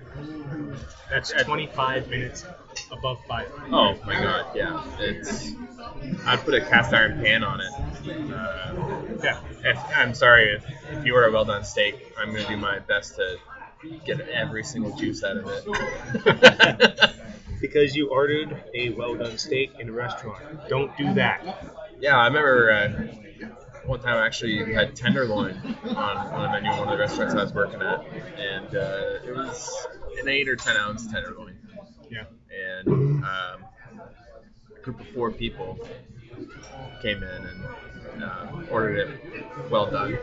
That's 1.09 1.31
25 1.31 2.09
minutes 2.09 2.43
above 2.91 3.23
fire. 3.27 3.51
Oh 3.71 3.97
my 4.05 4.15
god, 4.15 4.45
yeah. 4.53 4.81
It's. 4.99 5.53
I'd 6.25 6.39
put 6.41 6.53
a 6.53 6.61
cast 6.61 6.93
iron 6.93 7.19
pan 7.21 7.43
on 7.43 7.61
it. 7.61 7.73
Uh, 8.33 8.73
Yeah. 9.23 9.39
if, 9.63 9.79
I'm 9.95 10.13
sorry 10.13 10.53
if, 10.55 10.63
if 10.91 11.05
you 11.05 11.13
order 11.13 11.27
a 11.27 11.31
well 11.31 11.45
done 11.45 11.63
steak, 11.63 11.95
I'm 12.17 12.33
gonna 12.33 12.47
do 12.47 12.57
my 12.57 12.79
best 12.79 13.15
to 13.15 13.38
get 14.05 14.19
every 14.29 14.63
single 14.63 14.91
juice 14.97 15.23
out 15.23 15.38
of 15.38 15.47
it. 15.47 16.99
Because 17.61 17.95
you 17.95 18.09
ordered 18.09 18.55
a 18.75 18.91
well 18.91 19.15
done 19.15 19.38
steak 19.38 19.71
in 19.79 19.89
a 19.89 19.91
restaurant. 19.91 20.43
Don't 20.69 20.95
do 20.97 21.13
that. 21.15 21.43
yeah, 21.99 22.17
I 22.17 22.27
remember 22.27 22.71
uh, 22.71 23.26
one 23.88 23.99
time 24.01 24.17
I 24.17 24.25
actually 24.25 24.73
had 24.73 24.95
tenderloin 24.95 25.55
on, 25.85 25.95
on 25.95 26.45
a 26.45 26.51
menu 26.51 26.71
in 26.71 26.77
one 26.79 26.88
of 26.89 26.91
the 26.91 26.97
restaurants 26.97 27.33
I 27.33 27.43
was 27.43 27.53
working 27.53 27.81
at, 27.81 28.05
and 28.38 28.75
uh, 28.75 29.19
it 29.25 29.35
was 29.35 29.88
an 30.19 30.27
eight 30.27 30.49
or 30.49 30.55
ten 30.55 30.75
ounce 30.77 31.07
tenderloin. 31.11 31.57
Yeah. 32.09 32.23
and 32.51 32.88
um, 33.23 33.65
a 34.75 34.81
group 34.81 34.99
of 34.99 35.07
four 35.09 35.31
people 35.31 35.79
came 37.01 37.21
in 37.23 37.47
and 38.13 38.23
uh, 38.23 38.47
ordered 38.71 38.97
it 39.09 39.45
well 39.69 39.89
done. 39.89 40.17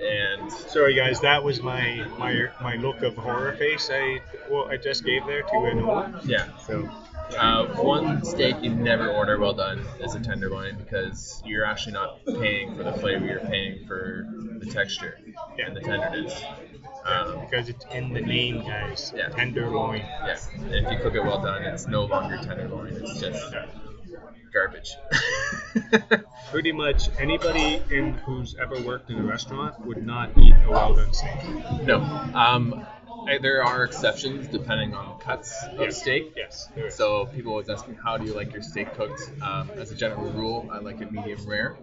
And 0.00 0.52
Sorry 0.52 0.94
guys, 0.94 1.20
that 1.20 1.42
was 1.42 1.62
my 1.62 2.06
my 2.18 2.48
my 2.60 2.76
look 2.76 3.02
of 3.02 3.16
horror 3.16 3.52
face 3.56 3.88
I 3.92 4.20
well 4.50 4.68
I 4.68 4.76
just 4.76 5.04
gave 5.04 5.24
there 5.26 5.42
to 5.42 5.74
Nolan. 5.74 6.16
yeah, 6.24 6.48
So 6.58 6.88
uh, 7.38 7.66
one 7.82 8.24
steak 8.24 8.56
you 8.62 8.70
never 8.70 9.08
order 9.08 9.38
well 9.38 9.54
done 9.54 9.80
is 10.00 10.14
a 10.14 10.20
tenderloin 10.20 10.76
because 10.78 11.42
you're 11.44 11.64
actually 11.64 11.92
not 11.92 12.24
paying 12.24 12.76
for 12.76 12.82
the 12.82 12.92
flavor, 12.92 13.26
you're 13.26 13.40
paying 13.40 13.86
for 13.86 14.26
the 14.58 14.66
texture 14.66 15.18
and 15.64 15.76
the 15.76 15.80
tenderness. 15.80 16.42
Um, 17.04 17.40
because 17.40 17.68
it's 17.68 17.84
in 17.92 18.12
the 18.12 18.20
name, 18.20 18.62
guys. 18.62 19.12
Yeah. 19.14 19.28
Tenderloin. 19.28 20.00
yeah, 20.00 20.36
and 20.54 20.74
if 20.74 20.90
you 20.90 20.98
cook 20.98 21.14
it 21.14 21.22
well 21.22 21.40
done, 21.40 21.62
it's 21.62 21.86
no 21.86 22.04
longer 22.04 22.36
tenderloin, 22.38 22.92
it's 22.94 23.20
just 23.20 23.54
garbage. 24.52 24.96
Pretty 26.50 26.72
much 26.72 27.10
anybody 27.18 27.82
in 27.90 28.14
who's 28.24 28.56
ever 28.56 28.80
worked 28.80 29.10
in 29.10 29.18
a 29.18 29.22
restaurant 29.22 29.78
would 29.86 30.04
not 30.04 30.30
eat 30.38 30.54
a 30.64 30.70
well 30.70 30.94
done 30.94 31.12
steak. 31.12 31.44
No. 31.84 32.00
Um, 32.34 32.86
there 33.40 33.62
are 33.64 33.84
exceptions 33.84 34.46
depending 34.48 34.94
on 34.94 35.18
cuts 35.20 35.64
of 35.64 35.80
Yes. 35.80 36.00
steak. 36.00 36.32
Yes. 36.36 36.68
So 36.90 37.26
people 37.26 37.52
always 37.52 37.68
ask 37.68 37.86
me, 37.88 37.96
how 38.02 38.16
do 38.16 38.24
you 38.24 38.32
like 38.34 38.52
your 38.52 38.62
steak 38.62 38.92
cooked? 38.94 39.20
Um, 39.42 39.70
as 39.78 39.90
a 39.90 39.94
general 39.94 40.30
rule, 40.30 40.68
I 40.72 40.78
like 40.78 41.00
it 41.00 41.10
medium 41.12 41.40
rare. 41.46 41.76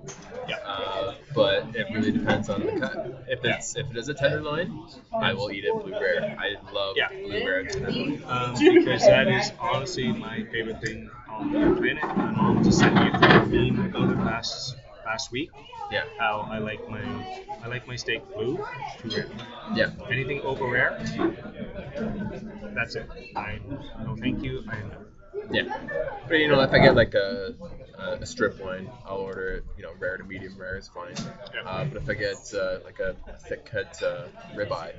Yeah. 0.47 0.57
Uh, 0.57 1.15
but 1.35 1.75
it 1.75 1.87
really 1.93 2.11
depends 2.11 2.49
on 2.49 2.65
the 2.65 2.79
cut. 2.79 3.23
If 3.27 3.43
it's 3.43 3.75
if 3.75 3.89
it 3.89 3.97
is 3.97 4.09
a 4.09 4.13
tenderloin, 4.13 4.85
I 5.13 5.33
will 5.33 5.51
eat 5.51 5.63
it 5.65 5.73
blue 5.83 5.93
rare. 5.93 6.35
I 6.39 6.55
love 6.71 6.95
Yeah. 6.97 7.09
blue 7.23 7.45
rare 7.45 7.63
tenderloin. 7.65 8.23
Um, 8.27 8.55
because 8.59 9.01
that 9.05 9.27
is 9.27 9.51
honestly 9.59 10.11
my 10.11 10.43
favorite 10.51 10.81
thing 10.81 11.09
on 11.29 11.51
the 11.51 11.75
planet. 11.79 12.03
My 12.17 12.31
mom 12.31 12.63
just 12.63 12.79
sent 12.79 12.95
me 12.95 13.09
a 13.11 13.45
meme 13.71 13.85
about 13.85 14.09
it 14.11 14.17
last 14.17 14.75
last 15.05 15.31
week. 15.31 15.51
Yeah. 15.91 16.05
How 16.17 16.47
I 16.49 16.57
like 16.59 16.87
my 16.89 17.01
I 17.63 17.67
like 17.67 17.87
my 17.87 17.95
steak 17.95 18.21
blue 18.33 18.57
to 18.57 19.09
rare. 19.09 19.29
Yeah. 19.75 19.91
Anything 20.09 20.41
over 20.41 20.67
rare, 20.67 20.97
that's 22.75 22.95
it. 22.95 23.07
I 23.35 23.59
no 24.03 24.15
thank 24.15 24.43
you. 24.43 24.63
I 24.69 24.77
Yeah. 25.51 25.63
But 26.27 26.35
you 26.35 26.47
know, 26.47 26.61
if 26.61 26.71
I 26.71 26.79
get 26.79 26.95
like 26.95 27.13
a, 27.13 27.53
a, 27.97 28.25
strip 28.25 28.59
loin, 28.59 28.89
I'll 29.05 29.17
order 29.17 29.47
it. 29.49 29.65
You 29.77 29.83
know, 29.83 29.91
rare 29.99 30.17
to 30.17 30.23
medium 30.23 30.57
rare 30.57 30.77
is 30.77 30.87
fine. 30.87 31.15
Yeah. 31.53 31.61
Uh, 31.69 31.85
but 31.85 32.01
if 32.01 32.09
I 32.09 32.13
get 32.13 32.53
uh, 32.53 32.79
like 32.83 32.99
a 32.99 33.15
thick 33.47 33.65
cut 33.65 34.01
uh, 34.01 34.27
ribeye, 34.55 34.93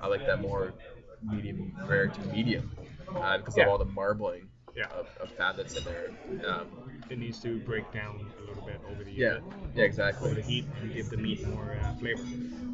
I 0.00 0.06
like 0.06 0.26
that 0.26 0.40
more 0.40 0.74
medium 1.22 1.74
rare 1.86 2.08
to 2.08 2.20
medium 2.26 2.70
uh, 3.16 3.38
because 3.38 3.56
Yeah. 3.56 3.64
of 3.64 3.70
all 3.70 3.78
the 3.78 3.84
marbling 3.84 4.48
Yeah. 4.76 4.86
of, 4.88 5.06
of 5.20 5.30
fat 5.36 5.56
that's 5.56 5.76
in 5.76 5.84
there. 5.84 6.10
Um, 6.46 6.66
it 7.08 7.18
needs 7.18 7.40
to 7.40 7.58
break 7.60 7.90
down 7.92 8.26
a 8.38 8.48
little 8.48 8.64
bit 8.64 8.80
over 8.90 9.04
the 9.04 9.12
yeah. 9.12 9.38
Yeah. 9.74 9.84
Exactly. 9.84 10.30
over 10.30 10.40
the 10.40 10.46
heat 10.46 10.66
and 10.82 10.94
give 10.94 11.08
the 11.08 11.16
meat 11.16 11.46
more 11.46 11.78
uh, 11.82 11.94
flavor. 11.94 12.22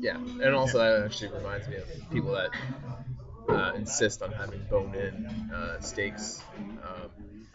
Yeah, 0.01 0.17
and 0.17 0.55
also 0.55 0.79
that 0.79 1.05
actually 1.05 1.31
reminds 1.33 1.69
me 1.69 1.77
of 1.77 1.85
people 2.11 2.33
that 2.33 2.51
uh, 3.49 3.73
insist 3.77 4.23
on 4.23 4.33
having 4.33 4.61
bone-in 4.69 5.27
uh, 5.55 5.81
steaks. 5.81 6.43
Um, 6.83 7.47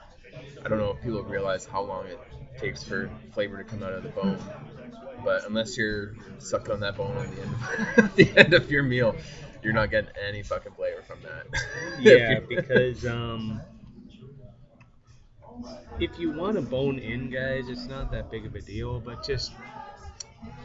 I 0.63 0.69
don't 0.69 0.77
know 0.77 0.91
if 0.91 1.01
people 1.01 1.23
realize 1.23 1.65
how 1.65 1.81
long 1.81 2.05
it 2.07 2.19
takes 2.57 2.83
for 2.83 3.09
flavor 3.33 3.57
to 3.57 3.63
come 3.63 3.83
out 3.83 3.93
of 3.93 4.03
the 4.03 4.09
bone, 4.09 4.39
but 5.23 5.45
unless 5.45 5.77
you're 5.77 6.15
sucking 6.39 6.73
on 6.73 6.79
that 6.81 6.95
bone 6.95 7.17
at 7.17 7.29
the 7.35 7.41
end 7.41 7.53
of, 7.53 7.97
at 8.05 8.15
the 8.15 8.37
end 8.37 8.53
of 8.53 8.71
your 8.71 8.83
meal, 8.83 9.15
you're 9.63 9.73
not 9.73 9.91
getting 9.91 10.09
any 10.27 10.43
fucking 10.43 10.71
flavor 10.73 11.01
from 11.03 11.19
that. 11.23 11.47
Yeah, 11.99 12.39
because 12.47 13.05
um, 13.07 13.59
if 15.99 16.19
you 16.19 16.31
want 16.31 16.55
to 16.55 16.61
bone 16.61 16.99
in, 16.99 17.29
guys, 17.29 17.67
it's 17.69 17.85
not 17.85 18.11
that 18.11 18.29
big 18.29 18.45
of 18.45 18.55
a 18.55 18.61
deal. 18.61 18.99
But 18.99 19.23
just 19.23 19.51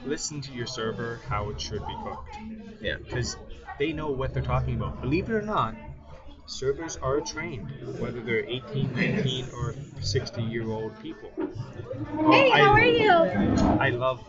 listen 0.05 0.41
to 0.43 0.53
your 0.53 0.67
server 0.67 1.21
how 1.29 1.51
it 1.51 1.61
should 1.61 1.87
be 1.87 1.97
cooked, 2.05 2.37
yeah, 2.81 2.97
because 2.97 3.37
they 3.79 3.93
know 3.93 4.11
what 4.11 4.35
they're 4.35 4.43
talking 4.43 4.75
about. 4.75 5.01
Believe 5.01 5.31
it 5.31 5.35
or 5.35 5.43
not, 5.43 5.75
servers 6.47 6.97
are 6.99 7.21
trained, 7.21 7.71
whether 7.99 8.21
they're 8.21 8.45
18, 8.45 8.95
19, 8.95 9.49
or 9.55 9.75
60 10.01 10.43
year 10.43 10.69
old 10.69 11.01
people. 11.01 11.33
Hey, 11.37 12.49
oh, 12.49 12.53
I, 12.53 12.59
how 12.59 12.73
are 12.73 12.85
you? 12.85 13.13
I 13.81 13.91
love 13.91 14.25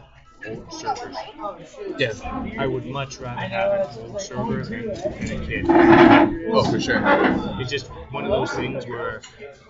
old 0.48 0.74
servers. 0.74 1.16
yeah, 1.98 2.14
I 2.60 2.68
would 2.68 2.86
much 2.86 3.20
rather 3.20 3.42
have 3.42 3.90
an 3.96 4.04
old 4.04 4.22
server 4.22 4.64
than, 4.64 4.88
than 4.88 5.32
a 5.44 5.46
kid. 5.48 5.66
oh 5.70 6.64
for 6.70 6.80
sure. 6.80 7.02
It's 7.60 7.72
just 7.72 7.88
one 8.12 8.26
of 8.26 8.32
those 8.32 8.52
things 8.54 8.86
where 8.86 9.22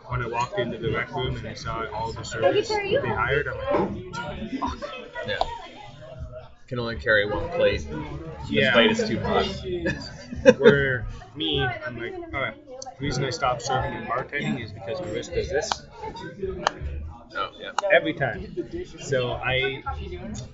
when 0.08 0.22
I 0.22 0.28
walked 0.28 0.60
into 0.60 0.78
the 0.78 0.92
rec 0.92 1.12
room 1.12 1.36
and 1.38 1.48
I 1.48 1.54
saw 1.54 1.86
all 1.94 2.12
the 2.14 2.24
servers 2.24 2.68
that 2.70 2.84
they 3.04 3.10
hired, 3.10 3.48
I'm 3.48 3.58
like, 3.58 4.52
fuck. 4.60 4.78
Yeah, 5.28 5.40
can 6.68 6.80
only 6.80 6.98
carry 6.98 7.26
one 7.26 7.50
plate. 7.52 7.82
The 7.90 8.26
Yeah. 8.50 8.74
plate 8.74 8.92
is 8.92 9.08
too 9.08 9.20
hot. 9.20 9.46
Where 10.58 11.06
me, 11.36 11.62
I'm 11.62 11.98
like, 11.98 12.14
alright. 12.34 12.56
The 13.00 13.06
reason 13.06 13.24
I 13.24 13.30
stopped 13.30 13.62
serving 13.62 13.94
and 13.94 14.08
bartending 14.08 14.64
is 14.64 14.72
because 14.72 15.00
my 15.00 15.08
wrist 15.08 15.34
does 15.34 15.50
this 15.50 15.70
oh 17.36 17.52
yeah. 17.60 17.72
every 17.92 18.14
time. 18.14 18.56
So 19.00 19.32
I, 19.32 19.84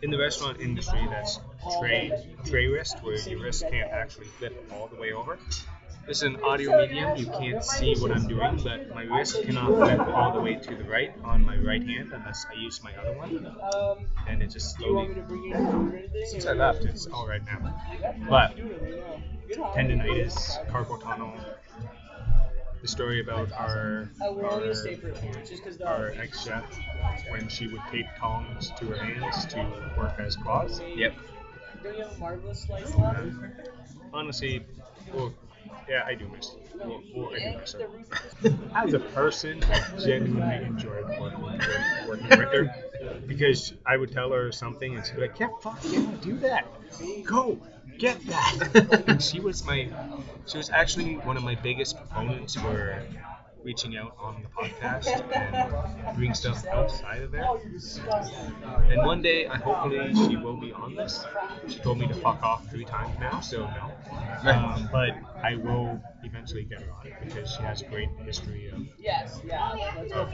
in 0.01 0.11
the 0.11 0.17
restaurant 0.17 0.59
industry, 0.61 1.05
that's 1.09 1.39
tray 1.79 2.11
tray 2.45 2.67
wrist, 2.67 3.03
where 3.03 3.17
your 3.17 3.41
wrist 3.41 3.63
can't 3.69 3.91
actually 3.91 4.27
flip 4.27 4.69
all 4.73 4.87
the 4.87 4.95
way 4.95 5.13
over. 5.13 5.37
This 6.07 6.17
is 6.17 6.23
an 6.23 6.37
audio 6.43 6.75
medium. 6.81 7.15
You 7.17 7.27
can't 7.27 7.63
see 7.63 7.93
what 7.95 8.11
I'm 8.11 8.27
doing, 8.27 8.59
but 8.63 8.89
my 8.95 9.03
wrist 9.03 9.43
cannot 9.43 9.67
flip 9.67 9.99
all 9.99 10.33
the 10.33 10.41
way 10.41 10.55
to 10.55 10.75
the 10.75 10.83
right 10.85 11.13
on 11.23 11.45
my 11.45 11.55
right 11.57 11.83
hand 11.83 12.11
unless 12.13 12.47
I 12.49 12.59
use 12.59 12.81
my 12.83 12.95
other 12.95 13.13
one. 13.13 13.45
And 14.27 14.41
it 14.41 14.47
just 14.47 14.75
slowly, 14.75 15.21
since 16.25 16.47
I 16.47 16.53
left, 16.53 16.83
it's 16.85 17.05
all 17.05 17.27
right 17.27 17.45
now. 17.45 17.79
But 18.27 18.57
tendonitis, 19.75 20.65
carpal 20.67 20.99
tunnel. 20.99 21.33
The 22.81 22.87
story 22.87 23.19
about 23.19 23.51
our 23.51 24.09
our, 24.21 24.73
our 25.85 26.11
ex 26.11 26.43
chef 26.43 26.63
when 27.29 27.49
she 27.49 27.67
would 27.67 27.81
tape 27.91 28.05
tongs 28.17 28.71
to 28.79 28.85
her 28.87 28.95
hands 28.95 29.45
to 29.47 29.59
work 29.97 30.17
as 30.19 30.37
claws. 30.37 30.81
Yep. 30.95 31.13
Honestly, 34.13 34.63
well, 35.13 35.33
yeah, 35.89 36.03
I 36.05 36.15
do 36.15 36.27
miss. 36.29 36.55
Well, 36.55 36.68
As 38.75 38.93
a 38.93 38.99
person, 38.99 39.61
I 39.63 39.81
genuinely 39.99 40.65
enjoyed 40.65 41.05
working 41.19 41.41
with 41.43 41.61
her, 41.61 42.07
working 42.07 42.29
with 42.29 42.49
her 42.51 42.75
because 43.27 43.73
I 43.85 43.97
would 43.97 44.11
tell 44.11 44.31
her 44.31 44.51
something 44.51 44.95
and 44.95 45.05
she'd 45.05 45.15
be 45.15 45.21
like, 45.21 45.39
"Yeah, 45.39 45.49
fuck 45.61 45.79
yeah, 45.91 46.05
do 46.21 46.37
that. 46.39 46.65
Go, 47.25 47.59
get 47.97 48.19
that." 48.27 49.03
and 49.07 49.21
she 49.21 49.39
was 49.39 49.65
my, 49.65 49.89
she 50.45 50.57
was 50.57 50.69
actually 50.69 51.15
one 51.17 51.37
of 51.37 51.43
my 51.43 51.55
biggest 51.55 51.97
proponents 51.97 52.55
for 52.55 53.03
reaching 53.63 53.97
out 53.97 54.15
on 54.19 54.41
the 54.41 54.47
podcast 54.49 55.07
and 55.35 56.15
doing 56.17 56.33
stuff 56.33 56.65
outside 56.71 57.21
of 57.23 57.31
there. 57.31 57.45
And 58.89 59.05
one 59.05 59.21
day, 59.21 59.47
I 59.47 59.57
hopefully 59.57 60.13
she 60.13 60.35
will 60.37 60.57
be 60.57 60.71
on 60.73 60.95
this. 60.95 61.25
She 61.67 61.79
told 61.79 61.99
me 61.99 62.07
to 62.07 62.13
fuck 62.15 62.41
off 62.43 62.69
three 62.69 62.85
times 62.85 63.17
now, 63.19 63.39
so 63.39 63.67
no. 63.67 64.49
Um, 64.49 64.89
but 64.91 65.11
I 65.41 65.55
will 65.55 66.01
eventually 66.23 66.63
get 66.63 66.81
her 66.81 66.91
on 66.91 67.07
it 67.07 67.13
because 67.23 67.51
she 67.51 67.63
has 67.63 67.81
a 67.81 67.85
great 67.85 68.09
history 68.25 68.69
of, 68.69 68.81
of 70.11 70.33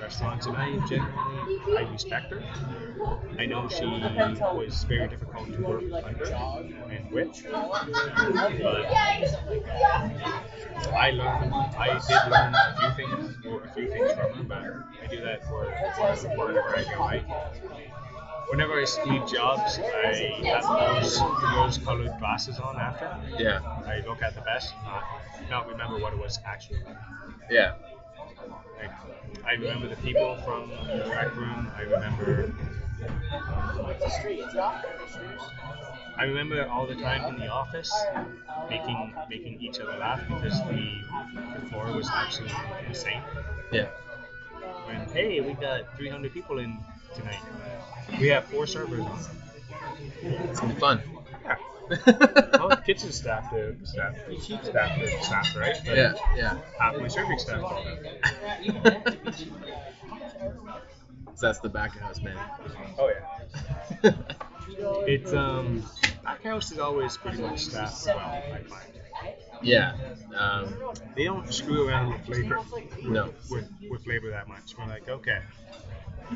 restaurants, 0.00 0.46
and 0.46 0.56
I 0.56 0.86
generally 0.86 1.76
I 1.78 1.88
respect 1.90 2.32
her. 2.32 2.42
I 3.38 3.46
know 3.46 3.68
she 3.68 3.84
was 3.86 4.84
very 4.84 5.08
difficult 5.08 5.52
to 5.52 5.62
work 5.62 5.84
under 6.04 6.24
and 6.90 7.10
with, 7.10 7.42
but 7.50 7.88
I 10.94 11.10
learned, 11.10 11.54
I 11.54 12.00
did 12.08 12.30
learn 12.30 12.54
a 12.54 12.76
few 12.78 12.90
things, 13.06 13.46
or 13.46 13.64
a 13.64 13.68
few 13.74 13.88
things 13.90 14.12
from 14.12 14.32
her, 14.32 14.42
but 14.42 15.04
I 15.04 15.06
do 15.08 15.20
that 15.22 15.44
for, 15.46 15.72
for 16.16 16.28
wherever 16.36 16.76
I 16.76 16.84
go. 16.84 17.02
I, 17.02 17.22
whenever 18.50 18.74
I 18.74 18.86
leave 19.06 19.26
jobs, 19.26 19.78
I 19.78 20.12
have 20.44 21.02
those 21.02 21.20
rose-colored 21.56 22.18
glasses 22.18 22.58
on 22.58 22.76
after. 22.76 23.16
Yeah. 23.38 23.60
I 23.86 24.02
look 24.06 24.22
at 24.22 24.34
the 24.34 24.40
best, 24.42 24.74
not, 24.84 25.04
not 25.48 25.68
remember 25.68 25.98
what 25.98 26.12
it 26.12 26.18
was 26.18 26.40
actually. 26.44 26.82
Yeah. 27.50 27.74
Like, 28.78 28.90
I 29.46 29.52
remember 29.52 29.88
the 29.88 29.96
people 29.96 30.36
from 30.44 30.70
the 30.70 31.08
rec 31.10 31.34
room. 31.36 31.70
I 31.76 31.82
remember. 31.82 32.52
The 34.00 34.10
street. 34.10 34.44
I 36.16 36.24
remember 36.24 36.68
all 36.68 36.86
the 36.86 36.96
time 36.96 37.34
in 37.34 37.40
the 37.40 37.48
office 37.48 37.90
making 38.68 39.14
making 39.30 39.58
each 39.62 39.80
other 39.80 39.96
laugh 39.96 40.20
because 40.28 40.58
the 40.64 41.00
the 41.54 41.66
floor 41.68 41.92
was 41.92 42.10
absolutely 42.10 42.56
insane. 42.86 43.22
Yeah. 43.72 43.88
And 44.88 45.10
hey, 45.12 45.40
we 45.40 45.54
got 45.54 45.96
300 45.96 46.32
people 46.32 46.58
in 46.58 46.78
tonight. 47.14 47.40
We 48.20 48.28
have 48.28 48.44
four 48.44 48.66
servers 48.66 49.00
on. 49.00 49.18
It's 50.22 50.60
gonna 50.60 50.74
be 50.74 50.80
fun. 50.80 51.02
Yeah. 51.44 51.56
Well, 52.60 52.68
the 52.68 52.82
kitchen 52.86 53.10
staff, 53.10 53.50
the 53.50 53.76
staff, 53.82 54.14
staff, 54.62 55.00
the 55.00 55.08
staff, 55.22 55.56
right? 55.56 55.76
But 55.84 55.96
Yeah. 55.96 56.14
Yeah. 56.36 56.58
Half 56.78 56.98
my 56.98 57.08
serving 57.08 57.38
staff. 57.38 57.62
So 61.34 61.46
that's 61.46 61.60
the 61.60 61.68
back 61.68 61.94
of 61.96 62.02
house 62.02 62.20
man. 62.20 62.36
Oh 62.98 63.10
yeah. 64.04 64.12
It's 64.78 65.32
um, 65.32 65.82
back 66.22 66.42
house 66.44 66.70
is 66.70 66.78
always 66.78 67.16
pretty 67.16 67.42
much 67.42 67.60
staffed 67.60 68.06
well. 68.06 68.18
I 68.18 68.62
find 68.68 68.84
yeah. 69.62 69.94
Um, 70.34 70.74
they 71.16 71.24
don't 71.24 71.52
screw 71.52 71.88
around 71.88 72.12
with 72.12 72.24
flavor. 72.26 72.58
No. 73.02 73.32
With 73.50 73.68
with 73.90 74.06
labor 74.06 74.30
that 74.30 74.48
much. 74.48 74.76
We're 74.78 74.86
like, 74.86 75.08
okay, 75.08 75.40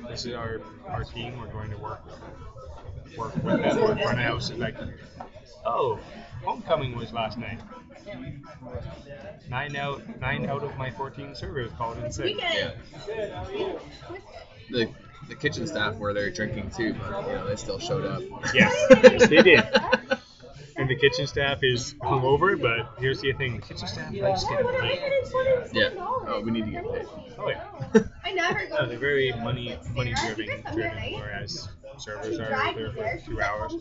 this 0.09 0.27
is 0.27 0.35
our 0.35 0.61
our 0.89 1.05
team. 1.05 1.39
We're 1.39 1.47
going 1.47 1.71
to 1.71 1.79
work 1.79 2.03
work 3.17 3.35
with 3.37 3.45
them. 3.45 3.79
Our 3.83 3.97
front 3.97 4.19
of 4.19 4.25
house 4.25 4.51
is 4.51 4.59
like, 4.59 4.77
oh, 5.65 5.99
homecoming 6.43 6.97
was 6.97 7.13
last 7.13 7.39
night. 7.39 7.61
Nine 9.49 9.77
out 9.77 10.03
nine 10.21 10.47
out 10.47 10.63
of 10.63 10.77
my 10.77 10.91
14 10.91 11.35
servers 11.35 11.71
called 11.77 11.99
in 11.99 12.11
sick. 12.13 12.37
yeah. 12.39 12.73
The 14.71 14.89
the 15.29 15.35
kitchen 15.35 15.67
staff 15.67 15.97
were 15.97 16.13
there 16.13 16.31
drinking 16.31 16.71
too, 16.71 16.95
but 16.95 17.27
you 17.27 17.35
know 17.35 17.47
they 17.47 17.57
still 17.57 17.79
showed 17.79 18.05
up. 18.05 18.23
Yes, 18.55 19.29
they 19.29 19.43
did. 19.43 19.65
And 20.85 20.91
the 20.91 20.97
kitchen 20.97 21.27
staff 21.27 21.61
is 21.63 21.95
hungover, 21.95 22.61
but 22.61 23.01
here's 23.01 23.23
the 23.23 23.33
thing: 23.33 23.57
the 23.57 23.63
kitchen 23.63 23.89
staff 23.89 24.13
likes 24.13 24.45
getting 24.45 24.67
paid. 24.67 25.01
Yeah. 25.73 25.89
Oh, 25.97 26.43
we 26.45 26.51
need 26.51 26.67
to 26.67 26.71
get 26.73 26.85
paid. 26.93 27.07
Oh 27.39 27.49
yeah. 27.49 28.03
I 28.23 28.33
never 28.33 28.67
go. 28.67 28.75
No, 28.83 28.87
they're 28.87 28.99
very 28.99 29.33
money 29.33 29.79
money 29.95 30.13
driven, 30.13 30.61
driven, 30.75 31.15
whereas 31.15 31.71
servers 31.97 32.39
are 32.39 32.75
there 32.75 32.93
for 32.93 33.19
two 33.25 33.41
hours. 33.41 33.73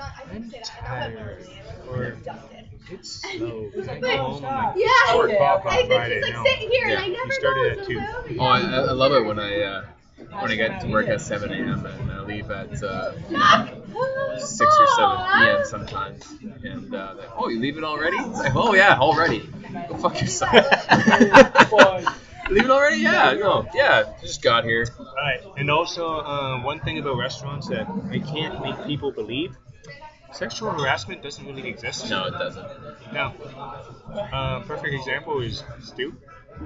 I'm 0.00 0.50
tired. 0.64 1.46
Or 1.90 2.16
it's 2.90 3.10
slow. 3.10 3.70
I 3.90 3.98
go 4.00 4.16
home. 4.16 4.44
I'm 4.46 4.64
like, 4.68 4.76
Yeah. 4.78 5.12
four 5.12 5.28
o'clock 5.28 5.66
on 5.66 5.86
Friday. 5.86 6.14
he's 6.14 6.24
like 6.24 6.32
No. 6.32 6.44
sitting 6.46 6.70
here, 6.70 6.88
Yeah. 6.88 6.94
and 6.94 6.98
I 7.04 7.08
never 7.08 7.26
You 7.26 7.32
started 7.32 7.78
at 7.78 7.86
two. 7.86 8.00
Oh, 8.40 8.44
I. 8.46 8.60
I 8.60 8.92
love 8.92 9.12
it 9.12 9.26
when 9.26 9.38
I 9.38 9.60
uh, 9.60 9.84
when 10.40 10.50
I 10.50 10.54
get 10.56 10.80
to 10.80 10.88
work 10.88 11.08
at 11.08 11.20
7 11.20 11.52
a.m. 11.52 11.84
and 11.84 12.10
I 12.10 12.20
leave 12.22 12.50
at 12.50 12.82
uh, 12.82 13.12
six 14.38 14.76
or 14.80 14.86
7 14.86 15.16
p.m. 15.18 15.64
sometimes. 15.64 16.34
And 16.64 16.94
uh, 16.94 17.14
they, 17.14 17.24
oh, 17.36 17.48
you 17.48 17.58
leave 17.58 17.76
it 17.78 17.84
already? 17.84 18.16
It's 18.18 18.38
like, 18.38 18.54
oh 18.54 18.74
yeah, 18.74 18.98
already. 18.98 19.48
Go 19.88 19.96
fuck 19.96 20.20
yourself. 20.20 20.52
leave 22.50 22.64
it 22.64 22.70
already? 22.70 22.98
Yeah. 22.98 23.34
No. 23.38 23.68
Yeah. 23.74 24.12
Just 24.20 24.42
got 24.42 24.64
here. 24.64 24.86
Right. 25.16 25.40
And 25.56 25.70
also, 25.70 26.08
uh, 26.20 26.60
one 26.62 26.80
thing 26.80 26.98
about 26.98 27.16
restaurants 27.16 27.68
that 27.68 27.86
I 28.10 28.18
can't 28.18 28.60
make 28.62 28.84
people 28.86 29.12
believe: 29.12 29.56
sexual 30.32 30.70
harassment 30.70 31.22
doesn't 31.22 31.46
really 31.46 31.68
exist. 31.68 32.08
No, 32.10 32.26
it 32.26 32.32
doesn't. 32.32 32.66
Now, 33.12 33.34
uh, 34.32 34.60
perfect 34.60 34.94
example 34.94 35.40
is 35.40 35.62
Stu. 35.80 36.14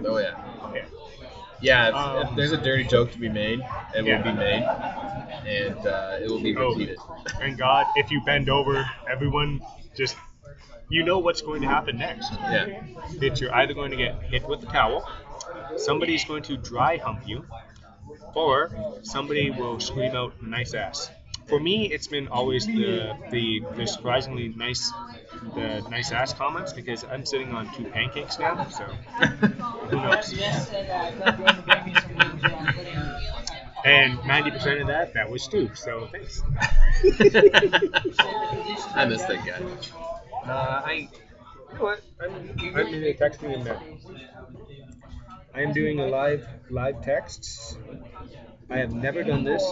Oh 0.04 0.18
yeah. 0.18 0.34
Okay. 0.64 0.84
Yeah. 1.60 1.88
If, 1.88 1.94
Um, 1.94 2.16
if 2.28 2.36
there's 2.36 2.52
a 2.52 2.56
dirty 2.56 2.84
joke 2.84 3.12
to 3.12 3.18
be 3.18 3.28
made, 3.28 3.60
it 3.94 4.04
Yeah. 4.04 4.16
will 4.16 4.24
be 4.24 4.32
made, 4.32 4.62
and 5.46 5.86
uh, 5.86 6.18
it 6.20 6.28
will 6.28 6.40
be 6.40 6.56
Oh, 6.56 6.70
repeated. 6.70 6.98
Thank 7.38 7.58
God, 7.58 7.86
if 7.96 8.10
you 8.10 8.20
bend 8.24 8.48
over, 8.48 8.88
everyone 9.10 9.60
just 9.96 10.16
you 10.88 11.02
know 11.02 11.18
what's 11.18 11.42
going 11.42 11.62
to 11.62 11.68
happen 11.68 11.98
next. 11.98 12.32
Yeah. 12.32 12.82
That 13.20 13.40
you're 13.40 13.54
either 13.54 13.74
going 13.74 13.90
to 13.90 13.96
get 13.96 14.22
hit 14.22 14.46
with 14.48 14.62
a 14.62 14.66
towel, 14.66 15.08
somebody's 15.76 16.24
going 16.24 16.42
to 16.44 16.56
dry 16.56 16.98
hump 16.98 17.26
you, 17.26 17.44
or 18.34 18.70
somebody 19.02 19.50
will 19.50 19.80
scream 19.80 20.14
out 20.14 20.40
"nice 20.42 20.74
ass." 20.74 21.10
For 21.46 21.60
me, 21.60 21.92
it's 21.92 22.08
been 22.08 22.28
always 22.28 22.66
the 22.66 23.16
the, 23.30 23.62
the 23.76 23.86
surprisingly 23.86 24.48
nice 24.48 24.90
the 25.54 25.80
nice 25.90 26.10
ass 26.12 26.32
comments 26.32 26.72
because 26.72 27.04
I'm 27.04 27.24
sitting 27.24 27.52
on 27.52 27.72
two 27.72 27.84
pancakes 27.84 28.38
now, 28.38 28.68
so 28.68 28.84
who 28.84 29.96
knows? 30.00 30.34
And 33.84 34.18
90% 34.20 34.80
of 34.80 34.88
that, 34.88 35.14
that 35.14 35.30
was 35.30 35.44
Stu, 35.44 35.70
so 35.74 36.08
thanks. 36.10 36.42
I 38.94 39.04
miss 39.06 39.22
that 39.24 39.44
guy. 39.46 40.50
Uh, 40.50 40.82
I, 40.84 40.92
you 40.92 41.08
know 41.74 41.82
what? 41.84 42.00
I'm, 42.20 42.34
I'm 42.34 42.90
doing 42.90 43.14
texting 43.16 43.50
him 43.50 43.64
now. 43.64 43.80
I 45.54 45.62
am 45.62 45.72
doing 45.72 46.00
a 46.00 46.06
live 46.06 46.46
live 46.70 47.02
texts. 47.02 47.76
I 48.68 48.78
have 48.78 48.92
never 48.92 49.22
done 49.22 49.44
this, 49.44 49.62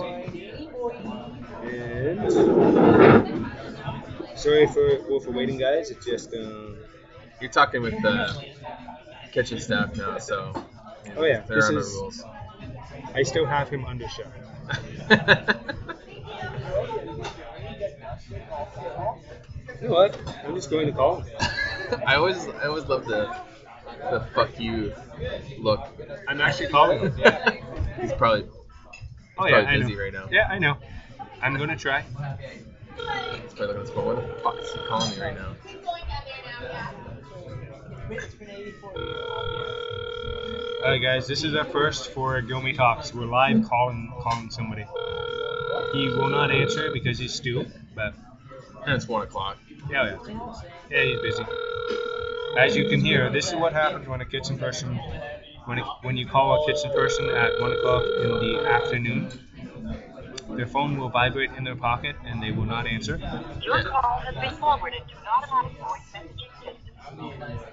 and 1.62 2.32
sorry 4.36 4.66
for 4.68 5.00
well, 5.08 5.20
for 5.20 5.32
waiting, 5.32 5.58
guys. 5.58 5.90
It's 5.90 6.04
just 6.06 6.32
um, 6.34 6.76
You're 7.40 7.50
talking 7.50 7.82
with 7.82 8.00
the 8.02 8.44
kitchen 9.32 9.60
staff 9.60 9.96
now, 9.96 10.18
so 10.18 10.52
you 11.06 11.14
know, 11.14 11.20
Oh, 11.20 11.24
yeah, 11.24 11.40
there 11.40 11.56
this 11.56 11.68
are 11.70 11.72
no 11.72 11.78
is- 11.80 11.92
rules. 11.92 12.24
I 13.14 13.22
still 13.22 13.46
have 13.46 13.68
him 13.68 13.84
under 13.84 14.06
shut. 14.08 14.26
You 19.82 19.88
know 19.88 19.94
what? 19.94 20.18
I'm 20.44 20.54
just 20.54 20.70
going 20.70 20.86
to 20.86 20.92
call 20.92 21.20
him. 21.20 21.36
I 22.06 22.14
always, 22.16 22.46
I 22.48 22.66
always 22.66 22.84
love 22.86 23.04
the, 23.04 23.34
the 24.10 24.26
fuck 24.34 24.58
you 24.58 24.94
look. 25.58 25.86
I'm 26.28 26.40
actually 26.40 26.68
calling 26.68 27.00
him. 27.00 27.14
Yeah. 27.18 27.50
He's 28.00 28.12
probably, 28.12 28.46
Oh 29.36 29.46
yeah, 29.46 29.56
I 29.68 29.78
busy 29.78 29.94
know. 29.94 30.02
right 30.02 30.12
now. 30.12 30.28
Yeah, 30.30 30.46
I 30.48 30.58
know. 30.58 30.76
I'm 31.42 31.56
gonna 31.56 31.76
try. 31.76 32.02
He's 32.02 33.52
probably 33.54 33.66
looking 33.74 33.82
at 33.82 33.88
phone. 33.94 34.06
What 34.06 34.16
the 34.16 34.42
fuck 34.42 34.60
is 34.60 34.72
he 34.72 34.78
calling 34.86 35.10
me 35.10 35.20
right 35.20 35.34
now? 35.34 35.54
Alright 40.84 41.00
guys, 41.00 41.26
this 41.26 41.44
is 41.44 41.54
our 41.54 41.64
first 41.64 42.10
for 42.10 42.40
Guilmy 42.42 42.76
Talks. 42.76 43.14
We're 43.14 43.24
live 43.24 43.64
calling 43.64 44.12
calling 44.20 44.50
somebody. 44.50 44.84
He 45.92 46.08
will 46.08 46.28
not 46.28 46.50
answer 46.50 46.90
because 46.92 47.18
he's 47.18 47.32
Stu, 47.32 47.66
but 47.94 48.14
And 48.86 48.94
it's 48.94 49.08
one 49.08 49.22
o'clock. 49.22 49.56
yeah, 49.90 50.16
yeah. 50.26 50.50
Yeah, 50.90 51.04
he's 51.04 51.20
busy. 51.20 51.44
As 52.58 52.76
you 52.76 52.88
can 52.88 53.00
hear, 53.00 53.30
this 53.30 53.48
is 53.48 53.54
what 53.54 53.72
happens 53.72 54.06
when 54.06 54.20
a 54.20 54.24
kitchen 54.26 54.58
person 54.58 55.00
when 55.64 55.78
it, 55.78 55.84
when 56.02 56.16
you 56.16 56.26
call 56.26 56.62
a 56.62 56.66
kitchen 56.66 56.90
person 56.92 57.28
at 57.30 57.60
one 57.60 57.72
o'clock 57.72 58.04
in 58.22 58.28
the 58.28 58.66
afternoon. 58.68 59.28
Their 60.50 60.66
phone 60.66 60.98
will 60.98 61.08
vibrate 61.08 61.50
in 61.56 61.64
their 61.64 61.74
pocket 61.74 62.16
and 62.24 62.42
they 62.42 62.52
will 62.52 62.66
not 62.66 62.86
answer. 62.86 63.16
Your 63.62 63.82
call 63.82 64.20
has 64.20 64.34
been 64.34 64.54
forwarded 64.56 65.02
to 65.08 65.16
an 65.16 65.24
automatic 65.26 65.78
voice 65.78 66.00
messaging 66.14 66.52
system. 66.60 67.64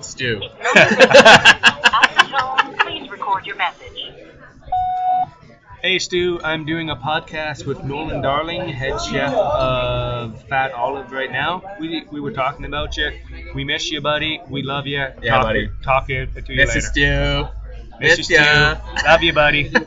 Stu. 0.00 0.40
At 0.74 2.14
the 2.16 2.24
tone, 2.36 2.76
please 2.78 3.10
record 3.10 3.46
your 3.46 3.56
message. 3.56 4.27
Hey 5.82 6.00
Stu, 6.00 6.40
I'm 6.42 6.64
doing 6.64 6.90
a 6.90 6.96
podcast 6.96 7.64
with 7.64 7.84
Nolan 7.84 8.20
Darling, 8.20 8.68
head 8.68 9.00
chef 9.00 9.32
of 9.32 10.42
Fat 10.48 10.72
Olive 10.72 11.12
right 11.12 11.30
now. 11.30 11.62
We, 11.78 12.04
we 12.10 12.20
were 12.20 12.32
talking 12.32 12.64
about 12.64 12.96
you. 12.96 13.12
We 13.54 13.62
miss 13.64 13.88
you, 13.90 14.00
buddy. 14.00 14.40
We 14.48 14.62
love 14.62 14.86
you. 14.86 14.98
Yeah, 15.22 15.34
talk, 15.34 15.42
buddy. 15.44 15.70
Talk 15.84 16.06
to 16.08 16.26
to 16.26 16.52
you 16.52 16.56
Miss 16.56 16.74
you, 16.74 16.80
later. 16.80 17.50
Stu. 17.52 17.96
Miss 18.00 18.18
you, 18.18 18.24
Stu. 18.24 18.74
Love 19.06 19.22
you, 19.22 19.32
buddy. 19.32 19.72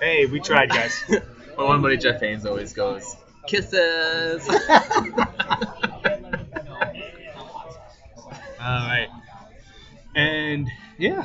Hey, 0.00 0.26
we 0.26 0.38
tried, 0.38 0.68
guys. 0.68 1.02
My 1.56 1.64
one 1.64 1.80
buddy 1.80 1.96
Jeff 1.96 2.20
Haynes 2.20 2.44
always 2.44 2.74
goes, 2.74 3.16
kisses. 3.46 4.46
All 4.50 4.56
right. 8.60 9.08
And 10.14 10.68
yeah, 10.98 11.24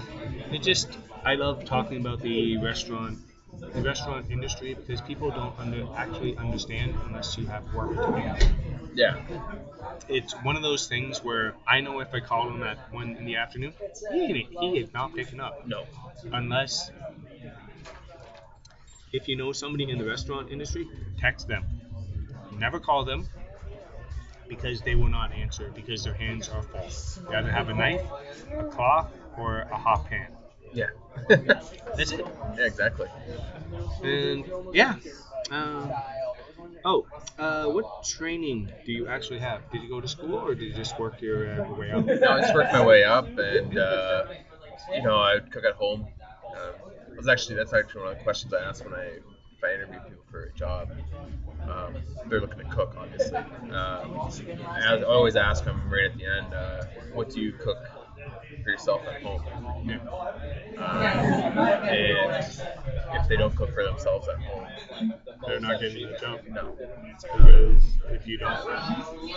it 0.53 0.61
just 0.61 0.87
I 1.29 1.35
love 1.35 1.63
talking 1.63 1.97
about 1.97 2.21
the 2.23 2.57
restaurant 2.57 3.19
the 3.59 3.83
restaurant 3.83 4.31
industry 4.31 4.73
because 4.73 4.99
people 5.01 5.29
don't 5.29 5.53
under, 5.59 5.85
actually 5.95 6.35
understand 6.37 6.95
unless 7.05 7.37
you 7.37 7.45
have 7.45 7.71
worked 7.71 7.93
in 8.17 8.17
it. 8.17 8.51
yeah. 8.95 9.15
It's 10.07 10.33
one 10.41 10.55
of 10.55 10.63
those 10.63 10.87
things 10.87 11.23
where 11.23 11.53
I 11.67 11.81
know 11.81 11.99
if 11.99 12.15
I 12.15 12.19
call 12.19 12.49
him 12.49 12.63
at 12.63 12.79
one 12.91 13.15
in 13.15 13.25
the 13.25 13.35
afternoon, 13.35 13.73
he 14.11 14.47
he 14.59 14.79
is 14.79 14.91
not 14.91 15.13
picking 15.15 15.39
up 15.39 15.67
No. 15.67 15.85
unless 16.31 16.91
if 19.13 19.27
you 19.27 19.35
know 19.35 19.51
somebody 19.51 19.87
in 19.87 19.99
the 19.99 20.05
restaurant 20.05 20.49
industry, 20.49 20.87
text 21.19 21.47
them. 21.47 21.63
Never 22.57 22.79
call 22.79 23.05
them 23.05 23.27
because 24.47 24.81
they 24.81 24.95
will 24.95 25.09
not 25.19 25.31
answer 25.31 25.71
because 25.75 26.03
their 26.03 26.15
hands 26.15 26.49
are 26.49 26.63
full. 26.63 26.89
They 27.29 27.35
either 27.35 27.51
have 27.51 27.69
a 27.69 27.75
knife, 27.75 28.01
a 28.51 28.63
cloth, 28.63 29.11
or 29.37 29.59
a 29.71 29.77
hot 29.77 30.09
pan. 30.09 30.29
Yeah. 30.73 30.87
That's 31.29 32.11
it. 32.11 32.25
yeah, 32.57 32.65
exactly. 32.65 33.07
And 34.03 34.45
yeah. 34.73 34.95
Um, 35.51 35.91
oh, 36.85 37.05
uh, 37.37 37.65
what 37.65 38.03
training 38.03 38.71
do 38.85 38.91
you 38.91 39.07
actually 39.07 39.39
have? 39.39 39.69
Did 39.71 39.83
you 39.83 39.89
go 39.89 40.01
to 40.01 40.07
school 40.07 40.35
or 40.35 40.55
did 40.55 40.65
you 40.65 40.73
just 40.73 40.99
work 40.99 41.21
your, 41.21 41.61
uh, 41.61 41.73
way 41.73 41.91
up? 41.91 42.05
No, 42.05 42.31
I 42.31 42.41
just 42.41 42.53
worked 42.53 42.73
my 42.73 42.85
way 42.85 43.03
up, 43.03 43.27
and 43.37 43.77
uh, 43.77 44.25
you 44.93 45.03
know, 45.03 45.17
I 45.17 45.35
would 45.35 45.51
cook 45.51 45.65
at 45.65 45.73
home. 45.75 46.07
Um, 46.55 46.73
I 47.13 47.15
was 47.15 47.27
actually 47.27 47.55
that's 47.55 47.73
actually 47.73 48.03
one 48.03 48.11
of 48.13 48.17
the 48.17 48.23
questions 48.23 48.53
I 48.53 48.63
asked 48.63 48.83
when 48.85 48.93
I 48.93 49.05
if 49.05 49.63
I 49.63 49.73
interview 49.73 49.99
people 49.99 50.23
for 50.31 50.43
a 50.43 50.53
job. 50.53 50.91
Um, 51.69 51.95
they're 52.27 52.41
looking 52.41 52.59
to 52.59 52.63
cook, 52.65 52.95
obviously. 52.97 53.37
Um, 53.37 54.29
I 54.69 55.03
always 55.03 55.35
ask 55.35 55.63
them 55.65 55.81
right 55.91 56.05
at 56.11 56.17
the 56.17 56.25
end, 56.25 56.53
uh, 56.53 56.83
what 57.13 57.29
do 57.29 57.41
you 57.41 57.51
cook 57.51 57.77
for 58.69 58.73
yourself 58.73 59.01
at 59.07 59.21
home? 59.23 59.41
Yeah. 59.85 59.97
Um, 60.77 61.57
and 61.87 62.45
if 63.21 63.27
they 63.27 63.37
don't 63.37 63.55
cook 63.55 63.73
for 63.73 63.83
themselves 63.83 64.27
at 64.27 64.39
home, 64.41 65.13
They're 65.47 65.59
not 65.59 65.79
getting 65.79 66.11
the 66.11 66.17
job. 66.17 66.41
no. 66.49 66.75
because 67.37 67.83
if 68.09 68.27
you 68.27 68.37
don't. 68.37 68.67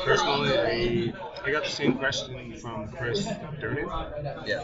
Personally, 0.05 0.59
I, 0.59 1.13
I 1.45 1.51
got 1.51 1.65
the 1.65 1.71
same 1.71 1.95
question 1.97 2.57
from 2.59 2.89
Chris 2.89 3.27
Durnan, 3.61 4.47
Yeah. 4.47 4.63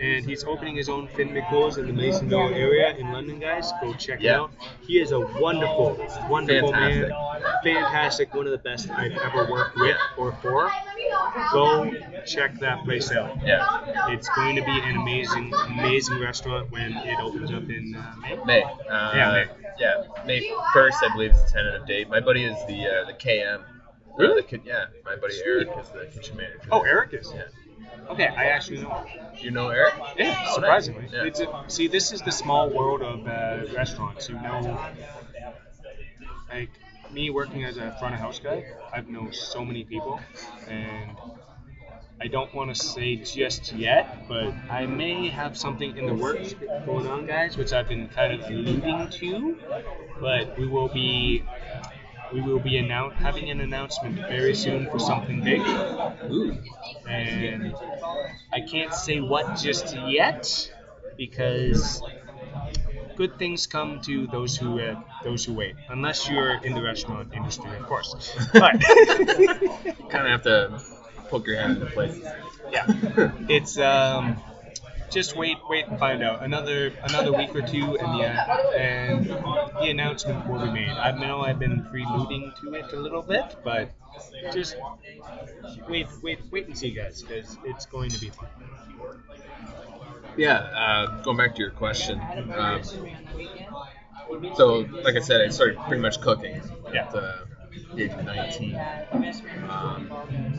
And 0.00 0.24
he's 0.24 0.44
opening 0.44 0.74
his 0.76 0.88
own 0.88 1.06
Finn 1.08 1.28
McCool's 1.28 1.76
in 1.78 1.86
the 1.86 1.92
Masonville 1.92 2.52
area 2.54 2.96
in 2.96 3.12
London, 3.12 3.38
guys. 3.38 3.70
Go 3.82 3.92
check 3.94 4.20
Yeah. 4.20 4.30
it 4.32 4.36
out. 4.36 4.50
He 4.86 5.00
is 5.00 5.12
a 5.12 5.20
wonderful, 5.20 5.96
wonderful 6.28 6.72
Fantastic. 6.72 7.08
man. 7.10 7.42
Fantastic. 7.62 8.34
One 8.34 8.46
of 8.46 8.52
the 8.52 8.58
best 8.58 8.90
I've 8.90 9.16
ever 9.18 9.50
worked 9.50 9.76
with 9.76 9.96
or 10.16 10.32
for. 10.42 10.70
Go 11.52 11.92
check 12.26 12.58
that 12.60 12.84
place 12.84 13.10
out. 13.12 13.36
Yeah. 13.44 14.08
It's 14.10 14.28
going 14.30 14.56
to 14.56 14.62
be 14.62 14.70
an 14.80 14.96
amazing, 14.96 15.52
amazing 15.66 16.18
restaurant 16.20 16.70
when 16.70 16.92
it 16.96 17.18
opens 17.20 17.50
up 17.52 17.68
in 17.68 17.94
uh, 17.96 18.14
May. 18.20 18.36
May. 18.44 18.62
Uh, 18.62 19.12
Yeah, 19.14 19.32
May. 19.32 19.46
Yeah, 19.78 20.02
May 20.26 20.54
first, 20.74 20.98
I 21.02 21.12
believe 21.12 21.32
is 21.32 21.42
the 21.44 21.50
tentative 21.50 21.86
date. 21.86 22.08
My 22.08 22.20
buddy 22.20 22.44
is 22.44 22.56
the 22.66 22.86
uh, 22.86 23.04
the 23.06 23.14
KM. 23.14 23.60
Uh, 23.60 23.62
Really? 24.18 24.42
the 24.42 24.60
yeah, 24.64 24.86
my 25.04 25.16
buddy 25.16 25.34
Eric 25.44 25.68
is 25.80 25.88
the 25.90 26.04
kitchen 26.12 26.36
manager. 26.36 26.68
Oh. 26.70 26.82
Eric 26.82 27.14
is. 27.14 27.32
Yeah. 27.34 27.44
Okay, 28.10 28.26
I 28.26 28.46
actually 28.46 28.78
know. 28.82 29.04
You 29.40 29.50
know 29.50 29.68
Eric? 29.68 29.94
Yeah, 30.18 30.44
Oh, 30.48 30.54
surprisingly. 30.54 31.02
nice. 31.04 31.12
Yeah. 31.12 31.24
It's 31.24 31.40
a, 31.40 31.64
see, 31.68 31.86
this 31.88 32.12
is 32.12 32.20
the 32.22 32.32
small 32.32 32.68
world 32.68 33.02
of 33.02 33.26
uh, 33.26 33.72
restaurants. 33.74 34.28
You 34.28 34.34
know, 34.36 34.78
like 36.50 36.70
me 37.12 37.30
working 37.30 37.64
as 37.64 37.76
a 37.76 37.96
front 37.98 38.14
of 38.14 38.20
house 38.20 38.38
guy, 38.38 38.64
I've 38.92 39.08
known 39.08 39.32
so 39.32 39.64
many 39.64 39.84
people, 39.84 40.20
and 40.68 41.16
I 42.20 42.26
don't 42.26 42.52
want 42.54 42.74
to 42.74 42.80
say 42.80 43.16
just 43.16 43.72
yet, 43.72 44.28
but 44.28 44.52
I 44.68 44.84
may 44.86 45.28
have 45.30 45.56
something 45.56 45.96
in 45.96 46.06
the 46.06 46.14
works 46.14 46.54
going 46.84 47.06
on, 47.06 47.26
guys, 47.26 47.56
which 47.56 47.72
I've 47.72 47.88
been 47.88 48.08
kind 48.08 48.34
of 48.34 48.46
alluding 48.50 49.08
to. 49.10 49.56
But 50.20 50.58
we 50.58 50.66
will 50.66 50.88
be. 50.88 51.42
We 52.32 52.40
will 52.40 52.60
be 52.60 52.72
annou- 52.72 53.12
having 53.14 53.50
an 53.50 53.60
announcement 53.60 54.16
very 54.28 54.54
soon 54.54 54.88
for 54.90 54.98
something 54.98 55.42
big 55.42 55.60
Ooh. 56.30 56.56
and 57.08 57.74
I 58.52 58.60
can't 58.60 58.94
say 58.94 59.20
what 59.20 59.56
just 59.58 59.94
yet 59.96 60.70
because 61.16 62.02
good 63.16 63.38
things 63.38 63.66
come 63.66 64.00
to 64.02 64.26
those 64.28 64.56
who 64.56 64.80
uh, 64.80 64.94
those 65.24 65.44
who 65.44 65.52
wait, 65.54 65.74
unless 65.88 66.28
you're 66.28 66.62
in 66.64 66.74
the 66.74 66.82
restaurant 66.82 67.34
industry, 67.34 67.70
of 67.76 67.86
course. 67.86 68.14
But 68.52 68.80
Kind 70.10 70.26
of 70.26 70.30
have 70.30 70.42
to 70.44 70.80
poke 71.28 71.46
your 71.46 71.56
head 71.56 71.70
into 71.70 71.86
places. 71.86 72.24
yeah, 72.72 72.86
it's 73.48 73.78
um, 73.78 74.40
just 75.10 75.36
wait, 75.36 75.58
wait 75.68 75.86
and 75.88 75.98
find 75.98 76.22
out. 76.22 76.42
Another 76.42 76.92
another 77.04 77.32
week 77.32 77.54
or 77.54 77.62
two, 77.62 77.96
and 77.96 78.20
the 78.20 78.24
uh, 78.26 78.70
and 78.76 79.26
the 79.26 79.88
announcement 79.90 80.46
will 80.48 80.60
be 80.64 80.70
made. 80.72 80.88
I 80.90 81.10
know 81.12 81.40
I've 81.40 81.58
been 81.58 81.84
preluding 81.90 82.52
to 82.62 82.74
it 82.74 82.92
a 82.92 82.96
little 82.96 83.22
bit, 83.22 83.56
but 83.64 83.90
just 84.52 84.76
wait, 85.88 86.06
wait, 86.22 86.38
wait 86.50 86.66
and 86.66 86.76
see, 86.76 86.90
guys, 86.90 87.22
because 87.22 87.56
it's 87.64 87.86
going 87.86 88.10
to 88.10 88.20
be 88.20 88.30
fun. 88.30 88.48
Yeah. 90.36 90.58
Uh, 90.58 91.22
going 91.22 91.36
back 91.36 91.54
to 91.56 91.60
your 91.60 91.70
question. 91.70 92.20
Um, 92.56 92.82
so, 94.54 94.86
like 95.04 95.16
I 95.16 95.20
said, 95.20 95.40
I 95.40 95.48
started 95.48 95.78
pretty 95.80 96.00
much 96.00 96.20
cooking 96.20 96.60
Yeah. 96.92 97.02
at 97.04 97.10
the 97.10 97.46
age 97.96 98.12
19. 98.12 98.80
Um, 99.68 100.10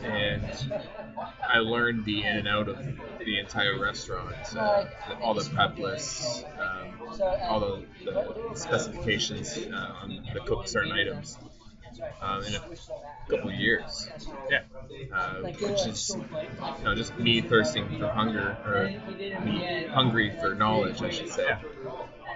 and 0.04 0.72
I 1.48 1.58
learned 1.58 2.04
the 2.04 2.22
in 2.22 2.36
and 2.38 2.48
out 2.48 2.68
of 2.68 2.78
the 3.18 3.38
entire 3.38 3.78
restaurant, 3.78 4.34
uh, 4.56 4.86
all 5.20 5.34
the 5.34 5.48
prep 5.50 5.78
lists, 5.78 6.44
um, 6.58 7.20
all 7.48 7.60
the, 7.60 7.84
the 8.04 8.54
specifications 8.54 9.58
uh, 9.58 9.94
on 10.02 10.26
the 10.32 10.40
cook 10.40 10.66
certain 10.66 10.92
items 10.92 11.38
um, 12.20 12.42
in 12.44 12.54
a 12.54 12.60
couple 13.28 13.50
of 13.50 13.54
years. 13.54 14.08
Yeah. 14.50 14.62
Uh, 15.12 15.42
which 15.42 15.86
is 15.86 16.16
you 16.78 16.84
know, 16.84 16.94
just 16.94 17.16
me 17.18 17.40
thirsting 17.40 17.88
for 17.98 18.08
hunger, 18.08 18.56
or 18.64 18.90
me 19.44 19.86
hungry 19.86 20.32
for 20.40 20.54
knowledge, 20.54 21.02
I 21.02 21.10
should 21.10 21.28
say. 21.28 21.56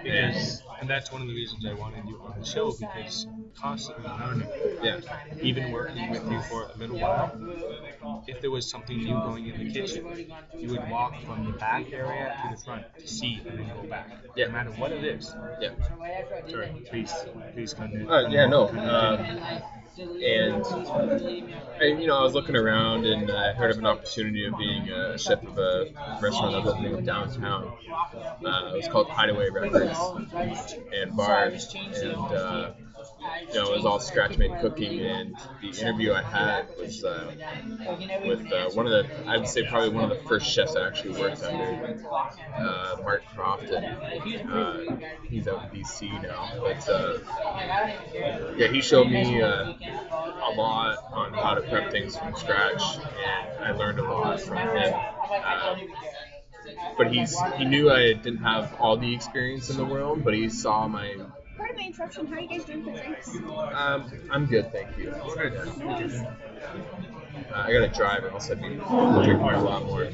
because 0.03 0.61
and 0.79 0.89
that's 0.89 1.11
one 1.11 1.21
of 1.21 1.27
the 1.27 1.33
reasons 1.33 1.65
I 1.65 1.73
wanted 1.73 2.05
you 2.07 2.21
on 2.21 2.39
the 2.39 2.45
show 2.45 2.71
because 2.71 3.27
constantly 3.59 4.09
learning. 4.19 4.47
Yeah. 4.83 4.99
Even 5.41 5.71
working 5.71 6.09
with 6.11 6.29
you 6.31 6.41
for 6.43 6.69
a 6.73 6.77
little 6.77 6.99
while, 6.99 8.23
if 8.27 8.41
there 8.41 8.51
was 8.51 8.69
something 8.69 8.97
new 8.97 9.13
going 9.13 9.47
in 9.47 9.67
the 9.67 9.71
kitchen, 9.71 10.31
you 10.55 10.69
would 10.69 10.89
walk 10.89 11.21
from 11.25 11.45
the 11.45 11.57
back 11.57 11.91
area 11.91 12.37
to 12.43 12.55
the 12.55 12.61
front 12.63 12.85
to 12.99 13.07
see 13.07 13.41
and 13.47 13.59
then 13.59 13.71
go 13.81 13.87
back. 13.87 14.09
Yeah. 14.35 14.45
No 14.47 14.51
matter 14.51 14.71
what 14.71 14.91
it 14.91 15.03
is. 15.03 15.33
Yeah. 15.59 15.71
Sorry, 16.47 16.85
please, 16.89 17.13
please 17.53 17.73
continue. 17.73 18.09
Uh, 18.09 18.29
yeah, 18.29 18.45
no. 18.45 18.69
Um, 18.69 19.51
and 19.99 20.63
I, 20.63 21.85
you 21.85 22.05
know, 22.05 22.17
I 22.17 22.23
was 22.23 22.33
looking 22.33 22.55
around 22.55 23.05
and 23.05 23.31
I 23.31 23.53
heard 23.53 23.71
of 23.71 23.79
an 23.79 23.87
opportunity 23.87 24.45
of 24.45 24.57
being 24.57 24.89
a 24.89 25.17
chef 25.17 25.43
of 25.43 25.57
a 25.57 25.87
restaurant 26.21 26.51
that 26.53 26.63
was 26.63 26.73
opening 26.73 26.95
up 26.95 27.03
downtown. 27.03 27.73
Uh, 28.45 28.71
it 28.73 28.77
was 28.77 28.87
called 28.91 29.09
Hideaway 29.09 29.49
Records 29.49 29.97
and 30.93 31.15
Bar, 31.15 31.45
and 31.45 32.15
uh, 32.15 32.71
you 33.49 33.53
know, 33.55 33.71
it 33.71 33.75
was 33.77 33.85
all 33.85 33.99
scratch 33.99 34.37
made 34.37 34.57
cooking. 34.59 34.99
And 35.01 35.35
the 35.61 35.69
interview 35.69 36.13
I 36.13 36.21
had 36.21 36.67
was 36.77 37.03
uh, 37.03 37.31
with 38.25 38.51
uh, 38.51 38.69
one 38.71 38.87
of 38.87 38.91
the, 38.91 39.07
I 39.27 39.37
would 39.37 39.47
say 39.47 39.65
probably 39.67 39.89
one 39.89 40.09
of 40.09 40.09
the 40.09 40.23
first 40.27 40.45
chefs 40.47 40.75
I 40.75 40.87
actually 40.87 41.19
worked 41.19 41.43
under, 41.43 41.99
uh, 42.55 42.95
Mark 43.03 43.23
Crofton. 43.35 43.83
Uh, 43.83 44.97
he's 45.23 45.47
out 45.47 45.63
in 45.63 45.69
BC 45.81 46.21
now, 46.21 46.49
but 46.59 46.89
uh, 46.89 47.19
yeah, 48.57 48.67
he 48.67 48.81
showed 48.81 49.07
me 49.09 49.41
uh, 49.41 49.73
a 49.73 50.51
lot 50.55 50.97
on 51.11 51.33
how 51.33 51.53
to 51.55 51.61
prep 51.61 51.91
things 51.91 52.17
from 52.17 52.35
scratch, 52.35 52.81
and 52.97 53.63
I 53.65 53.71
learned 53.71 53.99
a 53.99 54.03
lot 54.03 54.39
from 54.41 54.57
him. 54.57 54.93
But 56.97 57.13
he's 57.13 57.39
he 57.57 57.65
knew 57.65 57.89
I 57.91 58.13
didn't 58.13 58.43
have 58.43 58.73
all 58.79 58.97
the 58.97 59.13
experience 59.13 59.69
in 59.69 59.77
the 59.77 59.85
world, 59.85 60.23
but 60.23 60.33
he 60.33 60.49
saw 60.49 60.87
my. 60.87 61.15
Pardon 61.57 61.75
my 61.75 61.83
interruption. 61.83 62.27
How 62.27 62.35
are 62.35 62.39
you 62.39 62.47
guys 62.47 62.63
doing 62.65 62.83
for 62.83 62.91
drinks? 62.91 63.35
Um, 63.73 64.11
I'm 64.29 64.45
good, 64.45 64.71
thank 64.71 64.97
you. 64.97 65.11
Uh, 65.11 65.23
I 67.53 67.71
gotta 67.71 67.87
drive, 67.87 68.23
or 68.23 68.29
else 68.29 68.49
I'd 68.49 68.61
be 68.61 68.69
drinking 68.69 69.39
a 69.39 69.63
lot 69.63 69.85
more. 69.85 70.09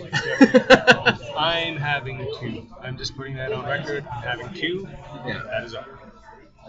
I'm 1.38 1.78
having 1.78 2.26
two. 2.40 2.68
I'm 2.82 2.98
just 2.98 3.16
putting 3.16 3.36
that 3.36 3.52
on 3.52 3.66
record. 3.66 4.06
I'm 4.12 4.22
having 4.22 4.54
two. 4.54 4.88
Yeah. 5.26 5.42
That 5.50 5.64
is 5.64 5.74
all. 5.76 5.86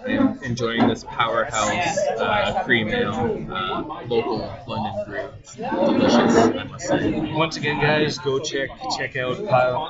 I'm 0.07 0.43
enjoying 0.43 0.89
this 0.89 1.05
powerhouse 1.05 1.99
uh, 2.19 2.63
cream 2.65 2.89
ale, 2.89 3.47
uh, 3.51 4.03
local 4.07 4.39
London 4.67 5.05
brew. 5.07 5.29
Delicious, 5.57 6.37
I 6.37 6.65
must 6.65 6.87
say. 6.87 7.33
Once 7.33 7.57
again, 7.57 7.81
guys, 7.81 8.19
go 8.19 8.39
check 8.39 8.69
check 8.97 9.17
out 9.17 9.47
Power, 9.47 9.89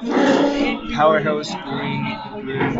Powerhouse 0.93 1.51
Brewing 1.53 2.05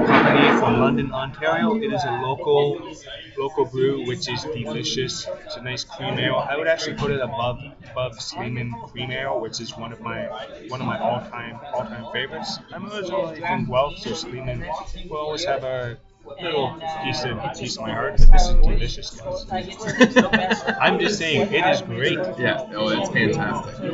Company 0.07 0.59
from 0.59 0.81
London, 0.81 1.13
Ontario. 1.13 1.75
It 1.77 1.93
is 1.93 2.05
a 2.05 2.13
local 2.23 2.95
local 3.37 3.65
brew 3.65 4.07
which 4.07 4.29
is 4.29 4.43
delicious. 4.45 5.27
It's 5.45 5.57
a 5.57 5.63
nice 5.63 5.85
cream 5.85 6.19
ale. 6.19 6.37
I 6.37 6.57
would 6.57 6.69
actually 6.69 6.95
put 6.95 7.11
it 7.11 7.21
above 7.21 7.59
above 7.91 8.21
Sleeman 8.21 8.73
Cream 8.93 9.11
Ale, 9.11 9.41
which 9.41 9.61
is 9.61 9.77
one 9.77 9.93
of 9.93 10.01
my 10.01 10.27
one 10.69 10.81
of 10.81 10.87
my 10.87 10.99
all 10.99 11.21
time 11.31 11.59
all 11.73 11.85
time 11.85 12.07
favorites. 12.13 12.59
I'm 12.73 12.87
originally 12.91 13.41
from 13.41 13.67
Guelph, 13.67 13.99
so 13.99 14.15
Sleeman 14.15 14.65
will 15.09 15.17
always 15.17 15.45
have 15.45 15.65
a 15.65 15.99
little 16.43 16.81
decent 17.05 17.41
piece 17.57 17.77
of 17.77 17.83
my 17.83 17.93
heart, 17.93 18.17
but 18.19 18.33
this 18.33 18.49
is 18.49 18.55
delicious, 18.55 19.21
guys. 19.47 20.63
I'm 20.81 20.99
just 20.99 21.19
saying, 21.19 21.53
it 21.53 21.67
is 21.67 21.83
great. 21.83 22.19
Yeah, 22.39 22.67
oh, 22.75 22.89
it's 22.89 23.11
fantastic. 23.11 23.93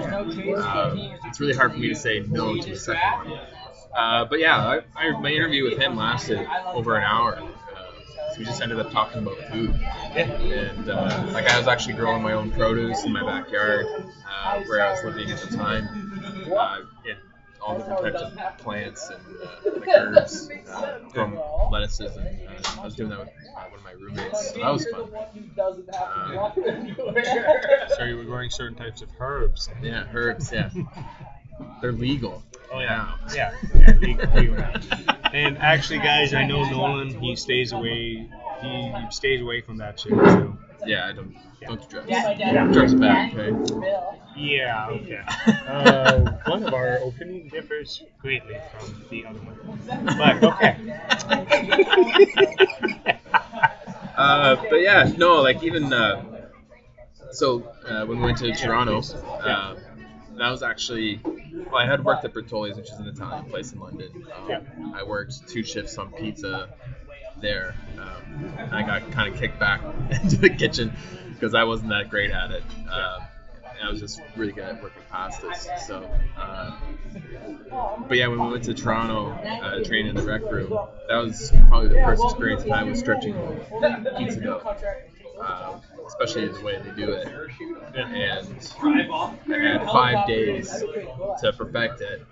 Um, 0.56 0.98
it's 1.26 1.40
really 1.40 1.54
hard 1.54 1.72
for 1.72 1.78
me 1.78 1.88
to 1.88 1.94
say 1.94 2.20
no 2.28 2.56
to 2.56 2.70
the 2.70 2.76
second 2.76 3.30
one. 3.30 3.40
Uh, 3.94 4.24
but 4.24 4.38
yeah, 4.38 4.56
I, 4.56 4.80
I, 4.96 5.20
my 5.20 5.30
interview 5.30 5.64
with 5.64 5.78
him 5.78 5.96
lasted 5.96 6.46
over 6.66 6.96
an 6.96 7.02
hour. 7.02 7.36
Uh, 7.36 8.32
so 8.32 8.38
we 8.38 8.44
just 8.44 8.62
ended 8.62 8.78
up 8.78 8.90
talking 8.90 9.22
about 9.22 9.36
food. 9.50 9.74
And 10.14 10.88
uh, 10.88 11.26
like 11.32 11.48
I 11.48 11.58
was 11.58 11.66
actually 11.66 11.94
growing 11.94 12.22
my 12.22 12.32
own 12.32 12.50
produce 12.52 13.04
in 13.04 13.12
my 13.12 13.22
backyard 13.24 13.86
uh, 14.30 14.60
where 14.62 14.86
I 14.86 14.92
was 14.92 15.04
living 15.04 15.30
at 15.30 15.40
the 15.40 15.56
time. 15.56 15.88
Uh, 16.56 16.80
in 16.80 16.89
all 17.70 17.78
different 17.78 18.00
types 18.00 18.22
of 18.22 18.58
plants 18.58 19.10
and 19.10 19.20
uh, 19.42 19.78
like 19.80 19.88
herbs, 19.88 20.50
uh, 20.68 20.98
growing 21.12 21.38
lettuces, 21.70 22.16
and 22.16 22.26
uh, 22.48 22.80
I 22.80 22.84
was 22.84 22.94
doing 22.94 23.10
that 23.10 23.18
with 23.20 23.28
uh, 23.28 23.60
one 23.68 23.78
of 23.78 23.84
my 23.84 23.92
roommates. 23.92 24.52
So 24.52 24.60
that 24.60 24.72
was 24.72 24.86
fun. 24.88 25.02
Um, 26.16 26.52
So 27.96 28.04
you 28.04 28.16
were 28.16 28.24
growing 28.24 28.50
certain 28.50 28.76
types 28.76 29.02
of 29.02 29.08
herbs. 29.18 29.68
yeah, 29.82 30.06
herbs. 30.12 30.50
Yeah, 30.52 30.70
they're 31.80 31.92
legal. 31.92 32.42
Oh 32.72 32.78
yeah, 32.80 33.14
yeah, 33.34 33.54
yeah 33.74 33.92
legal, 34.00 34.30
legal. 34.34 34.64
And 35.32 35.58
actually, 35.58 35.98
guys, 35.98 36.34
I 36.34 36.44
know 36.44 36.62
Nolan. 36.70 37.18
He 37.20 37.36
stays 37.36 37.72
away. 37.72 38.28
He, 38.62 38.68
he 38.92 39.10
stays 39.10 39.40
away 39.40 39.60
from 39.60 39.78
that 39.78 39.98
shit. 40.00 40.12
So 40.12 40.56
Yeah, 40.84 41.06
I 41.06 41.12
don't 41.12 41.34
don't 41.66 41.80
do 41.80 41.86
drugs. 41.88 42.72
Drugs 42.72 42.94
are 42.94 42.98
bad. 42.98 43.38
Okay. 43.38 43.52
yeah, 44.36 44.88
okay. 44.88 45.20
Uh, 45.70 46.32
one 46.46 46.64
of 46.64 46.74
our 46.74 46.96
opinion 46.96 47.48
differs 47.48 48.02
greatly 48.20 48.56
from 48.72 49.04
the 49.10 49.24
other 49.26 49.38
one, 49.38 49.58
but 50.18 50.42
okay. 50.42 50.76
Uh, 54.16 54.56
but 54.68 54.82
yeah, 54.82 55.10
no, 55.16 55.40
like 55.40 55.62
even 55.62 55.90
uh, 55.94 56.22
so 57.30 57.62
uh, 57.88 58.04
when 58.04 58.18
we 58.18 58.24
went 58.26 58.36
to 58.36 58.52
Toronto, 58.52 59.00
uh, 59.00 59.74
that 60.36 60.50
was 60.50 60.62
actually 60.62 61.20
well, 61.24 61.76
I 61.76 61.86
had 61.86 62.04
worked 62.04 62.24
at 62.26 62.34
Bertoldi's, 62.34 62.76
which 62.76 62.90
is 62.90 62.98
an 62.98 63.06
Italian 63.06 63.46
place 63.46 63.72
in 63.72 63.80
London. 63.80 64.26
Um, 64.34 64.92
I 64.94 65.04
worked 65.04 65.48
two 65.48 65.62
shifts 65.62 65.96
on 65.96 66.12
pizza 66.12 66.68
there. 67.40 67.74
Um, 67.98 68.54
I 68.72 68.82
got 68.82 69.10
kind 69.10 69.32
of 69.32 69.40
kicked 69.40 69.58
back 69.58 69.82
into 70.22 70.36
the 70.36 70.50
kitchen 70.50 70.92
because 71.32 71.54
I 71.54 71.64
wasn't 71.64 71.90
that 71.90 72.10
great 72.10 72.30
at 72.30 72.50
it. 72.50 72.62
And 73.80 73.88
I 73.88 73.90
was 73.90 74.00
just 74.00 74.20
really 74.36 74.52
good 74.52 74.64
at 74.64 74.82
working 74.82 75.02
pastas. 75.10 75.78
So, 75.86 76.10
uh, 76.36 76.72
but 78.06 78.18
yeah, 78.18 78.26
when 78.26 78.40
we 78.44 78.50
went 78.50 78.64
to 78.64 78.74
Toronto, 78.74 79.30
uh, 79.30 79.82
train 79.84 80.06
in 80.06 80.14
the 80.14 80.22
rec 80.22 80.42
room, 80.42 80.68
that 81.08 81.16
was 81.16 81.50
probably 81.68 81.88
the 81.88 81.94
first 82.04 82.22
experience 82.24 82.62
that 82.64 82.72
I 82.72 82.82
was 82.82 82.98
stretching 82.98 83.34
pizza 84.18 84.40
dough, 84.40 84.76
uh, 85.40 85.78
especially 86.06 86.48
the 86.48 86.60
way 86.60 86.78
they 86.84 86.90
do 86.90 87.10
it. 87.10 87.26
And 87.96 88.54
I 88.84 89.78
had 89.78 89.84
five 89.86 90.26
days 90.26 90.68
to 91.40 91.52
perfect 91.56 92.02
it, 92.02 92.22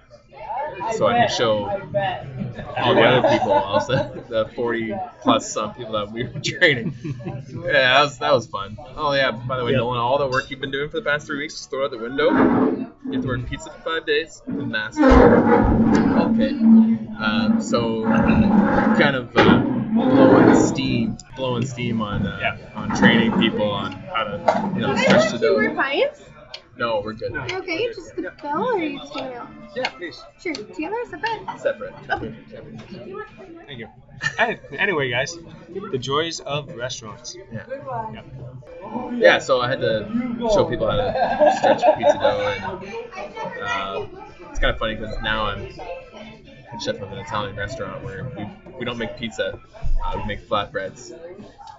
so 0.97 1.07
I 1.07 1.27
could 1.27 1.35
show 1.35 1.65
all 2.77 2.95
the 2.95 3.03
other 3.03 3.29
people, 3.29 3.53
also 3.53 4.25
the 4.29 4.51
40 4.55 4.95
plus 5.23 5.51
some 5.53 5.75
people 5.75 5.93
that 5.95 6.11
we 6.13 6.25
were 6.25 6.41
training. 6.41 6.95
Yeah, 7.59 7.73
that 7.73 8.01
was 8.03 8.19
that 8.19 8.33
was 8.33 8.47
fun. 8.47 8.77
Oh 8.97 9.13
yeah, 9.13 9.31
by 9.33 9.57
the 9.59 9.65
way, 9.65 9.73
Nolan, 9.73 9.99
all 9.99 10.19
the 10.19 10.29
work 10.29 10.51
you've 10.51 10.61
been 10.61 10.71
doing 10.71 10.89
for 10.91 10.99
the 10.99 11.03
past 11.03 11.27
three 11.27 11.39
weeks, 11.39 11.55
just 11.55 11.71
throw 11.71 11.85
out 11.85 11.91
the 11.91 11.99
window. 11.99 12.31
You 12.31 13.13
have 13.13 13.23
to 13.23 13.27
work 13.29 13.47
pizza 13.49 13.71
for 13.71 13.81
five 13.81 14.07
days. 14.07 14.41
Master. 14.47 15.05
Okay. 15.05 16.51
Um, 16.51 17.61
so 17.61 18.05
kind 18.05 19.17
of 19.17 19.37
uh, 19.37 19.59
blowing 19.93 20.55
steam, 20.57 21.19
blowing 21.37 21.67
steam 21.67 22.01
on 22.01 22.27
uh, 22.27 22.39
Yeah. 22.41 22.57
on 22.75 22.97
training 22.97 23.33
people 23.41 23.71
on 23.71 23.93
how 23.93 24.25
to 24.25 24.73
you 24.75 24.81
know 24.83 24.89
Can 24.89 24.99
I 24.99 25.03
stretch 25.03 25.21
ask 25.23 25.33
the 25.33 25.39
two 25.39 25.53
more 25.53 25.69
dough. 25.69 25.75
clients? 25.75 26.21
No, 26.79 27.01
we're 27.05 27.13
good. 27.13 27.33
You 27.33 27.59
okay? 27.59 27.83
You 27.83 27.95
just 27.95 28.15
the 28.15 28.31
bell 28.41 28.63
or 28.65 28.75
are 28.75 28.79
you 28.79 28.99
just 29.01 29.13
taking 29.13 29.33
it 29.33 29.37
out? 29.37 29.49
yeah, 29.75 29.89
please. 29.91 30.23
Sure. 30.41 30.55
Together 30.55 30.95
or 30.95 31.11
separate? 31.11 31.61
Separate. 31.61 31.95
Okay. 32.11 32.35
Thank 33.67 33.79
you. 33.81 33.89
And 34.39 34.59
anyway, 34.79 35.11
guys, 35.11 35.37
the 35.91 35.99
joys 35.99 36.41
of 36.41 36.75
restaurants. 36.75 37.37
Yeah. 37.53 37.65
Yeah. 38.13 38.23
Yeah, 39.13 39.39
so 39.39 39.61
I 39.61 39.69
had 39.69 39.81
to 39.81 40.07
show 40.55 40.65
people 40.65 40.89
how 40.89 40.97
to 40.97 41.55
stretch 41.59 41.83
pizza 41.99 42.19
dough, 42.19 42.55
and 42.57 42.65
uh, 43.63 44.07
it's 44.51 44.59
kind 44.61 44.73
of 44.73 44.79
funny 44.79 44.95
because 44.95 45.17
now 45.23 45.47
I'm 45.47 45.67
head 45.67 46.83
chef 46.83 47.01
of 47.01 47.13
an 47.13 47.19
Italian 47.19 47.57
restaurant 47.57 48.03
where 48.05 48.25
we, 48.37 48.47
we 48.79 48.85
don't 48.85 48.99
make 48.99 49.17
pizza, 49.19 49.61
uh, 50.05 50.13
we 50.17 50.25
make 50.25 50.49
flatbreads. 50.49 51.13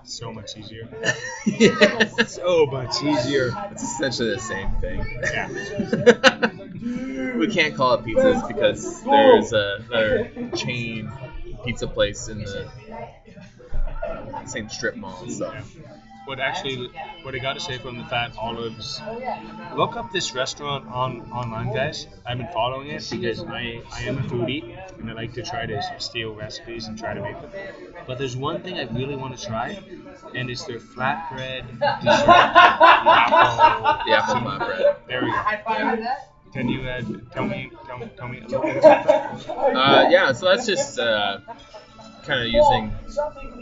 So 0.03 0.33
much 0.33 0.57
easier. 0.57 0.87
yes. 1.45 2.33
So 2.33 2.65
much 2.65 3.03
easier. 3.03 3.51
It's 3.71 3.83
essentially 3.83 4.29
the 4.31 4.39
same 4.39 4.71
thing. 4.81 5.05
Yeah. 5.31 6.51
we 7.37 7.47
can't 7.47 7.75
call 7.75 7.93
it 7.95 8.03
pizzas 8.05 8.47
because 8.47 9.03
there's 9.03 9.53
a, 9.53 9.83
another 9.89 10.31
chain 10.55 11.11
pizza 11.63 11.87
place 11.87 12.27
in 12.27 12.39
the 12.39 12.67
same 14.45 14.69
strip 14.69 14.95
mall. 14.97 15.27
So 15.29 15.53
What 16.29 16.39
actually, 16.39 16.91
what 17.23 17.33
I 17.33 17.39
got 17.39 17.53
to 17.53 17.59
say 17.59 17.79
from 17.79 17.97
the 17.97 18.03
Fat 18.03 18.37
Olives, 18.37 19.01
look 19.75 19.95
up 19.95 20.11
this 20.11 20.35
restaurant 20.35 20.87
on 20.87 21.21
online, 21.31 21.73
guys. 21.73 22.05
I've 22.23 22.37
been 22.37 22.49
following 22.53 22.89
it 22.89 23.03
because 23.09 23.43
I, 23.45 23.81
I 23.91 24.03
am 24.03 24.19
a 24.19 24.21
foodie 24.21 24.77
and 24.99 25.09
I 25.09 25.13
like 25.13 25.33
to 25.33 25.41
try 25.41 25.65
to 25.65 25.81
steal 25.97 26.35
recipes 26.35 26.85
and 26.85 26.99
try 26.99 27.15
to 27.15 27.21
make 27.23 27.41
them. 27.41 27.49
But 28.05 28.19
there's 28.19 28.37
one 28.37 28.61
thing 28.61 28.77
I 28.77 28.83
really 28.83 29.15
want 29.15 29.39
to 29.39 29.43
try, 29.43 29.79
and 30.35 30.51
it's 30.51 30.65
their 30.65 30.77
flatbread 30.77 31.63
dessert. 31.79 32.25
The 32.27 32.31
apple. 33.25 34.03
the 34.05 34.15
apple 34.15 34.35
flatbread. 34.35 34.95
There 35.07 35.25
we 35.25 35.31
go. 35.31 36.15
Can 36.53 36.69
you 36.69 36.81
uh, 36.81 37.01
tell 37.31 37.45
me, 37.45 37.71
tell, 37.87 38.07
tell 38.15 38.27
me 38.27 38.41
a 38.41 38.43
little 38.43 38.61
bit 38.61 38.77
about 38.77 39.07
that? 39.07 39.49
Uh, 39.49 40.07
yeah, 40.11 40.31
so 40.33 40.45
that's 40.45 40.67
just 40.67 40.99
uh, 40.99 41.39
kind 42.23 42.41
of 42.41 42.47
using 42.49 42.91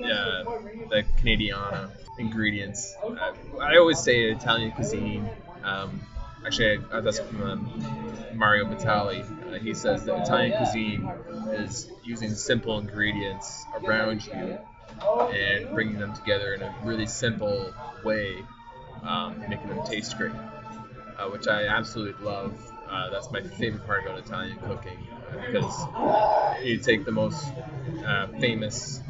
uh, 0.04 0.44
the 0.90 1.06
Canadiana 1.22 1.92
ingredients. 2.18 2.96
Uh, 3.04 3.34
I 3.62 3.78
always 3.78 4.00
say 4.00 4.24
Italian 4.32 4.72
cuisine. 4.72 5.30
Um, 5.64 6.02
actually, 6.46 6.80
I, 6.92 7.00
that's 7.02 7.20
from 7.20 7.42
um, 7.42 8.28
Mario 8.34 8.66
Batali. 8.66 9.24
Uh, 9.54 9.60
he 9.60 9.74
says 9.74 10.04
that 10.06 10.22
Italian 10.24 10.56
cuisine 10.58 11.12
is 11.54 11.90
using 12.04 12.34
simple 12.34 12.78
ingredients 12.80 13.66
around 13.84 14.26
you 14.28 14.60
and 15.34 15.70
bringing 15.72 15.98
them 16.00 16.14
together 16.16 16.54
in 16.54 16.62
a 16.62 16.74
really 16.84 17.06
simple 17.06 17.74
way, 18.04 18.44
um, 19.04 19.40
making 19.48 19.68
them 19.70 19.84
taste 19.86 20.18
great, 20.18 20.34
uh, 20.34 21.28
which 21.30 21.48
I 21.48 21.68
absolutely 21.68 22.24
love. 22.26 22.54
Uh, 22.90 23.10
that's 23.10 23.32
my 23.32 23.42
favorite 23.42 23.86
part 23.86 24.06
about 24.06 24.20
Italian 24.20 24.58
cooking 24.60 24.98
uh, 25.32 25.38
because 25.52 26.64
you 26.64 26.78
take 26.80 27.06
the 27.06 27.12
most 27.12 27.48
uh, 28.06 28.28
famous, 28.40 29.02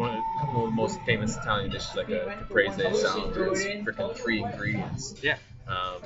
one 0.00 0.14
of 0.14 0.24
a 0.34 0.38
couple 0.38 0.64
of 0.64 0.70
the 0.70 0.76
most 0.76 0.98
famous 1.02 1.36
Italian 1.36 1.70
dishes 1.70 1.94
like 1.94 2.08
a 2.08 2.34
caprese 2.38 2.94
salad, 2.94 3.36
it's 3.36 3.64
freaking 3.86 4.16
three 4.16 4.42
ingredients, 4.42 5.14
Yeah. 5.22 5.36
um, 5.68 6.00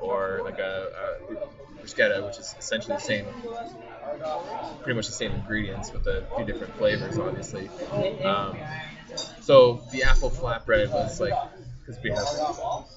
or 0.00 0.42
like 0.44 0.60
a, 0.60 1.16
a 1.32 1.34
bruschetta, 1.84 2.24
which 2.24 2.38
is 2.38 2.54
essentially 2.58 2.94
the 2.94 3.00
same, 3.02 3.26
pretty 4.84 4.94
much 4.96 5.06
the 5.08 5.12
same 5.12 5.32
ingredients 5.32 5.92
with 5.92 6.06
a 6.06 6.24
few 6.36 6.44
different 6.44 6.76
flavors, 6.76 7.18
obviously. 7.18 7.68
Um, 8.24 8.56
so 9.40 9.82
the 9.90 10.04
apple 10.04 10.30
flatbread 10.30 10.90
was 10.92 11.18
like 11.20 11.34
because 11.84 12.00
we 12.02 12.10
have 12.10 12.26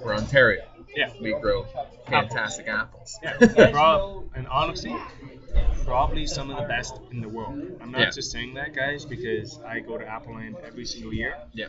we're 0.03 0.13
Ontario, 0.13 0.63
Yeah. 0.95 1.09
we 1.19 1.33
grow 1.33 1.65
fantastic 2.07 2.67
apples. 2.67 3.19
Yeah, 3.23 3.71
prob- 3.71 4.25
and 4.35 4.47
honestly, 4.47 4.95
probably 5.83 6.25
some 6.27 6.49
of 6.51 6.57
the 6.57 6.67
best 6.67 6.99
in 7.11 7.21
the 7.21 7.29
world. 7.29 7.77
I'm 7.81 7.91
not 7.91 8.01
Yeah. 8.01 8.09
just 8.11 8.31
saying 8.31 8.53
that, 8.55 8.73
guys, 8.75 9.05
because 9.05 9.59
I 9.65 9.79
go 9.79 9.97
to 9.97 10.05
Appleland 10.05 10.55
every 10.63 10.85
single 10.85 11.13
year. 11.13 11.37
Yeah. 11.53 11.67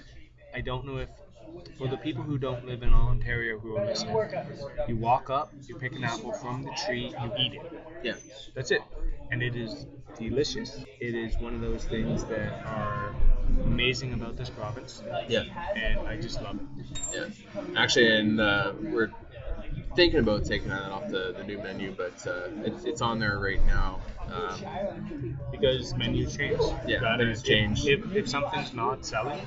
I 0.54 0.60
don't 0.60 0.84
know 0.84 0.98
if, 0.98 1.08
for 1.78 1.88
the 1.88 1.96
people 1.96 2.22
who 2.22 2.38
don't 2.38 2.64
live 2.66 2.82
in 2.82 2.92
Ontario 2.92 3.58
who 3.58 3.76
are 3.76 3.86
listening, 3.86 4.16
you 4.88 4.96
walk 4.96 5.30
up, 5.30 5.52
you 5.66 5.76
pick 5.76 5.92
an 5.94 6.04
apple 6.04 6.32
from 6.32 6.62
the 6.64 6.72
tree, 6.86 7.08
you 7.22 7.32
eat 7.38 7.54
it. 7.54 7.72
Yeah. 8.02 8.14
That's 8.54 8.70
it. 8.70 8.82
And 9.30 9.42
it 9.42 9.56
is 9.56 9.86
delicious. 10.18 10.84
It 11.00 11.14
is 11.14 11.38
one 11.38 11.54
of 11.54 11.60
those 11.60 11.84
things 11.84 12.24
that 12.24 12.64
are 12.66 13.14
amazing 13.64 14.12
about 14.12 14.36
this 14.36 14.50
province. 14.50 15.02
Yeah. 15.28 15.44
And 15.76 16.00
I 16.06 16.16
just 16.20 16.40
love 16.42 16.56
it. 16.78 16.86
Yeah, 17.12 17.26
actually, 17.76 18.14
and 18.16 18.40
uh, 18.40 18.72
we're 18.80 19.10
thinking 19.94 20.20
about 20.20 20.44
taking 20.44 20.68
that 20.68 20.90
off 20.90 21.08
the, 21.08 21.34
the 21.36 21.44
new 21.44 21.58
menu, 21.58 21.94
but 21.96 22.26
uh, 22.26 22.48
it's, 22.64 22.84
it's 22.84 23.00
on 23.02 23.18
there 23.18 23.38
right 23.38 23.64
now. 23.66 24.00
Um, 24.30 25.38
because 25.50 25.94
menus 25.94 26.36
change. 26.36 26.60
Yeah, 26.86 27.00
gotta, 27.00 27.24
menus 27.24 27.42
change. 27.42 27.86
If, 27.86 28.04
if, 28.06 28.16
if 28.16 28.28
something's 28.28 28.72
not 28.72 29.04
selling, 29.04 29.40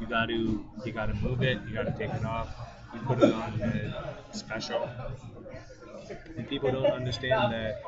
you 0.00 0.06
got 0.06 0.26
to 0.26 0.64
you 0.84 0.92
got 0.92 1.06
to 1.06 1.14
move 1.14 1.42
it. 1.42 1.58
You 1.66 1.74
got 1.74 1.86
to 1.86 1.92
take 1.92 2.14
it 2.14 2.24
off. 2.24 2.48
You 2.94 3.00
put 3.00 3.22
it 3.22 3.32
on 3.32 3.58
the 3.58 3.94
special. 4.32 4.88
And 6.36 6.48
people 6.48 6.70
don't 6.70 6.86
understand 6.86 7.52
that 7.52 7.82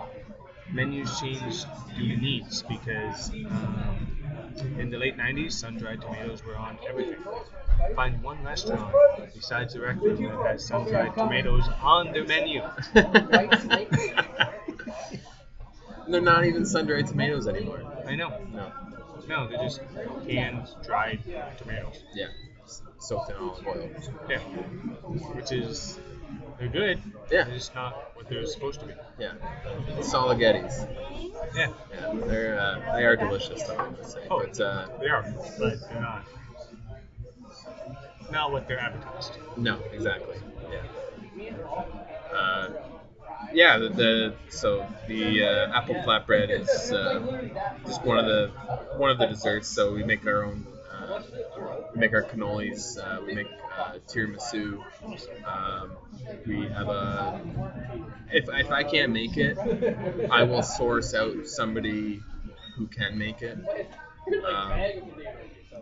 menus 0.73 1.21
change 1.21 1.65
due 1.97 2.09
to 2.09 2.17
needs 2.21 2.63
because 2.63 3.31
um, 3.31 4.24
in 4.79 4.91
the 4.91 4.99
late 4.99 5.17
90s, 5.17 5.53
sun-dried 5.53 6.01
tomatoes 6.01 6.45
were 6.45 6.57
on 6.57 6.79
everything. 6.89 7.17
Find 7.95 8.23
one 8.23 8.43
restaurant 8.43 8.95
besides 9.35 9.75
the 9.75 9.81
Rec 9.81 10.01
Room 10.01 10.23
that 10.23 10.47
has 10.47 10.67
sun-dried 10.67 11.15
tomatoes 11.15 11.69
on 11.83 12.13
their 12.13 12.25
menu. 12.25 12.63
They're 16.07 16.21
not 16.21 16.45
even 16.45 16.67
sun-dried 16.67 17.07
tomatoes 17.07 17.49
anymore. 17.49 17.83
I 18.07 18.15
know. 18.15 18.39
No. 18.53 18.71
No, 19.27 19.49
they're 19.49 19.59
just 19.59 19.81
canned, 20.29 20.69
dried 20.85 21.23
tomatoes. 21.59 22.03
Yeah, 22.15 22.27
soaked 22.99 23.31
in 23.31 23.37
olive 23.37 23.67
oil. 23.67 23.89
Yeah. 24.29 24.41
Which 24.41 25.51
is, 25.53 25.99
they're 26.71 26.95
good. 26.95 27.03
Yeah. 27.31 27.45
They're 27.45 27.55
just 27.55 27.75
not 27.75 28.17
what 28.17 28.29
they're 28.29 28.47
supposed 28.47 28.81
to 28.81 28.87
be. 28.87 28.95
Yeah, 29.19 29.33
Soligettis. 30.01 30.89
Yeah. 31.55 31.69
Yeah, 31.93 32.13
they're 32.27 32.59
uh, 32.59 32.97
they 32.97 33.05
are 33.05 33.17
delicious 33.17 33.63
though. 33.65 33.77
I 33.77 33.89
would 33.89 34.07
say. 34.07 34.21
Oh. 34.31 34.41
But 34.41 34.61
uh, 34.61 34.87
They 35.01 35.09
are, 35.09 35.23
but 35.59 35.81
they're 35.89 36.01
not. 36.01 36.25
Not 38.31 38.53
what 38.53 38.67
they're 38.67 38.81
advertised. 38.81 39.33
no, 39.57 39.79
exactly. 39.93 40.37
Yeah. 41.37 41.53
Uh, 42.35 42.71
yeah, 43.53 43.79
the, 43.79 43.89
the 43.91 44.35
so 44.49 44.87
the 45.07 45.45
uh, 45.45 45.79
apple 45.79 45.95
flatbread 45.97 46.51
is 46.51 46.91
uh, 46.93 47.21
just 47.87 48.03
one 48.05 48.19
of 48.19 48.27
the 48.27 48.51
one 48.97 49.11
of 49.11 49.19
the 49.19 49.27
desserts. 49.27 49.69
So 49.69 49.93
we 49.95 50.03
make 50.03 50.27
our 50.27 50.45
own. 50.45 50.67
We 51.95 52.01
make 52.01 52.13
our 52.13 52.23
cannolis. 52.23 52.99
Uh, 52.99 53.23
we 53.25 53.35
make 53.35 53.47
uh, 53.79 53.95
tiramisu. 54.09 54.83
Um, 55.47 55.93
we 56.47 56.67
have 56.69 56.89
a. 56.89 57.41
If, 58.33 58.49
if 58.49 58.71
I 58.71 58.85
can't 58.85 59.13
make 59.13 59.37
it, 59.37 59.59
I 60.31 60.43
will 60.45 60.63
source 60.63 61.15
out 61.15 61.47
somebody 61.47 62.23
who 62.77 62.87
can 62.87 63.19
make 63.19 63.43
it. 63.43 63.59
Um, 64.45 64.81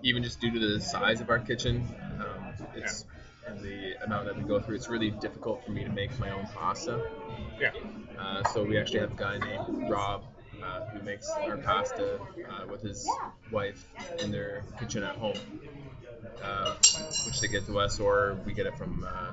even 0.03 0.23
just 0.23 0.41
due 0.41 0.51
to 0.51 0.59
the 0.59 0.81
size 0.81 1.21
of 1.21 1.31
our 1.31 1.39
kitchen, 1.39 1.87
um, 2.19 2.67
it's 2.75 3.05
and 3.47 3.61
the 3.61 3.95
amount 4.05 4.27
that 4.27 4.37
we 4.37 4.43
go 4.43 4.61
through. 4.61 4.77
It's 4.77 4.89
really 4.89 5.11
difficult 5.11 5.65
for 5.65 5.73
me 5.73 5.85
to 5.85 5.91
make 5.91 6.17
my 6.19 6.31
own 6.31 6.47
pasta. 6.55 7.01
Yeah. 7.59 7.73
Uh, 8.19 8.43
so 8.51 8.65
we 8.65 8.79
actually 8.79 9.01
have 9.01 9.13
a 9.13 9.17
guy 9.17 9.39
named 9.39 9.91
Rob 9.91 10.25
uh, 10.65 10.81
who 10.93 11.01
makes 11.03 11.35
our 11.47 11.57
pasta 11.57 12.19
uh, 12.51 12.67
with 12.71 12.83
his 12.83 13.09
wife 13.51 13.83
in 14.23 14.31
their 14.31 14.63
kitchen 14.79 15.03
at 15.03 15.17
home, 15.17 15.39
uh, 16.43 16.75
which 17.27 17.41
they 17.41 17.49
get 17.49 17.67
to 17.67 17.79
us, 17.79 18.01
or 18.01 18.37
we 18.47 18.53
get 18.53 18.67
it 18.67 18.77
from 18.77 19.05
uh, 19.07 19.33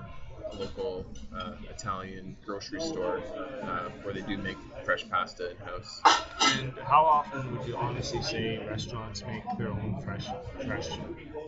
a 0.52 0.56
local 0.60 1.06
uh, 1.36 1.52
Italian 1.70 2.36
grocery 2.46 2.82
store 2.82 3.22
uh, 3.64 3.90
where 4.04 4.14
they 4.14 4.22
do 4.22 4.38
make 4.38 4.58
fresh 4.84 5.08
pasta 5.10 5.52
in 5.52 5.58
house. 5.58 6.02
And 6.42 6.74
how 6.84 7.04
often 7.04 7.52
would 7.58 7.68
you 7.68 7.76
honestly 7.76 8.22
say 8.22 8.58
restaurants 8.68 9.24
make 9.26 9.44
their 9.58 9.70
own 9.70 10.02
fresh, 10.04 10.26
fresh 10.66 10.88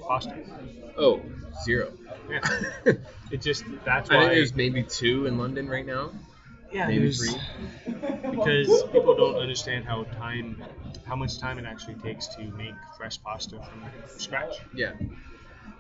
pasta? 0.08 0.36
Oh, 0.98 1.22
zero. 1.66 1.92
Yeah. 2.30 2.42
It 3.32 3.42
just 3.42 3.64
that's 3.86 4.10
why. 4.10 4.18
I 4.18 4.20
think 4.20 4.32
there's 4.34 4.56
maybe 4.56 4.84
two 4.84 5.26
in 5.26 5.38
London 5.38 5.70
right 5.70 5.86
now. 5.86 6.12
Yeah, 6.72 6.88
maybe 6.88 7.00
there's- 7.00 7.20
three. 7.20 7.42
Because 8.32 8.84
people 8.92 9.16
don't 9.16 9.36
understand 9.36 9.86
how 9.86 10.04
time, 10.04 10.64
how 11.06 11.16
much 11.16 11.38
time 11.40 11.60
it 11.60 11.66
actually 11.66 11.96
takes 11.96 12.28
to 12.36 12.44
make 12.52 12.74
fresh 12.98 13.22
pasta 13.22 13.58
from 13.58 13.84
scratch. 14.18 14.56
Yeah. 14.74 14.94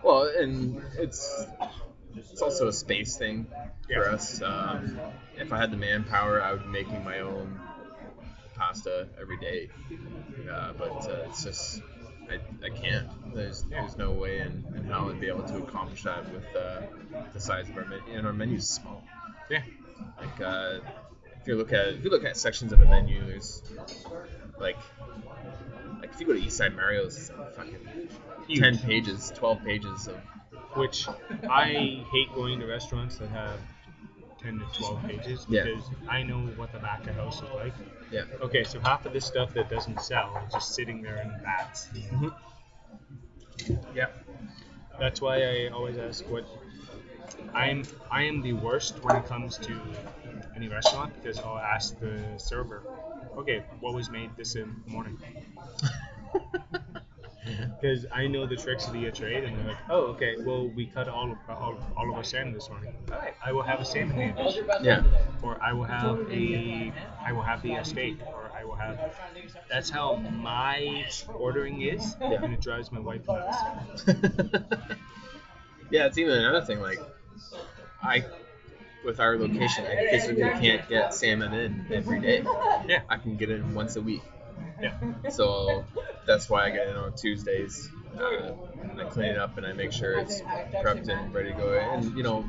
Well, 0.03 0.23
and 0.37 0.81
it's 0.97 1.45
it's 2.15 2.41
also 2.41 2.67
a 2.67 2.73
space 2.73 3.15
thing 3.15 3.47
for 3.91 4.09
us. 4.09 4.41
Um, 4.41 4.99
if 5.37 5.51
I 5.53 5.57
had 5.59 5.71
the 5.71 5.77
manpower, 5.77 6.41
I 6.41 6.51
would 6.51 6.63
be 6.63 6.69
making 6.69 7.03
my 7.03 7.19
own 7.19 7.59
pasta 8.55 9.07
every 9.19 9.37
day. 9.37 9.69
Uh, 10.51 10.73
but 10.77 11.09
uh, 11.09 11.25
it's 11.29 11.43
just 11.43 11.81
I, 12.29 12.39
I 12.65 12.69
can't. 12.69 13.07
There's 13.33 13.63
there's 13.63 13.97
no 13.97 14.11
way 14.11 14.39
in, 14.39 14.65
in 14.75 14.83
how 14.85 15.09
I'd 15.09 15.19
be 15.19 15.27
able 15.27 15.43
to 15.43 15.57
accomplish 15.57 16.03
that 16.03 16.31
with 16.33 16.45
uh, 16.55 16.81
the 17.33 17.39
size 17.39 17.69
of 17.69 17.77
our 17.77 17.85
menu. 17.85 18.03
And 18.17 18.27
our 18.27 18.33
menu's 18.33 18.67
small. 18.69 19.03
Yeah. 19.49 19.61
Like 20.17 20.41
uh, 20.41 20.79
if 21.41 21.47
you 21.47 21.55
look 21.55 21.73
at 21.73 21.87
if 21.89 22.03
you 22.03 22.09
look 22.09 22.23
at 22.25 22.37
sections 22.37 22.71
of 22.71 22.81
a 22.81 22.85
menu, 22.85 23.25
there's 23.25 23.63
like 24.59 24.77
like 25.99 26.11
if 26.13 26.19
you 26.19 26.25
go 26.27 26.33
to 26.33 26.39
Eastside 26.39 26.75
Mario's, 26.75 27.17
it's 27.17 27.31
like 27.37 27.55
fucking 27.55 28.09
Huge. 28.47 28.59
ten 28.59 28.77
pages, 28.77 29.31
twelve 29.35 29.63
pages 29.63 30.07
of 30.07 30.15
Which 30.75 31.07
I 31.49 32.03
hate 32.11 32.33
going 32.35 32.59
to 32.59 32.65
restaurants 32.65 33.17
that 33.17 33.29
have 33.29 33.59
10 34.41 34.59
to 34.59 34.65
12 34.79 35.03
pages 35.03 35.45
Yeah. 35.49 35.65
because 35.65 35.83
I 36.09 36.23
know 36.23 36.39
what 36.55 36.71
the 36.73 36.79
back 36.79 37.05
of 37.07 37.15
house 37.15 37.37
is 37.43 37.49
like. 37.53 37.73
yeah. 38.11 38.23
Okay, 38.41 38.63
so 38.63 38.79
half 38.79 39.05
of 39.05 39.13
this 39.13 39.23
stuff 39.25 39.53
that 39.53 39.69
doesn't 39.69 40.01
sell 40.01 40.41
is 40.47 40.53
just 40.53 40.73
sitting 40.73 41.03
there 41.03 41.17
in 41.21 41.29
vats. 41.43 41.89
Mhm. 41.93 42.33
Yeah. 43.93 44.07
That's 44.99 45.21
why 45.21 45.43
I 45.43 45.67
always 45.71 45.97
ask 45.97 46.27
what 46.27 46.45
I'm 47.53 47.83
I 48.09 48.23
am 48.23 48.41
the 48.41 48.53
worst 48.53 49.03
when 49.03 49.15
it 49.15 49.25
comes 49.25 49.57
to 49.59 49.79
any 50.55 50.67
restaurant 50.67 51.13
because 51.13 51.39
I'll 51.39 51.57
ask 51.57 51.97
the 51.99 52.37
server, 52.37 52.83
okay, 53.37 53.63
what 53.79 53.93
was 53.93 54.09
made 54.09 54.35
this 54.37 54.55
morning? 54.87 55.17
Because 57.79 58.05
I 58.13 58.27
know 58.27 58.45
the 58.45 58.55
tricks 58.55 58.85
of 58.87 58.93
the 58.93 59.09
trade, 59.11 59.43
and 59.43 59.57
they're 59.57 59.65
like, 59.65 59.77
oh, 59.89 60.01
okay, 60.13 60.35
well, 60.37 60.67
we 60.67 60.85
cut 60.85 61.07
all 61.09 61.31
of, 61.31 61.37
all, 61.49 61.75
all 61.97 62.09
of 62.09 62.15
our 62.15 62.23
salmon 62.23 62.53
this 62.53 62.69
morning. 62.69 62.93
All 63.11 63.17
right, 63.17 63.33
I 63.43 63.51
will 63.51 63.63
have 63.63 63.79
a 63.81 63.85
salmon 63.85 64.15
main 64.17 64.35
dish, 64.35 64.57
Yeah. 64.83 65.03
or 65.41 65.61
I 65.61 65.73
will 65.73 65.85
have 65.85 66.19
a, 66.29 66.93
I 67.25 67.31
will 67.31 67.41
have 67.41 67.61
the 67.63 67.77
uh, 67.77 67.83
steak, 67.83 68.17
or 68.35 68.51
I 68.55 68.63
will 68.63 68.75
have. 68.75 68.99
That's 69.69 69.89
how 69.89 70.17
my 70.17 71.05
ordering 71.33 71.81
is, 71.81 72.15
Yeah. 72.21 72.43
and 72.43 72.53
it 72.53 72.61
drives 72.61 72.91
my 72.91 72.99
wife 72.99 73.27
nuts. 73.27 73.57
yeah, 75.89 76.05
it's 76.05 76.17
even 76.17 76.33
another 76.37 76.65
thing. 76.65 76.79
Like, 76.79 76.99
I, 78.03 78.23
with 79.05 79.19
our 79.19 79.37
location, 79.37 79.85
I 79.85 79.95
physically 80.09 80.41
can't 80.43 80.87
get 80.89 81.13
salmon 81.13 81.53
in 81.53 81.85
every 81.91 82.19
day. 82.19 82.43
Yeah. 82.87 83.01
I 83.09 83.17
can 83.17 83.37
get 83.37 83.49
it 83.49 83.59
in 83.59 83.73
once 83.73 83.95
a 83.95 84.01
week. 84.01 84.21
Yeah. 84.81 84.97
So 85.29 85.85
that's 86.25 86.49
why 86.49 86.65
I 86.65 86.69
get 86.71 86.87
in 86.87 86.95
on 86.95 87.13
Tuesdays. 87.15 87.89
Uh, 88.19 88.51
and 88.81 88.99
I 88.99 89.05
clean 89.05 89.27
it 89.29 89.37
up 89.37 89.57
and 89.57 89.65
I 89.65 89.73
make 89.73 89.91
sure 89.93 90.19
it's 90.19 90.41
prepped 90.41 91.07
and 91.07 91.33
ready 91.33 91.51
to 91.51 91.55
go. 91.57 91.73
And 91.73 92.17
you 92.17 92.23
know, 92.23 92.45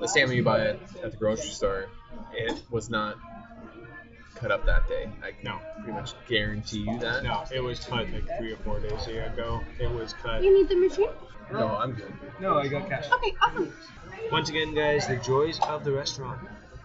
the 0.00 0.06
salmon 0.08 0.36
you 0.36 0.42
buy 0.42 0.66
at, 0.66 0.78
at 1.02 1.12
the 1.12 1.16
grocery 1.16 1.50
store, 1.50 1.86
it 2.32 2.60
was 2.70 2.90
not 2.90 3.16
cut 4.34 4.50
up 4.50 4.66
that 4.66 4.88
day. 4.88 5.08
I 5.22 5.30
can 5.30 5.44
No. 5.44 5.58
pretty 5.78 5.92
much 5.92 6.12
guarantee 6.28 6.80
you 6.80 6.98
that. 6.98 7.22
No, 7.22 7.44
it 7.54 7.60
was 7.62 7.80
cut 7.80 8.10
like 8.12 8.26
three 8.38 8.52
or 8.52 8.56
four 8.58 8.80
days 8.80 9.06
ago. 9.06 9.62
It 9.78 9.90
was 9.90 10.12
cut. 10.14 10.42
You 10.42 10.52
need 10.58 10.68
the 10.68 10.76
machine? 10.76 11.08
No, 11.52 11.68
I'm 11.68 11.92
good. 11.92 12.12
No, 12.40 12.58
I 12.58 12.68
got 12.68 12.88
cash. 12.88 13.10
Okay, 13.12 13.34
awesome. 13.42 13.72
Once 14.30 14.48
again, 14.48 14.74
guys, 14.74 15.06
the 15.06 15.16
joys 15.16 15.58
of 15.60 15.84
the 15.84 15.92
restaurant. 15.92 16.40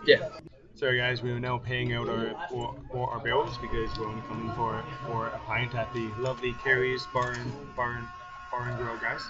Yeah. 0.05 0.29
Sorry, 0.75 0.97
guys, 0.97 1.23
we 1.23 1.31
are 1.31 1.39
now 1.39 1.57
paying 1.57 1.93
out 1.93 2.07
our 2.07 2.35
for, 2.49 2.75
for 2.91 3.09
our 3.09 3.19
bills 3.19 3.57
because 3.57 3.97
we're 3.97 4.07
only 4.07 4.21
coming 4.27 4.51
for 4.53 4.83
for 5.07 5.27
a 5.27 5.39
pint 5.47 5.73
at 5.75 5.91
the 5.93 6.07
lovely 6.19 6.53
Carrie's 6.63 7.05
Bar 7.13 7.31
and 7.31 7.75
Bar 7.75 7.93
and 7.93 8.07
Bar 8.51 8.69
and 8.69 8.77
Grill, 8.77 8.97
guys. 8.97 9.21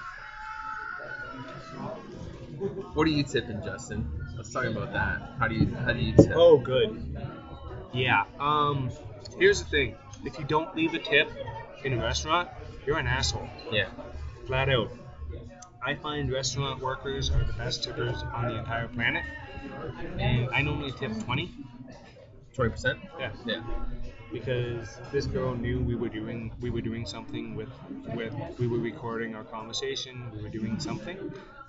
What 2.93 3.07
are 3.07 3.11
you 3.11 3.23
tipping, 3.23 3.61
Justin? 3.63 4.09
Let's 4.35 4.51
talk 4.51 4.65
about 4.65 4.91
that. 4.93 5.21
How 5.39 5.47
do 5.47 5.55
you 5.55 5.73
how 5.73 5.93
do 5.93 5.99
you 5.99 6.13
tip? 6.15 6.33
Oh, 6.35 6.57
good. 6.57 7.15
Yeah. 7.93 8.25
Um. 8.39 8.91
Here's 9.39 9.59
the 9.59 9.69
thing: 9.69 9.95
if 10.25 10.37
you 10.37 10.45
don't 10.45 10.75
leave 10.75 10.93
a 10.95 10.99
tip 10.99 11.31
in 11.83 11.93
a 11.93 11.97
restaurant, 11.97 12.49
you're 12.85 12.97
an 12.97 13.07
asshole. 13.07 13.47
Yeah. 13.71 13.89
Flat 14.47 14.69
out. 14.69 14.91
I 15.85 15.95
find 15.95 16.31
restaurant 16.31 16.81
workers 16.81 17.29
are 17.31 17.43
the 17.43 17.53
best 17.53 17.83
tippers 17.83 18.21
on 18.33 18.49
the 18.49 18.57
entire 18.59 18.87
planet, 18.87 19.23
and 20.19 20.49
I 20.53 20.61
normally 20.61 20.91
tip 20.91 21.11
twenty. 21.23 21.51
Twenty 22.53 22.71
percent. 22.71 22.99
Yeah. 23.19 23.31
Yeah. 23.45 23.61
because 24.33 24.97
this 25.11 25.25
girl 25.25 25.55
knew 25.55 25.79
we 25.79 25.95
were 25.95 26.09
doing 26.09 26.51
we 26.59 26.69
were 26.69 26.81
doing 26.81 27.05
something 27.05 27.55
with 27.55 27.69
with 28.13 28.33
we 28.59 28.67
were 28.67 28.79
recording 28.79 29.35
our 29.35 29.43
conversation 29.45 30.29
we 30.35 30.41
were 30.43 30.49
doing 30.49 30.77
something 30.79 31.17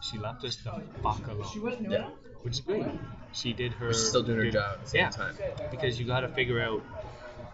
she 0.00 0.18
left 0.18 0.44
us 0.44 0.56
the 0.56 0.72
fuck 1.02 1.24
alone 1.28 1.86
Yeah. 1.88 2.08
which 2.42 2.54
is 2.54 2.60
great 2.60 2.84
she 3.32 3.52
did 3.52 3.72
her 3.74 3.92
She's 3.92 4.08
still 4.08 4.24
doing 4.24 4.38
her 4.38 4.44
did- 4.46 4.54
job 4.54 4.72
at 4.74 4.82
the 4.84 4.90
same 4.90 5.00
yeah 5.02 5.10
time. 5.10 5.36
because 5.70 6.00
you 6.00 6.06
got 6.06 6.20
to 6.20 6.28
figure 6.28 6.60
out 6.60 6.82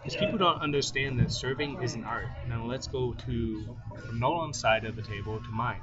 because 0.05 0.17
people 0.17 0.39
don't 0.39 0.61
understand 0.61 1.19
that 1.19 1.33
serving 1.33 1.83
is 1.83 1.95
an 1.95 2.05
art 2.05 2.27
now 2.49 2.65
let's 2.65 2.87
go 2.87 3.15
to 3.27 3.77
from 4.07 4.21
Nolan's 4.21 4.59
side 4.59 4.85
of 4.85 4.97
the 4.97 5.03
table 5.03 5.41
to 5.41 5.49
mine 5.51 5.81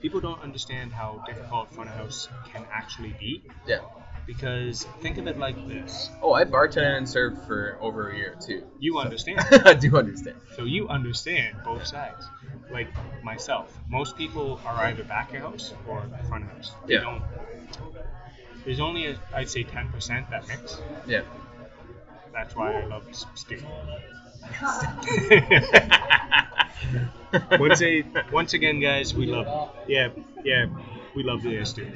people 0.00 0.20
don't 0.20 0.40
understand 0.42 0.92
how 0.92 1.22
difficult 1.26 1.72
front 1.74 1.90
of 1.90 1.96
house 1.96 2.28
can 2.52 2.64
actually 2.72 3.14
be 3.18 3.42
Yeah. 3.66 3.80
because 4.26 4.86
think 5.02 5.18
of 5.18 5.26
it 5.26 5.38
like 5.38 5.56
this 5.68 6.10
Oh, 6.22 6.32
I 6.32 6.44
bartended 6.44 6.96
and 6.98 7.08
served 7.08 7.44
for 7.46 7.76
over 7.80 8.10
a 8.10 8.16
year 8.16 8.36
too. 8.40 8.64
you 8.78 8.98
understand 8.98 9.40
I 9.64 9.74
do 9.74 9.96
understand. 9.96 10.36
So 10.56 10.64
you 10.64 10.88
understand 10.88 11.56
both 11.64 11.86
sides. 11.86 12.24
Like 12.70 12.88
myself, 13.24 13.74
most 13.88 14.16
people 14.16 14.60
are 14.66 14.76
either 14.86 15.02
back 15.04 15.32
of 15.34 15.40
house 15.40 15.72
or 15.88 16.02
front 16.28 16.44
of 16.44 16.50
house. 16.50 16.72
They 16.86 16.94
Yeah. 16.94 17.00
don't. 17.00 17.22
There's 18.64 18.80
only, 18.80 19.06
a, 19.06 19.18
I'd 19.34 19.48
say, 19.48 19.64
10% 19.64 20.28
that 20.30 20.46
mix. 20.48 20.76
Yeah. 21.06 21.22
That's 22.32 22.54
why 22.54 22.80
I 22.82 22.86
love 22.86 23.04
s- 23.10 23.26
Stu. 23.34 23.58
once, 27.58 27.82
a, 27.82 28.04
once 28.32 28.54
again, 28.54 28.80
guys, 28.80 29.14
we 29.14 29.26
love. 29.26 29.70
Yeah, 29.86 30.08
yeah, 30.44 30.66
we 31.14 31.22
love 31.22 31.42
the 31.42 31.64
Stu. 31.64 31.86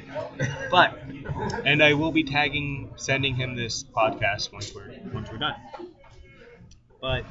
But, 0.69 0.97
and 1.65 1.81
I 1.83 1.93
will 1.93 2.11
be 2.11 2.23
tagging, 2.23 2.89
sending 2.95 3.35
him 3.35 3.55
this 3.55 3.83
podcast 3.95 4.51
once 4.51 4.73
we're 4.73 4.89
once 5.13 5.29
we're 5.31 5.37
done. 5.37 5.55
But 7.01 7.25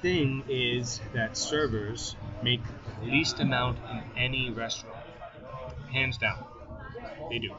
thing 0.00 0.44
is 0.48 1.00
that 1.14 1.36
servers 1.36 2.16
make 2.42 2.60
least 3.02 3.40
amount 3.40 3.78
in 3.90 4.02
any 4.16 4.50
restaurant, 4.50 4.96
hands 5.92 6.18
down. 6.18 6.44
They 7.30 7.38
do. 7.38 7.50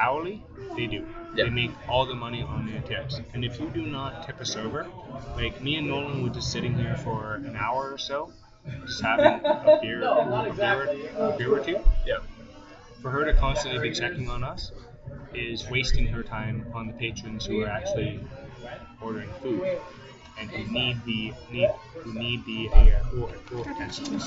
Hourly, 0.00 0.42
they 0.76 0.86
do. 0.86 1.06
Yeah. 1.34 1.44
They 1.44 1.50
make 1.50 1.70
all 1.88 2.06
the 2.06 2.14
money 2.14 2.42
on 2.42 2.66
their 2.66 2.80
tips. 2.80 3.20
And 3.34 3.44
if 3.44 3.60
you 3.60 3.68
do 3.68 3.82
not 3.82 4.26
tip 4.26 4.40
us 4.40 4.56
over, 4.56 4.88
like 5.36 5.60
me 5.60 5.76
and 5.76 5.86
Nolan 5.86 6.22
were 6.22 6.30
just 6.30 6.50
sitting 6.50 6.74
here 6.74 6.96
for 6.96 7.34
an 7.34 7.54
hour 7.54 7.92
or 7.92 7.98
so, 7.98 8.32
just 8.86 9.02
having 9.02 9.26
a 9.44 9.78
beer, 9.82 10.02
a 10.02 10.52
beer, 10.54 11.12
a 11.18 11.36
beer 11.36 11.54
or 11.54 11.64
two. 11.64 11.78
Yeah. 12.06 12.18
For 13.02 13.10
her 13.10 13.24
to 13.26 13.34
constantly 13.34 13.90
be 13.90 13.94
checking 13.94 14.28
on 14.30 14.42
us 14.42 14.72
is 15.34 15.68
wasting 15.68 16.06
her 16.06 16.22
time 16.22 16.66
on 16.74 16.86
the 16.86 16.92
patrons 16.94 17.46
who 17.46 17.60
are 17.62 17.68
actually 17.68 18.20
ordering 19.00 19.30
food 19.42 19.80
and 20.38 20.50
who 20.50 20.72
need 20.72 21.04
the 21.04 21.32
need 21.52 21.70
who 21.94 22.14
need 22.14 22.44
the 22.46 22.68
uh, 22.72 23.70
attention. 23.70 24.20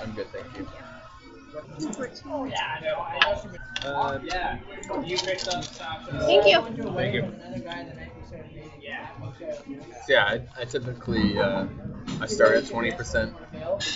I'm 0.00 0.12
good, 0.12 0.26
thank 0.32 0.56
you. 0.56 0.66
Uh, 3.82 4.18
Thank 6.20 6.46
you. 6.46 6.62
Thank 6.94 7.14
you. 7.14 7.32
So 10.06 10.12
yeah, 10.12 10.24
I, 10.24 10.40
I 10.58 10.64
typically 10.64 11.38
uh, 11.38 11.66
I 12.20 12.26
start 12.26 12.56
at 12.56 12.66
twenty 12.66 12.92
percent, 12.92 13.34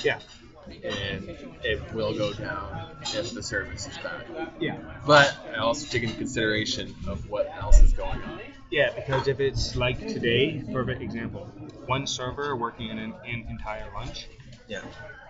Yeah, 0.03 0.19
and 0.67 1.29
it 1.63 1.93
will 1.93 2.17
go 2.17 2.33
down 2.33 2.97
if 3.03 3.33
the 3.35 3.43
service 3.43 3.87
is 3.87 3.99
bad. 3.99 4.25
yeah, 4.59 4.77
But 5.07 5.37
I 5.55 5.59
also 5.59 5.87
take 5.87 6.03
into 6.03 6.17
consideration 6.17 6.95
of 7.07 7.29
what 7.29 7.53
else 7.61 7.81
is 7.81 7.93
going 7.93 8.23
on. 8.23 8.41
yeah. 8.71 8.93
Because 8.95 9.29
if 9.29 9.41
it's 9.41 9.77
like 9.77 9.99
today, 10.09 10.63
perfect 10.73 11.03
example, 11.03 11.47
one 11.87 12.07
server 12.07 12.57
working 12.57 12.89
in 12.89 12.99
an, 12.99 13.15
an 13.25 13.47
entire 13.49 13.87
lunch 13.95 14.29
Yeah. 14.67 14.81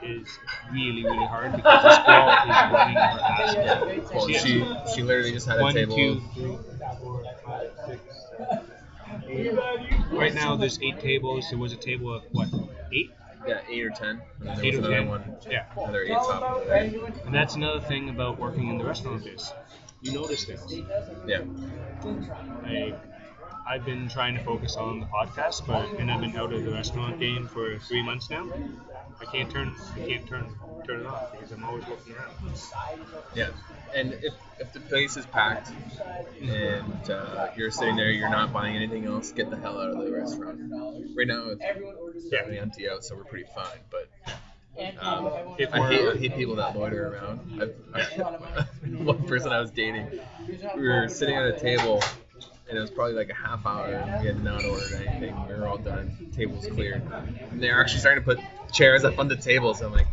is 0.03 0.29
really 0.73 1.03
really 1.05 1.27
hard 1.27 1.53
because 1.57 1.83
this 1.83 1.99
girl 2.07 2.29
is 2.29 2.73
running 2.73 2.95
her 2.97 3.01
ass 3.01 3.57
off. 4.07 4.15
Well, 4.15 4.29
She 4.29 4.35
she 4.35 4.65
she 4.95 5.03
literally 5.03 5.33
just 5.33 5.47
had 5.49 5.59
a 5.59 5.63
One, 5.63 5.75
table. 5.75 5.97
two, 5.97 6.21
three, 6.35 6.57
four, 7.01 7.25
five, 7.45 7.71
six, 7.87 8.01
seven, 8.39 8.61
eight. 9.29 9.53
Right 10.13 10.35
now, 10.35 10.57
there's 10.57 10.79
eight 10.83 11.01
tables. 11.01 11.47
There 11.51 11.59
was 11.59 11.73
a 11.73 11.77
table 11.77 12.15
of 12.15 12.23
what, 12.33 12.49
eight? 12.93 13.11
Yeah, 13.47 13.61
eight 13.69 13.85
or 13.85 13.91
ten. 13.91 14.23
And 14.41 14.49
then 14.49 14.57
there 14.57 14.65
Eight 14.65 14.77
was 14.77 14.87
or 14.87 14.93
another 14.93 14.97
ten. 14.97 15.09
one. 15.09 15.37
Yeah. 15.51 15.65
Another 15.77 16.03
eight 16.05 16.09
top 16.13 16.43
over. 16.57 16.73
And 16.73 17.35
that's 17.35 17.57
another 17.57 17.81
thing 17.81 18.09
about 18.09 18.39
working 18.39 18.69
in 18.69 18.79
the 18.79 18.85
restaurant 18.85 19.23
biz. 19.25 19.53
You 20.01 20.13
notice 20.13 20.45
things. 20.45 20.73
Yeah. 21.27 21.41
Like, 22.63 22.99
I've 23.67 23.85
been 23.85 24.09
trying 24.09 24.35
to 24.37 24.45
focus 24.45 24.77
on 24.77 25.01
the 25.01 25.07
podcast, 25.07 25.67
but 25.67 25.99
and 25.99 26.11
I've 26.11 26.21
been 26.21 26.37
out 26.37 26.53
of 26.53 26.65
the 26.65 26.71
restaurant 26.71 27.19
game 27.21 27.47
for 27.47 27.79
three 27.79 28.03
months 28.03 28.29
now. 28.31 28.47
I 29.21 29.25
can't 29.25 29.51
turn, 29.51 29.75
I 29.95 29.99
can't 30.07 30.27
turn, 30.27 30.47
turn 30.87 31.01
it 31.01 31.07
off 31.07 31.33
because 31.33 31.53
I'm 31.53 31.65
always 31.65 31.87
looking 31.89 32.15
around. 32.15 32.35
Yeah. 33.35 33.51
And 33.95 34.13
if, 34.13 34.35
if 34.59 34.73
the 34.73 34.81
place 34.81 35.17
is 35.17 35.25
packed 35.27 35.71
and 36.43 37.11
uh, 37.11 37.49
you're 37.57 37.71
sitting 37.71 37.97
there, 37.97 38.11
you're 38.11 38.31
not 38.31 38.53
buying 38.53 38.75
anything 38.77 39.05
else, 39.07 39.31
get 39.33 39.51
the 39.51 39.57
hell 39.57 39.81
out 39.81 39.91
of 39.91 40.05
the 40.05 40.11
restaurant. 40.11 40.61
Right 41.17 41.29
now 41.29 41.51
it's 41.51 42.29
fairly 42.29 42.59
empty 42.59 42.89
out, 42.89 43.05
so 43.05 43.15
we're 43.15 43.25
pretty 43.25 43.49
fine. 43.55 43.79
But 43.91 44.09
um, 45.01 45.31
If 45.59 45.73
I 45.73 45.89
hate, 45.89 46.09
I 46.09 46.17
hate 46.17 46.35
people 46.35 46.57
that 46.57 46.77
loiter 46.77 47.15
around. 47.15 47.63
I've, 47.63 47.75
I, 47.95 48.63
one 49.05 49.23
person 49.25 49.53
I 49.53 49.61
was 49.61 49.71
dating, 49.71 50.09
we 50.77 50.89
were 50.89 51.09
sitting 51.09 51.37
at 51.37 51.47
a 51.47 51.59
table, 51.59 52.03
and 52.69 52.79
it 52.79 52.81
was 52.81 52.91
probably 52.91 53.15
like 53.15 53.31
a 53.31 53.35
half 53.35 53.65
hour. 53.67 53.87
and 53.87 54.21
We 54.23 54.27
had 54.29 54.43
not 54.43 54.65
ordered 54.65 54.93
anything. 55.07 55.35
We 55.49 55.55
were 55.55 55.67
all 55.67 55.79
done. 55.79 56.31
Tables 56.35 56.67
cleared. 56.67 57.03
And 57.51 57.63
they're 57.63 57.81
actually 57.81 58.01
starting 58.01 58.25
to 58.25 58.35
put 58.35 58.45
chairs 58.73 59.05
up 59.05 59.19
on 59.19 59.29
the 59.29 59.37
tables. 59.37 59.81
Like, 59.83 60.07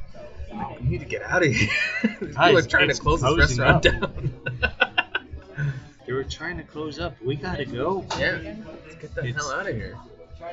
I'm 0.51 0.57
like, 0.59 0.79
we 0.81 0.87
need 0.89 0.99
to 0.99 1.05
get 1.05 1.23
out 1.23 1.43
of 1.45 1.51
here. 1.51 1.69
Are 2.37 2.51
Guys, 2.53 2.67
trying 2.67 2.89
it's 2.89 2.99
to 2.99 3.03
close 3.03 3.21
this 3.21 3.29
closing 3.29 3.59
restaurant 3.63 3.85
up. 3.85 4.13
down. 4.61 4.71
they 6.05 6.13
were 6.13 6.23
trying 6.23 6.57
to 6.57 6.63
close 6.63 6.99
up. 6.99 7.15
We 7.23 7.35
gotta 7.35 7.65
go. 7.65 8.05
yeah, 8.19 8.55
let's 8.85 8.95
get 8.95 9.15
the 9.15 9.21
It's- 9.25 9.35
hell 9.35 9.51
out 9.51 9.67
of 9.69 9.75
here. 9.75 9.97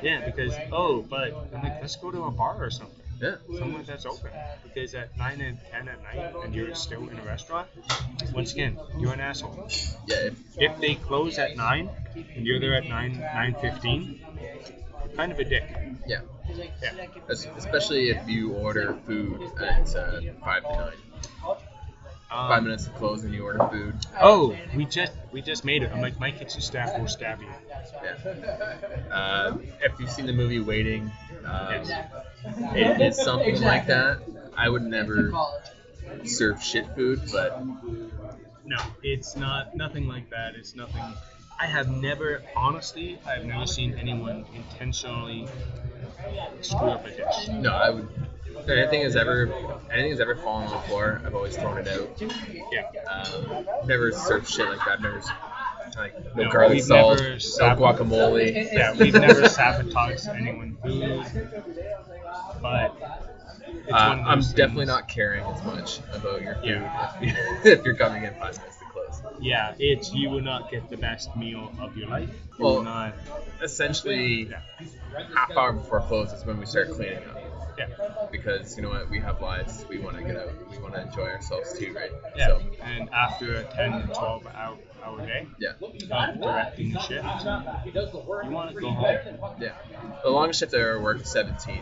Yeah, 0.03 0.23
because 0.25 0.53
oh, 0.71 1.01
but 1.01 1.33
I'm 1.53 1.63
like, 1.63 1.81
let's 1.81 1.95
go 1.95 2.11
to 2.11 2.23
a 2.25 2.31
bar 2.31 2.63
or 2.63 2.69
something. 2.69 2.98
Yeah. 3.21 3.35
somewhere 3.57 3.83
that's 3.83 4.05
open. 4.05 4.31
Because 4.63 4.95
at 4.95 5.17
9 5.17 5.41
and 5.41 5.57
10 5.71 5.87
at 5.89 6.03
night 6.03 6.33
and 6.43 6.55
you're 6.55 6.73
still 6.75 7.07
in 7.09 7.19
a 7.19 7.23
restaurant, 7.23 7.67
once 8.33 8.53
again, 8.53 8.77
you're 8.97 9.13
an 9.13 9.19
asshole. 9.19 9.67
Yeah. 10.07 10.15
If, 10.27 10.33
If 10.57 10.79
they 10.79 10.95
close 10.95 11.37
at 11.37 11.57
9 11.57 11.89
and 12.35 12.45
you're 12.47 12.59
there 12.59 12.75
at 12.75 12.87
9, 12.87 13.15
9.15, 13.15 15.15
kind 15.15 15.31
of 15.31 15.39
a 15.39 15.43
dick. 15.43 15.63
yeah. 16.07 16.21
Yeah. 16.81 17.05
Es- 17.29 17.47
Especially 17.57 18.09
if 18.09 18.27
you 18.27 18.53
order 18.53 18.97
food 19.05 19.41
at 19.61 19.95
uh, 19.95 20.19
five 20.43 20.63
to 20.63 20.75
nine. 20.75 20.93
Five 22.29 22.59
Um, 22.59 22.63
minutes 22.65 22.85
to 22.85 22.91
close 22.91 23.23
and 23.23 23.33
you 23.33 23.43
order 23.43 23.67
food. 23.71 23.95
oh, 24.21 24.55
we 24.75 24.85
just 24.85 25.13
we 25.31 25.41
just 25.41 25.65
made 25.65 25.83
it. 25.83 25.91
I'm 25.91 26.01
like, 26.01 26.19
my 26.19 26.31
kitchen 26.31 26.61
staff 26.61 26.97
will 26.97 27.07
stab 27.07 27.41
you. 27.41 27.47
Yeah. 28.03 28.77
Uh, 29.11 29.57
if 29.81 29.99
you've 29.99 30.11
seen 30.11 30.25
the 30.25 30.33
movie 30.33 30.59
Waiting, 30.59 31.11
um, 31.49 31.83
Yes. 31.85 31.91
it 32.75 33.01
is 33.01 33.21
something 33.23 33.61
like 33.61 33.87
that. 33.87 34.19
I 34.55 34.69
would 34.69 34.83
never 34.83 35.31
serve 36.25 36.61
shit 36.63 36.85
food, 36.95 37.21
but 37.31 37.61
No, 38.65 38.77
it's 39.03 39.35
not 39.35 39.75
nothing 39.75 40.07
like 40.07 40.29
that. 40.29 40.55
It's 40.55 40.75
nothing. 40.75 41.01
I 41.59 41.65
have 41.65 41.89
never, 41.89 42.41
honestly, 42.55 43.19
I've 43.25 43.45
never 43.45 43.65
seen 43.65 43.97
anyone 43.99 44.45
intentionally 44.55 45.47
screw 46.61 46.89
up 46.89 47.05
a 47.05 47.09
dish. 47.11 47.47
no, 47.49 47.71
I 47.73 47.89
would. 47.89 48.07
If 48.45 48.67
anything 48.69 49.01
has 49.03 49.15
ever, 49.15 49.51
anything 49.91 50.11
has 50.11 50.19
ever 50.19 50.35
fallen 50.35 50.67
on 50.67 50.73
the 50.73 50.87
floor, 50.87 51.21
I've 51.25 51.33
always 51.35 51.55
thrown 51.55 51.77
it 51.79 51.87
out. 51.87 52.21
Yeah. 52.71 52.83
Um, 53.09 53.65
never 53.87 54.11
served 54.11 54.47
shit 54.49 54.67
like 54.69 54.79
that. 54.79 54.89
I've 54.89 55.01
never, 55.01 55.17
s- 55.19 55.29
like, 55.95 56.35
no, 56.35 56.43
No, 56.43 56.51
garlic 56.51 56.81
salt, 56.83 57.19
no 57.19 57.75
guacamole. 57.75 58.71
Yeah, 58.71 58.93
we've 58.95 59.13
never 59.13 59.47
sabotaged 59.49 60.27
anyone's 60.29 60.77
food, 60.83 61.25
but 62.61 62.95
Uh, 63.91 63.95
I'm 64.23 64.39
those 64.41 64.53
definitely 64.53 64.85
not 64.85 65.07
caring 65.07 65.43
as 65.45 65.63
much 65.63 65.99
about 66.13 66.41
your 66.43 66.55
food 66.55 66.65
Yeah. 66.65 67.11
if, 67.21 67.65
if 67.79 67.85
you're 67.85 67.95
coming 67.95 68.23
in 68.23 68.33
five 68.35 68.55
minutes 68.57 68.77
to 68.77 68.85
close. 68.85 69.21
Yeah, 69.39 69.73
it's 69.79 70.13
you 70.13 70.29
will 70.29 70.41
not 70.41 70.69
get 70.69 70.89
the 70.89 70.97
best 70.97 71.35
meal 71.35 71.73
of 71.79 71.97
your 71.97 72.07
life. 72.07 72.29
You 72.59 72.65
Well, 72.65 72.75
will 72.75 72.83
not. 72.83 73.15
Essentially, 73.63 74.43
Yeah. 74.49 74.59
half 75.35 75.55
hour 75.57 75.73
before 75.73 76.01
close 76.01 76.31
is 76.33 76.45
when 76.45 76.59
we 76.59 76.65
start 76.65 76.91
cleaning 76.91 77.17
up. 77.27 77.37
Yeah. 77.77 77.87
Because 78.31 78.75
you 78.77 78.83
know 78.83 78.89
what, 78.89 79.09
we 79.09 79.19
have 79.19 79.41
lives. 79.41 79.85
We 79.89 79.99
want 79.99 80.17
to 80.17 80.23
get 80.23 80.37
out. 80.37 80.51
We 80.69 80.77
want 80.77 80.93
to 80.93 81.01
enjoy 81.01 81.27
ourselves 81.29 81.77
too, 81.77 81.93
right? 81.95 82.11
Yeah. 82.35 82.47
So 82.47 82.61
And 82.81 83.09
after 83.11 83.55
a 83.55 83.63
10 83.63 83.91
to 84.01 84.07
12 84.13 84.47
hour, 84.53 84.77
hour 85.09 85.25
day 85.25 85.47
yeah, 85.59 85.71
of 85.81 86.41
directing 86.41 86.93
the 86.93 86.99
shift, 86.99 87.25
you 88.45 88.51
want 88.51 88.73
to 88.73 88.79
go 88.79 88.91
home. 88.91 89.55
yeah. 89.59 89.73
The 90.23 90.29
longest 90.29 90.59
shift 90.59 90.73
I 90.73 90.77
ever 90.79 91.01
worked 91.01 91.21
was 91.21 91.31
17. 91.31 91.81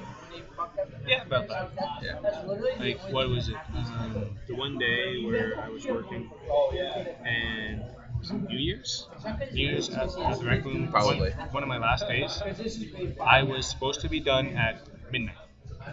Yeah, 1.07 1.23
about 1.23 1.47
that. 1.47 1.71
Yeah. 2.01 2.19
Like, 2.79 2.99
what 3.11 3.29
was 3.29 3.49
it? 3.49 3.55
Um, 3.75 4.37
the 4.47 4.55
one 4.55 4.77
day 4.77 5.23
where 5.23 5.59
I 5.59 5.69
was 5.69 5.85
working 5.85 6.29
and 7.25 7.83
was 8.19 8.31
New 8.31 8.57
Year's? 8.57 9.07
New 9.53 9.67
Year's 9.69 9.89
at, 9.89 10.17
at 10.17 10.39
the 10.39 10.45
rec 10.45 10.65
room. 10.65 10.89
Probably. 10.89 11.31
One, 11.31 11.49
one 11.51 11.63
of 11.63 11.69
my 11.69 11.77
last 11.77 12.07
days. 12.07 12.41
I 13.21 13.43
was 13.43 13.67
supposed 13.67 14.01
to 14.01 14.09
be 14.09 14.19
done 14.19 14.47
at 14.57 14.81
midnight. 15.11 15.35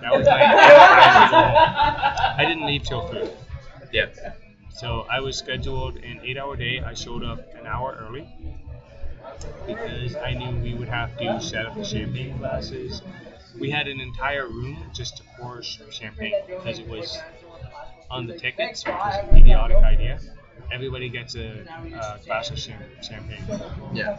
That 0.00 0.16
was 0.16 0.26
my 0.26 0.38
time 0.38 0.50
to 0.50 1.30
go 1.30 1.36
home. 1.36 2.34
I 2.38 2.44
didn't 2.46 2.66
leave 2.66 2.82
till 2.82 3.06
3. 3.08 3.28
Yeah. 3.92 4.06
So 4.74 5.06
I 5.08 5.20
was 5.20 5.38
scheduled 5.38 5.96
an 5.98 6.20
eight 6.24 6.36
hour 6.36 6.56
day. 6.56 6.80
I 6.80 6.94
showed 6.94 7.22
up 7.22 7.38
an 7.54 7.66
hour 7.66 7.96
early 8.06 8.26
because 9.66 10.16
I 10.16 10.34
knew 10.34 10.60
we 10.62 10.74
would 10.74 10.88
have 10.88 11.16
to 11.18 11.40
set 11.40 11.64
up 11.64 11.76
the 11.76 11.84
champagne 11.84 12.36
glasses. 12.38 13.00
We 13.58 13.70
had 13.70 13.86
an 13.86 14.00
entire 14.00 14.48
room 14.48 14.90
just 14.92 15.18
to 15.18 15.22
pour 15.38 15.62
champagne 15.62 16.34
because 16.48 16.80
it 16.80 16.88
was 16.88 17.16
on 18.10 18.26
the 18.26 18.36
tickets, 18.36 18.84
which 18.84 18.94
was 18.94 19.14
an 19.30 19.36
idiotic 19.36 19.76
idea. 19.76 20.18
Everybody 20.72 21.08
gets 21.08 21.36
a, 21.36 21.64
a 21.94 22.18
glass 22.26 22.50
of 22.50 22.58
champagne. 22.58 23.44
Yeah. 23.92 24.18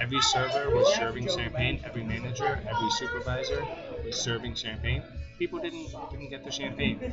Every 0.00 0.22
server 0.22 0.74
was 0.74 0.94
serving 0.94 1.28
champagne. 1.28 1.82
Every 1.84 2.04
manager, 2.04 2.58
every 2.66 2.90
supervisor 2.90 3.66
was 4.04 4.16
serving 4.16 4.54
champagne. 4.54 5.02
People 5.38 5.58
didn't 5.60 5.88
didn't 6.10 6.30
get 6.30 6.44
the 6.44 6.50
champagne. 6.50 7.12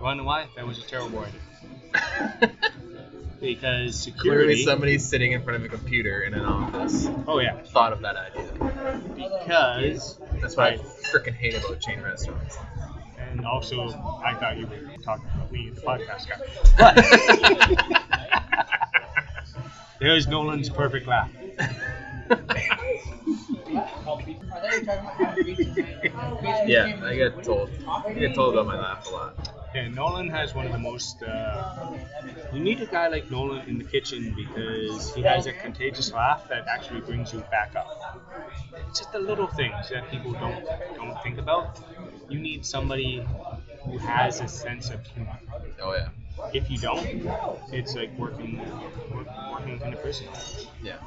Wanna 0.00 0.24
why? 0.24 0.46
That 0.56 0.66
was 0.66 0.78
a 0.78 0.82
terrible 0.86 1.20
idea. 1.24 2.52
Because 3.38 4.08
Clearly, 4.18 4.54
security. 4.56 4.64
somebody 4.64 4.98
sitting 4.98 5.32
in 5.32 5.42
front 5.42 5.58
of 5.62 5.64
a 5.64 5.68
computer 5.68 6.22
in 6.22 6.32
an 6.32 6.46
office 6.46 7.06
oh 7.28 7.38
yeah. 7.38 7.58
thought 7.64 7.92
of 7.92 8.00
that 8.00 8.16
idea. 8.16 8.48
Because 9.14 10.18
That's 10.40 10.56
what 10.56 10.66
I 10.72 10.76
freaking 11.12 11.34
hate 11.34 11.54
about 11.54 11.78
chain 11.80 12.00
restaurants. 12.00 12.56
and 13.18 13.44
also 13.44 13.88
I 14.24 14.34
thought 14.40 14.56
you 14.56 14.66
were 14.66 14.78
talking 15.04 15.26
about 15.34 15.52
me, 15.52 15.68
the 15.68 15.82
podcast 15.82 16.26
guy. 16.26 16.38
But 16.78 16.96
there's 20.00 20.26
Nolan's 20.26 20.70
perfect 20.70 21.06
laugh. 21.06 21.30
Yeah, 26.66 27.00
I 27.04 27.14
get 27.16 27.42
told. 27.44 27.70
I 27.86 28.12
get 28.14 28.34
told 28.34 28.54
about 28.54 28.66
my 28.66 28.78
laugh 28.78 29.06
a 29.06 29.10
lot. 29.10 29.34
Yeah, 29.74 29.88
Nolan 29.88 30.28
has 30.30 30.54
one 30.54 30.66
of 30.66 30.72
the 30.72 30.78
most. 30.78 31.22
Uh, 31.22 31.98
you 32.52 32.60
need 32.60 32.80
a 32.80 32.86
guy 32.86 33.08
like 33.08 33.30
Nolan 33.30 33.62
in 33.68 33.78
the 33.78 33.84
kitchen 33.84 34.34
because 34.34 35.14
he 35.14 35.22
has 35.22 35.46
a 35.46 35.52
contagious 35.52 36.12
laugh 36.12 36.48
that 36.48 36.66
actually 36.66 37.00
brings 37.00 37.32
you 37.32 37.40
back 37.50 37.74
up. 37.76 38.20
It's 38.88 38.98
just 38.98 39.12
the 39.12 39.18
little 39.18 39.46
things 39.48 39.88
that 39.90 40.10
people 40.10 40.32
don't 40.34 40.64
don't 40.96 41.22
think 41.22 41.38
about. 41.38 41.78
You 42.28 42.38
need 42.38 42.64
somebody 42.66 43.24
who 43.84 43.98
has 43.98 44.40
a 44.40 44.48
sense 44.48 44.90
of 44.90 45.04
humor. 45.06 45.38
Oh 45.80 45.94
yeah. 45.94 46.08
If 46.52 46.70
you 46.70 46.78
don't, 46.78 47.06
it's 47.72 47.94
like 47.94 48.16
working 48.18 48.58
work, 49.10 49.26
working 49.52 49.80
in 49.80 49.92
a 49.92 49.96
prison 49.96 50.28
Yeah. 50.82 50.98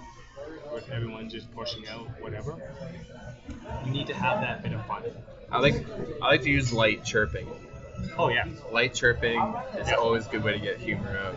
With 0.73 0.89
everyone 0.89 1.29
just 1.29 1.53
pushing 1.55 1.87
out 1.87 2.07
whatever. 2.21 2.55
You 3.85 3.91
need 3.91 4.07
to 4.07 4.13
have 4.15 4.41
that 4.41 4.63
bit 4.63 4.73
of 4.73 4.85
fun. 4.85 5.03
I 5.51 5.59
like 5.59 5.75
I 6.21 6.27
like 6.27 6.43
to 6.43 6.49
use 6.49 6.71
light 6.73 7.03
chirping. 7.03 7.47
Oh 8.17 8.29
yeah, 8.29 8.45
Light 8.71 8.93
chirping 8.93 9.39
is 9.77 9.89
Yeah. 9.89 9.95
always 9.95 10.25
a 10.27 10.29
good 10.29 10.43
way 10.43 10.53
to 10.53 10.59
get 10.59 10.79
humor 10.79 11.17
out. 11.17 11.35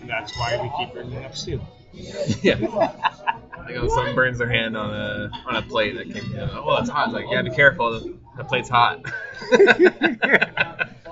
and 0.00 0.08
that's 0.08 0.36
why 0.38 0.60
we 0.60 0.70
keep 0.84 0.94
bringing 0.94 1.24
up 1.24 1.34
Stu. 1.34 1.60
yeah. 1.92 2.56
Like 2.56 3.76
when 3.80 3.88
someone 3.88 4.14
burns 4.14 4.38
their 4.38 4.48
hand 4.50 4.76
on 4.76 4.90
a 4.94 5.30
on 5.46 5.56
a 5.56 5.62
plate 5.62 5.96
that 5.96 6.12
came. 6.12 6.34
Oh, 6.38 6.76
it's 6.76 6.90
hot. 6.90 7.06
It's 7.08 7.14
like, 7.14 7.24
yeah, 7.30 7.40
be 7.42 7.50
careful. 7.50 7.92
The, 7.98 8.14
the 8.36 8.44
plate's 8.44 8.68
hot. 8.68 9.00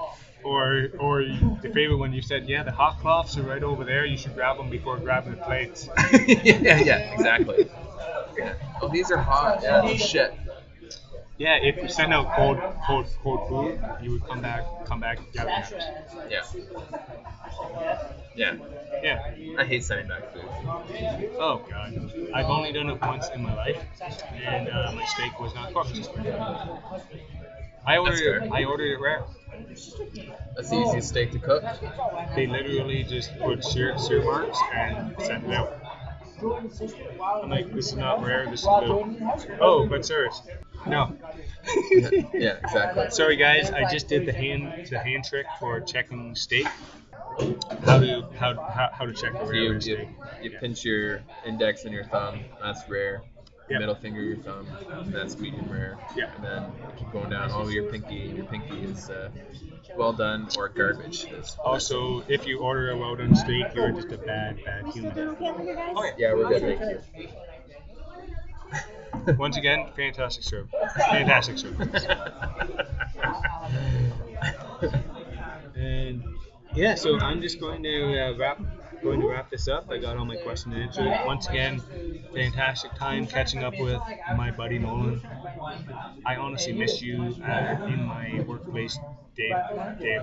Or, 0.45 0.88
or 0.99 1.22
the 1.22 1.70
favorite 1.72 1.99
one 1.99 2.12
you 2.12 2.22
said, 2.22 2.49
yeah, 2.49 2.62
the 2.62 2.72
hot 2.72 2.99
cloths 3.01 3.36
are 3.38 3.43
right 3.43 3.62
over 3.62 3.84
there. 3.84 4.05
You 4.05 4.16
should 4.16 4.34
grab 4.34 4.57
them 4.57 4.70
before 4.70 4.99
grabbing 4.99 5.30
the 5.32 5.36
plates. 5.36 5.88
yeah, 6.45 6.78
yeah, 6.80 7.12
exactly. 7.12 7.68
Yeah. 8.36 8.55
Oh, 8.80 8.88
these 8.88 9.11
are 9.11 9.18
hot. 9.18 9.61
Yeah, 9.62 9.80
oh, 9.84 9.97
shit. 9.97 10.34
Yeah, 11.38 11.57
if 11.61 11.76
you 11.76 11.88
send 11.88 12.12
out 12.12 12.32
cold, 12.34 12.59
cold, 12.86 13.07
cold 13.22 13.40
food, 13.49 13.78
you 14.03 14.11
would 14.12 14.24
come 14.26 14.40
back, 14.40 14.64
come 14.86 15.01
back, 15.01 15.18
gather 15.32 15.51
yours. 15.51 15.84
Yeah. 16.28 16.43
Yeah. 18.34 18.57
Yeah. 19.03 19.18
I 19.59 19.64
hate 19.64 19.82
sending 19.84 20.07
back 20.09 20.32
food. 20.32 20.49
Oh 21.38 21.64
god, 21.68 21.93
I've 22.32 22.47
only 22.47 22.72
done 22.72 22.88
it 22.88 23.01
once 23.03 23.28
in 23.34 23.43
my 23.43 23.55
life, 23.55 23.82
and 24.36 24.68
uh, 24.68 24.93
my 24.95 25.05
steak 25.07 25.38
was 25.40 25.55
not 25.55 25.72
cooked. 25.72 25.97
I 27.84 27.99
ordered, 27.99 28.45
it, 28.45 28.53
I 28.53 28.64
ordered 28.64 28.93
it 28.93 29.01
rare. 29.01 29.24
That's 30.57 30.70
the 30.70 30.80
easiest 30.80 31.09
steak 31.09 31.32
to 31.32 31.38
cook. 31.38 31.64
They 32.34 32.46
literally 32.46 33.05
just 33.05 33.36
put 33.38 33.64
sear, 33.64 33.96
sear 33.98 34.22
marks 34.22 34.59
and 34.74 35.14
sent 35.20 35.44
it 35.44 35.53
out. 35.53 35.78
I'm 37.42 37.50
like, 37.50 37.72
this 37.72 37.86
is 37.86 37.96
not 37.96 38.22
rare. 38.22 38.46
This 38.48 38.61
is 38.61 38.66
good. 38.66 39.59
Oh, 39.61 39.86
but 39.88 40.05
sirs, 40.05 40.42
no. 40.86 41.16
Yeah, 41.90 42.11
yeah, 42.34 42.57
exactly. 42.62 43.11
Sorry 43.11 43.36
guys, 43.36 43.70
I 43.70 43.88
just 43.90 44.09
did 44.09 44.26
the 44.26 44.32
hand 44.32 44.88
the 44.90 44.98
hand 44.98 45.24
trick 45.24 45.46
for 45.61 45.80
checking 45.80 46.34
steak. 46.34 46.66
How 47.84 47.98
to 47.98 48.22
how 48.36 48.55
how, 48.55 48.90
how 48.92 49.07
to 49.07 49.12
check 49.12 49.32
So 49.38 49.53
you, 49.53 49.70
rare 49.70 49.78
you, 49.80 50.09
you 50.42 50.50
pinch 50.59 50.84
your 50.84 51.22
index 51.44 51.84
and 51.84 51.94
your 51.94 52.05
thumb. 52.05 52.40
That's 52.61 52.88
rare. 52.88 53.22
Yep. 53.73 53.81
Middle 53.81 53.95
finger, 53.95 54.20
your 54.20 54.37
thumb. 54.37 54.66
That's 55.07 55.39
medium 55.39 55.66
rare. 55.70 55.97
Yeah. 56.14 56.31
And 56.35 56.45
then 56.45 56.62
you 56.62 56.93
keep 56.99 57.11
going 57.11 57.31
down. 57.31 57.51
Oh, 57.53 57.68
your 57.68 57.91
pinky. 57.91 58.31
Your 58.37 58.45
pinky 58.45 58.85
is 58.85 59.09
uh, 59.09 59.31
well 59.97 60.12
done 60.12 60.47
or 60.59 60.68
garbage. 60.68 61.25
Also, 61.64 62.23
if 62.29 62.47
you 62.47 62.59
order 62.59 62.91
a 62.91 62.97
well 62.99 63.16
done 63.16 63.35
steak, 63.35 63.68
you're 63.75 63.91
just 63.93 64.12
a 64.12 64.18
bad 64.18 64.62
bad 64.62 64.89
human. 64.89 65.37
Oh, 65.41 66.11
yeah, 66.18 66.35
we're 66.35 66.49
good. 66.49 66.79
Thank 67.14 67.31
you. 69.27 69.35
Once 69.39 69.57
again, 69.57 69.89
fantastic 69.97 70.45
serve. 70.45 70.68
Fantastic 71.09 71.57
service. 71.57 72.05
And 75.75 76.23
yeah, 76.75 76.95
so 76.95 77.18
I'm 77.18 77.41
just 77.43 77.59
going 77.59 77.83
to 77.83 78.20
uh, 78.20 78.37
wrap 78.37 78.61
going 79.03 79.20
to 79.20 79.28
wrap 79.28 79.50
this 79.50 79.68
up. 79.68 79.90
I 79.90 79.98
got 79.98 80.16
all 80.16 80.24
my 80.24 80.36
questions 80.36 80.74
answered. 80.74 81.12
Once 81.26 81.48
again, 81.48 81.82
fantastic 82.34 82.94
time 82.94 83.26
catching 83.26 83.62
up 83.64 83.78
with 83.78 84.00
my 84.36 84.50
buddy 84.50 84.78
Nolan. 84.78 85.20
I 86.24 86.36
honestly 86.36 86.72
miss 86.72 87.03
you 87.03 87.36
uh, 87.46 87.86
in 87.88 88.03
my 88.03 88.40
workplace 88.46 88.98
day 89.36 89.53
day 90.00 90.18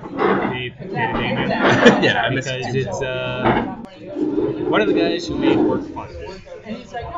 day 0.52 0.70
day 0.70 0.70
to 0.70 0.88
day. 0.88 2.00
Yeah, 2.02 2.22
I 2.24 2.30
miss 2.30 2.46
you 2.48 2.58
because 2.58 2.76
it's 2.76 3.02
uh, 3.02 3.76
one 4.70 4.82
of 4.82 4.88
the 4.88 4.94
guys 4.94 5.28
who 5.28 5.38
made 5.38 5.58
work 5.58 5.84
fun. 5.94 6.10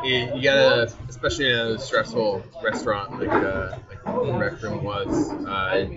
you, 0.03 0.31
you 0.35 0.41
gotta, 0.43 0.91
especially 1.09 1.49
in 1.51 1.57
a 1.57 1.79
stressful 1.79 2.43
restaurant 2.61 3.19
like 3.19 3.29
uh, 3.29 3.77
like 3.89 4.03
the 4.03 4.33
rec 4.37 4.61
room 4.61 4.83
was, 4.83 5.31
uh, 5.31 5.87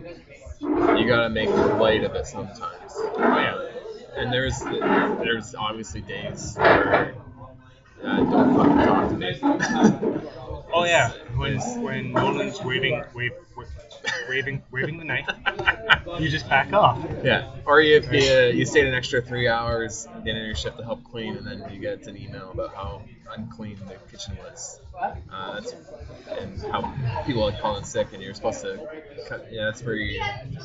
you 0.60 1.06
gotta 1.06 1.30
make 1.30 1.50
light 1.50 2.04
of 2.04 2.14
it 2.14 2.26
sometimes. 2.26 2.92
Oh 2.96 3.14
yeah. 3.18 3.73
And 4.16 4.32
there's 4.32 4.60
there's 4.60 5.54
obviously 5.54 6.00
days 6.02 6.54
where 6.56 7.14
uh, 8.04 8.16
don't 8.16 8.56
fucking 8.56 8.86
talk 8.86 9.08
to 9.10 9.16
me. 9.16 10.20
Oh 10.72 10.84
yeah, 10.84 11.10
when 11.36 11.58
when 11.82 12.12
Nolan's 12.12 12.62
waving 12.62 13.02
wave, 13.14 13.32
wa- 13.56 13.64
waving 14.28 14.62
waving 14.70 14.98
the 14.98 15.04
knife, 15.04 15.28
you 16.20 16.28
just 16.28 16.48
back 16.48 16.72
off. 16.72 17.04
Yeah. 17.22 17.46
Or 17.66 17.80
if 17.80 18.10
you, 18.12 18.18
uh, 18.32 18.46
you 18.46 18.66
stayed 18.66 18.86
an 18.86 18.94
extra 18.94 19.22
three 19.22 19.48
hours 19.48 20.06
at 20.14 20.24
the 20.24 20.30
end 20.30 20.38
of 20.38 20.46
your 20.46 20.54
shift 20.54 20.78
to 20.78 20.84
help 20.84 21.02
clean, 21.04 21.36
and 21.36 21.46
then 21.46 21.64
you 21.72 21.78
get 21.78 22.06
an 22.06 22.16
email 22.16 22.50
about 22.50 22.74
how 22.74 23.06
unclean 23.36 23.78
the 23.88 23.96
kitchen 24.10 24.36
was. 24.36 24.80
Uh, 25.30 25.54
that's 25.54 25.74
and 26.38 26.60
how 26.62 26.82
people 27.26 27.42
like 27.42 27.58
calling 27.60 27.84
sick, 27.84 28.08
and 28.12 28.22
you're 28.22 28.34
supposed 28.34 28.60
to. 28.62 28.80
Cut, 29.26 29.46
yeah, 29.50 29.64
that's 29.64 29.82
where 29.82 29.94
you 29.94 30.20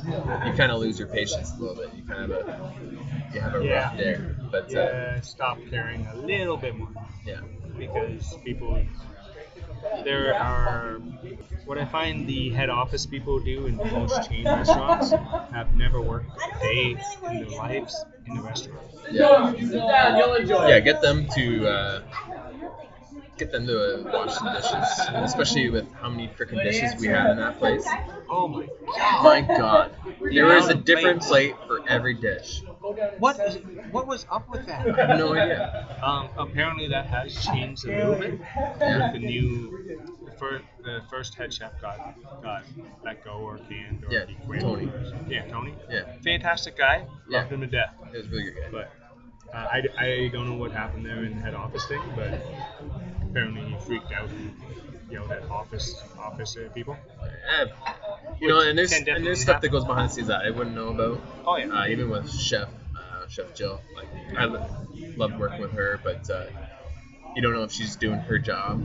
you 0.06 0.54
kind 0.58 0.72
of 0.72 0.80
lose 0.82 1.00
your 1.00 1.08
patience 1.08 1.54
a 1.58 1.62
little 1.62 1.76
bit. 1.76 1.90
You 1.96 2.04
kind 2.04 2.30
of 2.30 2.46
have 2.46 2.60
a 2.60 3.34
you 3.34 3.40
have 3.40 3.56
a 3.56 3.64
Yeah. 3.64 3.84
rough 3.86 3.98
day. 3.98 4.20
But 4.52 4.64
uh, 4.76 4.80
Yeah, 4.82 5.22
stop 5.22 5.60
caring 5.70 6.06
a 6.08 6.16
little 6.18 6.58
bit 6.58 6.76
more 6.76 6.90
yeah, 7.26 7.40
because 7.78 8.36
people. 8.44 8.78
There 10.04 10.36
are 10.36 11.00
what 11.66 11.78
I 11.78 11.86
find 11.86 12.28
the 12.28 12.50
head 12.50 12.70
office 12.70 13.06
people 13.06 13.40
do 13.40 13.68
in 13.68 13.78
most 13.78 14.30
chain 14.30 14.46
restaurants 14.46 15.12
have 15.52 15.76
never 15.76 16.02
worked 16.02 16.30
a 16.38 16.60
day 16.62 16.98
in 17.32 17.40
their 17.40 17.58
lives 17.58 18.06
in 18.26 18.36
the 18.36 18.42
restaurant. 18.42 18.82
yeah, 19.12 19.54
yeah. 20.68 20.80
Get 20.80 21.02
them 21.02 21.28
to. 21.36 21.68
Uh, 21.68 22.02
Get 23.38 23.54
them 23.54 23.68
to 23.68 23.80
uh, 23.80 24.12
wash 24.12 24.38
the 24.38 24.52
dishes, 24.52 25.08
and 25.08 25.24
especially 25.24 25.70
with 25.70 25.90
how 25.94 26.10
many 26.10 26.28
freaking 26.28 26.62
dishes 26.62 27.00
we 27.00 27.08
have 27.08 27.30
in 27.32 27.38
that 27.38 27.58
place. 27.58 27.88
Oh 28.30 28.50
my 28.50 28.68
god! 28.98 29.24
My 29.24 29.42
God, 29.58 29.96
there 30.20 30.58
is 30.58 30.68
a 30.68 30.74
different 30.76 31.22
plate 31.22 31.56
for 31.66 31.80
every 31.88 32.16
dish. 32.16 32.62
What 32.82 33.40
is, 33.40 33.58
what 33.92 34.08
was 34.08 34.26
up 34.32 34.50
with 34.50 34.66
that? 34.68 34.88
I 34.88 35.08
have 35.08 35.20
no 35.20 35.34
idea. 35.34 36.00
Um, 36.02 36.30
apparently 36.38 36.88
that 36.88 37.08
has 37.08 37.36
changed 37.46 37.86
a 37.86 37.90
little 37.90 38.16
bit 38.16 38.32
with 38.40 39.14
the 39.14 39.20
new 39.20 40.00
the 40.26 40.32
first 40.32 40.64
the 40.84 41.02
first 41.10 41.36
head 41.36 41.54
chef 41.54 41.80
got 41.82 42.16
got 42.42 42.64
let 43.04 43.24
go 43.24 43.32
or 43.32 43.58
canned 43.70 44.04
or 44.06 44.12
Yeah, 44.14 44.26
he 44.26 44.36
quit. 44.46 44.62
Tony. 44.62 44.90
Yeah, 45.28 45.46
Tony. 45.48 45.74
Yeah, 45.90 46.04
Fantastic 46.24 46.78
guy. 46.78 47.06
Yeah. 47.28 47.40
Loved 47.40 47.52
him 47.52 47.62
to 47.62 47.68
death. 47.68 47.94
it 48.14 48.18
was 48.18 48.26
a 48.26 48.30
really 48.30 48.44
good. 48.52 48.56
guy. 48.64 48.70
But 48.72 48.92
uh, 49.54 49.58
I, 49.58 49.84
I 49.98 50.28
don't 50.32 50.48
know 50.50 50.56
what 50.56 50.72
happened 50.72 51.06
there 51.06 51.24
in 51.26 51.36
the 51.36 51.42
head 51.42 51.56
office 51.56 51.86
thing, 51.88 52.02
but 52.16 52.40
apparently 53.30 53.62
he 53.62 53.76
freaked 53.86 54.12
out 54.14 54.30
and 54.30 54.56
yelled 55.10 55.32
at 55.32 55.44
office 55.50 56.02
office 56.20 56.56
uh, 56.58 56.70
people. 56.74 56.98
Eh, 57.60 57.66
you 58.40 58.48
know, 58.48 58.62
and 58.62 58.78
there's 58.78 58.92
and 58.92 59.26
there's 59.26 59.42
stuff 59.42 59.62
that 59.62 59.70
goes 59.70 59.86
behind 59.86 60.10
the 60.10 60.14
scenes 60.14 60.28
that 60.28 60.42
I 60.46 60.50
wouldn't 60.52 60.76
know 60.76 60.90
about. 60.90 61.22
Oh 61.46 61.58
yeah. 61.58 61.68
Uh, 61.68 61.88
even 61.88 62.10
with 62.10 62.32
Chef 62.32 62.68
uh, 62.96 63.28
Chef 63.28 63.54
Jill, 63.56 63.82
like 63.96 64.08
I 64.38 64.46
lo- 64.46 64.66
loved 65.16 65.38
working 65.40 65.62
with 65.62 65.72
her, 65.74 66.00
but 66.04 66.30
uh, 66.30 66.46
you 67.36 67.42
don't 67.42 67.54
know 67.54 67.64
if 67.64 67.72
she's 67.72 67.96
doing 67.96 68.20
her 68.20 68.40
job 68.40 68.82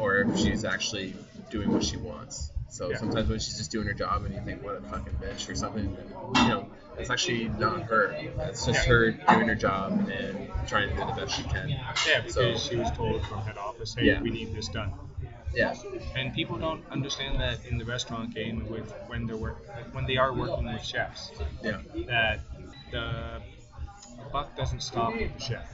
or 0.00 0.18
if 0.18 0.38
she's 0.38 0.64
actually 0.64 1.14
doing 1.50 1.70
what 1.72 1.84
she 1.84 1.96
wants. 1.96 2.50
So 2.68 2.90
Yeah. 2.90 2.96
sometimes 2.96 3.28
when 3.28 3.38
she's 3.38 3.58
just 3.58 3.70
doing 3.70 3.86
her 3.86 3.92
job 3.92 4.24
and 4.24 4.34
you 4.34 4.40
think, 4.40 4.64
what 4.64 4.76
a 4.76 4.80
fucking 4.80 5.12
bitch 5.20 5.48
or 5.50 5.54
something, 5.54 5.94
you 6.36 6.48
know, 6.48 6.68
it's 6.98 7.10
actually 7.10 7.48
not 7.48 7.82
her. 7.82 8.16
It's 8.48 8.64
just 8.64 8.86
her 8.86 9.10
doing 9.10 9.48
her 9.48 9.54
job 9.54 10.08
and 10.10 10.48
trying 10.66 10.88
to 10.88 10.94
do 10.94 11.00
the 11.04 11.12
best 11.12 11.36
she 11.36 11.42
can. 11.42 11.68
yeah, 11.68 12.20
because 12.20 12.32
so- 12.34 12.54
she 12.56 12.76
was 12.76 12.90
told 12.92 13.26
from 13.26 13.42
head 13.42 13.58
office, 13.58 13.94
hey, 13.94 14.06
Yeah. 14.06 14.22
we 14.22 14.30
need 14.30 14.54
this 14.54 14.68
done. 14.68 14.90
Yeah. 15.54 15.74
And 16.16 16.32
people 16.34 16.56
don't 16.58 16.82
understand 16.90 17.40
that 17.40 17.64
in 17.66 17.78
the 17.78 17.84
restaurant 17.84 18.34
game 18.34 18.66
with 18.70 18.90
when 19.06 19.26
they're 19.26 19.36
work 19.36 19.66
like 19.68 19.94
when 19.94 20.06
they 20.06 20.16
are 20.16 20.32
working 20.32 20.64
with 20.72 20.82
chefs. 20.84 21.30
Yeah. 21.62 21.80
that 22.06 22.40
the 22.90 23.40
buck 24.32 24.56
doesn't 24.56 24.80
stop 24.82 25.12
with 25.14 25.34
the 25.34 25.40
chef. 25.40 25.68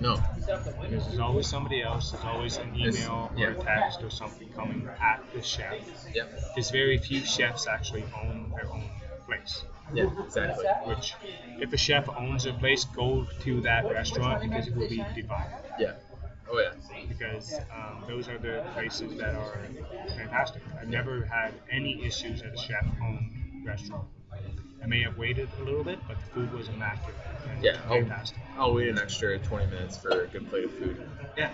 No. 0.00 0.16
Because 0.36 0.64
there's 1.06 1.18
always 1.18 1.46
somebody 1.46 1.82
else, 1.82 2.10
there's 2.12 2.24
always 2.24 2.56
an 2.56 2.72
There's- 2.76 2.96
email 2.98 3.30
or 3.36 3.50
a 3.50 3.54
text 3.54 4.02
or 4.02 4.10
something 4.10 4.48
coming 4.52 4.88
at 5.00 5.22
the 5.34 5.42
chef. 5.42 5.74
Yep. 6.14 6.32
Because 6.54 6.70
very 6.70 6.98
few 6.98 7.20
chefs 7.20 7.66
actually 7.66 8.04
own 8.20 8.52
their 8.56 8.70
own 8.72 8.84
place. 9.26 9.64
Yeah. 9.92 10.08
Exactly. 10.24 10.64
Which, 10.86 11.14
if 11.60 11.72
a 11.72 11.76
chef 11.76 12.08
owns 12.08 12.44
their 12.44 12.54
place, 12.54 12.84
go 12.84 13.26
to 13.42 13.60
that 13.60 13.84
restaurant 13.90 14.42
because 14.42 14.66
it 14.68 14.74
will 14.74 14.88
be 14.88 15.04
divine. 15.14 15.46
Yeah. 15.78 15.92
Oh 16.52 16.60
yeah. 16.60 16.72
because 17.08 17.60
um, 17.74 18.04
those 18.06 18.28
are 18.28 18.36
the 18.36 18.62
places 18.74 19.16
that 19.16 19.34
are 19.34 19.58
fantastic. 20.16 20.62
I've 20.78 20.88
never 20.88 21.24
had 21.24 21.54
any 21.70 22.04
issues 22.04 22.42
at 22.42 22.52
a 22.52 22.56
chef-owned 22.58 23.30
restaurant. 23.64 24.06
I 24.82 24.86
may 24.86 25.02
have 25.02 25.16
waited 25.16 25.48
a 25.60 25.64
little 25.64 25.84
bit, 25.84 25.98
but 26.08 26.18
the 26.18 26.30
food 26.34 26.52
was 26.52 26.68
immaculate 26.68 27.14
Yeah, 27.62 27.80
fantastic. 27.88 28.38
I'll 28.58 28.74
wait 28.74 28.88
an 28.88 28.98
extra 28.98 29.38
20 29.38 29.66
minutes 29.66 29.96
for 29.96 30.24
a 30.24 30.26
good 30.26 30.50
plate 30.50 30.64
of 30.64 30.72
food. 30.72 31.08
Yeah. 31.38 31.52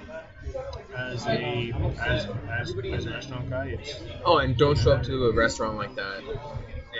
As 0.96 1.26
a 1.26 1.72
as, 2.00 2.26
as, 2.50 2.74
as 2.74 3.06
a 3.06 3.10
restaurant 3.10 3.50
guy, 3.50 3.66
it's 3.66 3.94
Oh, 4.24 4.38
and 4.38 4.56
don't 4.56 4.76
show 4.76 4.92
up 4.92 5.04
to 5.04 5.26
a 5.26 5.32
restaurant 5.32 5.76
like 5.76 5.94
that 5.94 6.22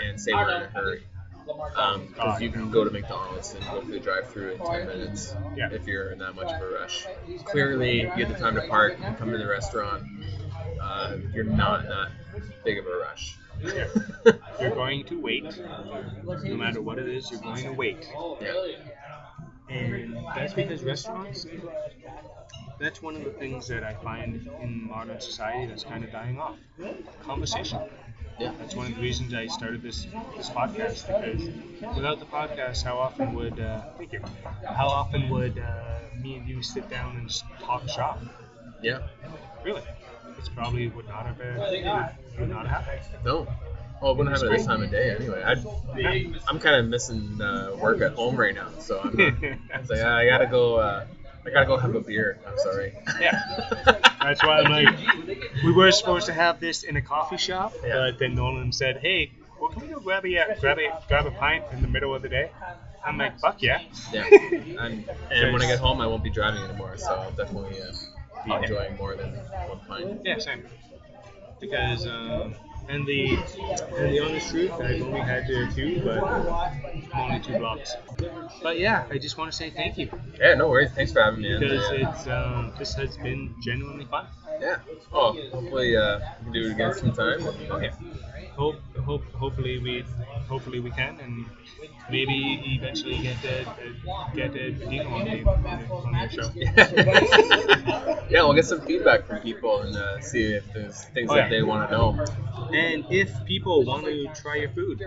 and 0.05 0.21
say 0.21 0.33
we're 0.35 0.55
in 0.55 0.63
a 0.63 0.69
hurry. 0.69 1.03
Because 1.49 2.41
you 2.41 2.51
can 2.51 2.71
go 2.71 2.85
to 2.85 2.91
McDonald's 2.91 3.55
and 3.55 3.65
go 3.65 3.81
through 3.81 3.95
the 3.95 4.01
drive-through 4.01 4.53
in 4.53 4.59
10 4.59 4.87
minutes 4.87 5.35
Yeah. 5.57 5.71
if 5.73 5.87
you're 5.87 6.11
in 6.11 6.19
that 6.19 6.35
much 6.35 6.53
of 6.53 6.61
a 6.63 6.69
rush. 6.75 7.07
Clearly, 7.45 8.03
you 8.03 8.13
get 8.17 8.29
the 8.29 8.35
time 8.35 8.55
to 8.55 8.63
park 8.69 8.99
and 9.03 9.17
come 9.17 9.31
to 9.31 9.39
the 9.39 9.47
restaurant. 9.49 10.05
Uh, 10.81 11.17
you're 11.35 11.45
not 11.45 11.81
in 11.85 11.89
that 11.91 12.11
big 12.65 12.79
of 12.79 12.87
a 12.87 12.97
rush. 12.97 13.37
yeah. 13.63 13.87
you're 14.61 14.71
going 14.75 15.05
to 15.05 15.21
wait. 15.21 15.45
No 16.45 16.57
matter 16.57 16.81
what 16.83 16.99
it 16.99 17.09
is, 17.09 17.31
you're 17.31 17.41
going 17.41 17.65
to 17.65 17.73
wait. 17.73 18.07
yeah. 18.41 18.53
And 19.71 20.17
that's 20.35 20.55
because 20.55 20.83
restaurants, 20.83 21.47
that's 22.79 23.03
one 23.03 23.17
of 23.17 23.25
the 23.25 23.31
things 23.31 23.69
that 23.69 23.85
I 23.85 23.95
find 23.95 24.49
in 24.63 24.87
modern 24.89 25.21
society 25.21 25.67
that's 25.67 25.85
kind 25.85 26.05
of 26.05 26.13
dying 26.13 26.39
off. 26.39 26.57
Conversation. 27.23 27.81
Yeah. 28.39 28.53
That's 28.59 28.77
one 28.77 28.87
of 28.87 28.95
the 28.95 29.01
reasons 29.01 29.35
I 29.35 29.47
started 29.49 29.83
this 29.83 30.07
this 30.37 30.49
podcast 30.49 31.07
because 31.09 31.43
without 31.97 32.21
the 32.21 32.27
podcast, 32.27 32.85
how 32.85 32.97
often 32.99 33.35
would 33.35 33.59
uh, 33.59 33.83
thank 33.97 34.13
you? 34.13 34.21
How 34.65 34.87
often 34.87 35.29
would 35.31 35.59
uh, 35.59 35.99
me 36.23 36.37
and 36.37 36.49
you 36.49 36.63
sit 36.63 36.89
down 36.89 37.17
and 37.17 37.29
just 37.29 37.45
talk 37.61 37.89
shop? 37.89 38.21
Yeah. 38.81 39.01
Really, 39.65 39.83
it's 40.39 40.49
probably 40.49 40.87
would 40.89 41.09
not 41.09 41.27
have 41.27 41.39
been 41.39 41.59
would, 41.59 42.41
would 42.41 42.49
not 42.49 42.69
happen. 42.69 43.01
No. 43.25 43.47
Well, 44.01 44.13
it 44.13 44.17
wouldn't 44.17 44.37
happen 44.37 44.53
at 44.53 44.59
this 44.59 44.67
time 44.67 44.83
of 44.83 44.91
day 44.93 45.11
anyway. 45.11 45.43
I'd, 45.43 45.67
I'm 46.47 46.61
kind 46.61 46.77
of 46.77 46.87
missing 46.87 47.41
uh, 47.43 47.75
work 47.81 48.01
at 48.01 48.13
home 48.13 48.37
right 48.37 48.55
now, 48.55 48.69
so 48.79 49.01
I'm 49.01 49.17
like 49.89 49.99
I 49.99 50.27
gotta 50.27 50.47
go. 50.47 50.79
I 51.49 51.53
gotta 51.55 51.67
go 51.67 51.77
have 51.79 51.95
a 51.95 52.01
beer. 52.01 52.39
I'm 52.47 52.59
sorry. 52.59 52.93
Yeah. 53.21 53.39
That's 54.23 54.43
why 54.43 54.61
I'm 54.61 54.71
like, 54.71 54.95
we 55.65 55.73
were 55.73 55.91
supposed 55.93 56.27
to 56.27 56.33
have 56.35 56.61
this 56.61 56.83
in 56.83 56.97
a 56.97 57.03
coffee 57.03 57.37
shop, 57.39 57.73
Yeah. 57.83 57.95
but 58.11 58.19
then 58.19 58.35
Nolan 58.35 58.73
said, 58.73 58.99
"Hey, 58.99 59.31
well, 59.61 59.71
can 59.71 59.83
we 59.83 59.89
go 59.89 60.01
grab 60.01 60.25
a 60.27 60.57
grab 60.61 60.79
a 60.79 60.89
grab 61.09 61.27
a 61.27 61.31
pint 61.31 61.65
in 61.73 61.81
the 61.83 61.89
middle 61.89 62.15
of 62.15 62.23
the 62.23 62.29
day?" 62.29 62.51
I'm 63.05 63.17
like, 63.17 63.39
"Fuck 63.41 63.63
yeah!" 63.63 63.81
Yeah. 64.13 64.25
And, 64.79 65.05
and 65.33 65.53
when 65.53 65.61
I 65.61 65.67
get 65.67 65.81
home, 65.81 66.01
I 66.01 66.07
won't 66.07 66.23
be 66.23 66.31
driving 66.31 66.63
anymore, 66.63 66.97
so 66.99 67.13
I'll 67.13 67.33
definitely 67.33 67.83
uh, 67.83 67.91
be 68.45 68.53
Okay. 68.53 68.63
enjoying 68.63 68.97
more 68.97 69.17
than 69.17 69.31
one 69.67 69.81
pint. 69.89 70.21
Yeah, 70.25 70.39
same. 70.39 70.63
Because 71.61 72.07
um, 72.07 72.55
and 72.89 73.07
the 73.07 73.37
and 73.99 74.13
the 74.13 74.21
honest 74.21 74.51
truth, 74.51 74.73
I've 74.81 75.03
only 75.03 75.21
had 75.21 75.45
uh, 75.45 75.71
two, 75.75 76.01
but 76.05 76.23
only 77.19 77.41
two 77.41 77.57
blocks. 77.57 77.97
But 78.63 78.79
yeah, 78.79 79.07
I 79.11 79.19
just 79.19 79.37
want 79.39 79.51
to 79.51 79.57
say 79.57 79.71
thank 79.71 79.99
you 79.99 80.11
Yeah, 80.41 80.55
no 80.55 80.69
worries. 80.69 80.91
Thanks 80.93 81.13
for 81.13 81.23
having 81.23 81.43
me. 81.43 81.53
in. 81.53 81.61
because 81.61 81.91
it's 81.93 82.27
um, 82.29 82.73
this 82.79 82.95
has 82.95 83.17
been 83.19 83.55
genuinely 83.61 84.05
fun. 84.07 84.27
yeah. 84.61 84.79
Oh, 85.13 85.33
hopefully 85.53 85.97
uh, 85.97 86.21
we 86.41 86.45
can 86.45 86.53
do 86.53 86.67
it 86.69 86.73
again 86.73 86.95
sometime. 86.95 87.47
and, 87.47 87.71
uh, 87.71 87.75
Okay. 87.77 87.91
Hope, 88.59 88.77
hope, 89.05 89.23
hopefully 89.35 89.79
we, 89.79 90.05
hopefully 90.49 90.81
we 90.81 90.91
can, 90.91 91.21
and 91.21 91.47
maybe 92.11 92.61
eventually 92.77 93.19
get 93.19 93.37
uh, 93.45 93.71
uh, 93.71 94.35
get 94.35 94.51
uh, 94.51 94.71
Dino 94.91 95.09
on 95.15 95.25
the 95.25 95.45
on 95.45 95.63
the, 95.63 95.95
on 95.95 96.13
the 96.13 96.29
show. 96.29 96.51
yeah, 98.31 98.43
we'll 98.43 98.55
get 98.55 98.65
some 98.67 98.81
feedback 98.81 99.27
from 99.27 99.39
people 99.41 99.83
and 99.83 99.97
uh, 99.97 100.21
see 100.21 100.43
if 100.43 100.65
there's 100.73 101.05
things 101.15 101.31
Oh, 101.31 101.37
that 101.37 101.45
yeah. 101.45 101.49
they 101.51 101.63
want 101.63 101.89
to 101.89 101.97
know. 101.97 102.19
And 102.73 103.05
if 103.11 103.31
people 103.47 103.85
want 103.85 104.05
to 104.07 104.29
try 104.35 104.57
your 104.57 104.71
food, 104.71 105.03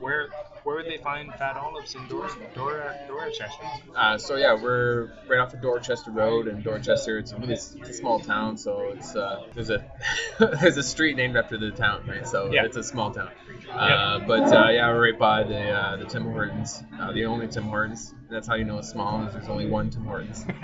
where 0.00 0.28
where 0.64 0.76
would 0.76 0.86
they 0.86 0.98
find 0.98 1.32
Fat 1.34 1.56
Olives 1.56 1.94
in 1.94 2.06
Dor 2.08 2.28
Dor 2.54 2.94
Dorchester? 3.08 3.64
Uh, 3.96 4.18
so 4.18 4.36
yeah, 4.36 4.54
we're 4.54 5.10
right 5.28 5.38
off 5.40 5.54
of 5.54 5.60
Dorchester 5.62 6.10
Road 6.10 6.48
in 6.48 6.62
Dorchester. 6.62 7.18
It's 7.18 7.32
a 7.32 7.36
really 7.38 7.54
it's 7.54 7.74
a 7.74 7.92
small 7.92 8.20
town, 8.20 8.56
so 8.56 8.92
it's 8.94 9.14
uh, 9.16 9.44
there's 9.54 9.70
a 9.70 9.84
there's 10.38 10.76
a 10.76 10.82
street 10.82 11.16
named 11.16 11.36
after 11.36 11.56
the 11.58 11.70
town, 11.70 12.04
right? 12.06 12.26
So 12.26 12.50
Yeah. 12.52 12.64
it's 12.64 12.76
a 12.76 12.84
small 12.84 13.10
town. 13.10 13.30
Uh, 13.70 14.18
but 14.26 14.52
uh, 14.52 14.68
yeah, 14.70 14.88
we're 14.88 15.10
right 15.10 15.18
by 15.18 15.42
the 15.44 15.70
uh, 15.70 15.96
the 15.96 16.04
Tim 16.04 16.24
Hortons, 16.24 16.82
uh, 17.00 17.12
the 17.12 17.24
only 17.26 17.48
Tim 17.48 17.64
Hortons. 17.64 18.14
That's 18.30 18.46
how 18.46 18.54
you 18.54 18.64
know 18.64 18.78
it's 18.78 18.88
small. 18.90 19.24
Is 19.26 19.32
there's 19.32 19.48
only 19.48 19.66
one 19.66 19.90
Tim 19.90 20.04
Hortons. 20.04 20.44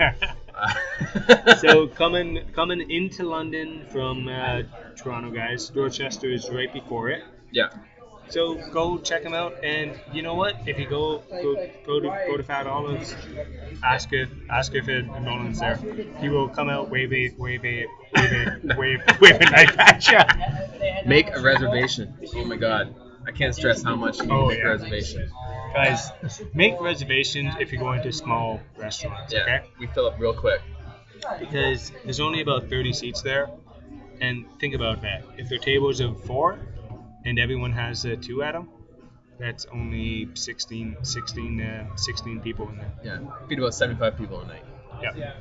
Uh, 0.59 1.55
so 1.57 1.85
coming 1.85 2.39
coming 2.55 2.89
into 2.89 3.21
London 3.23 3.85
from 3.91 4.27
uh, 4.27 4.63
Toronto, 4.95 5.29
guys, 5.29 5.69
Dorchester 5.69 6.31
is 6.31 6.49
right 6.49 6.73
before 6.73 7.09
it. 7.11 7.23
yeah, 7.51 7.69
So 8.29 8.55
go 8.71 8.97
check 8.97 9.23
them 9.23 9.33
out, 9.33 9.63
and 9.63 9.97
you 10.11 10.21
know 10.21 10.35
what? 10.35 10.55
If 10.65 10.77
you 10.79 10.87
go 10.87 11.23
go 11.29 11.55
go 11.85 11.99
to 11.99 12.07
go 12.27 12.37
to 12.37 12.43
Fat 12.43 12.67
Olives, 12.67 13.15
ask 13.83 14.11
if 14.11 14.29
ask 14.49 14.73
if 14.75 14.89
it, 14.89 15.05
Nolan's 15.05 15.59
there. 15.59 15.77
He 16.19 16.27
will 16.29 16.49
come 16.49 16.69
out 16.69 16.89
wave 16.89 17.13
a 17.13 17.29
wave 17.37 17.63
a 17.65 17.85
wave 18.13 18.31
a 18.33 18.75
wave 18.77 19.01
wave 19.21 19.35
a 19.41 19.49
knife 19.49 19.79
at 19.79 20.07
you. 20.09 20.19
make 21.05 21.29
a 21.35 21.41
reservation. 21.41 22.13
Oh 22.35 22.43
my 22.45 22.57
God, 22.57 22.93
I 23.25 23.31
can't 23.31 23.55
stress 23.55 23.81
how 23.83 23.95
much 23.95 24.17
you 24.19 24.25
need 24.25 24.31
Oh, 24.31 24.41
to 24.41 24.47
make 24.49 24.59
yeah. 24.59 24.65
a 24.65 24.69
reservation. 24.71 25.29
Guys, 25.73 26.11
make 26.53 26.79
reservations 26.81 27.53
if 27.59 27.71
you're 27.71 27.81
going 27.81 28.01
to 28.03 28.11
small 28.11 28.59
restaurants. 28.77 29.31
Yeah, 29.33 29.41
Okay. 29.43 29.61
we 29.79 29.87
fill 29.87 30.07
up 30.07 30.19
real 30.19 30.33
quick. 30.33 30.61
Because 31.39 31.91
there's 32.03 32.19
only 32.19 32.41
about 32.41 32.69
30 32.69 32.93
seats 32.93 33.21
there, 33.21 33.49
and 34.21 34.45
think 34.59 34.73
about 34.75 35.01
that. 35.01 35.23
If 35.37 35.49
their 35.49 35.57
tables 35.59 35.99
of 35.99 36.23
four, 36.23 36.57
and 37.27 37.37
everyone 37.37 37.73
has 37.73 38.05
uh, 38.05 38.15
two 38.21 38.41
at 38.41 38.53
them, 38.53 38.69
that's 39.37 39.65
only 39.73 40.29
16 40.33 40.97
16 41.03 41.61
uh, 41.61 41.95
16 41.95 42.39
people 42.39 42.69
in 42.69 42.77
there. 42.77 42.91
Yeah, 43.03 43.19
feed 43.47 43.59
about 43.59 43.73
75 43.73 44.17
people 44.17 44.39
a 44.39 44.47
night. 44.47 44.63
Yeah. 45.01 45.33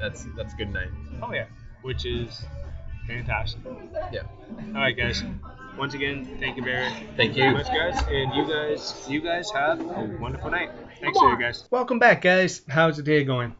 That's 0.00 0.26
that's 0.36 0.54
a 0.54 0.56
good 0.56 0.72
night. 0.72 0.88
Oh 1.22 1.32
yeah, 1.32 1.44
which 1.82 2.06
is 2.06 2.42
fantastic. 3.06 3.60
Yeah. 4.12 4.22
All 4.68 4.80
right, 4.80 4.96
guys. 4.96 5.22
Once 5.78 5.94
again, 5.94 6.36
thank 6.40 6.56
you 6.56 6.64
very, 6.64 6.90
Thank 7.16 7.34
very 7.34 7.48
you. 7.48 7.52
much, 7.52 7.68
guys, 7.68 8.02
and 8.08 8.34
you 8.34 8.44
guys, 8.46 9.06
you 9.08 9.20
guys 9.20 9.50
have 9.52 9.80
a 9.80 10.18
wonderful 10.20 10.50
night. 10.50 10.70
Thanks, 11.00 11.18
to 11.18 11.26
you 11.26 11.38
guys. 11.38 11.68
Welcome 11.70 11.98
back, 11.98 12.22
guys. 12.22 12.62
How's 12.68 12.96
the 12.96 13.02
day 13.02 13.24
going? 13.24 13.54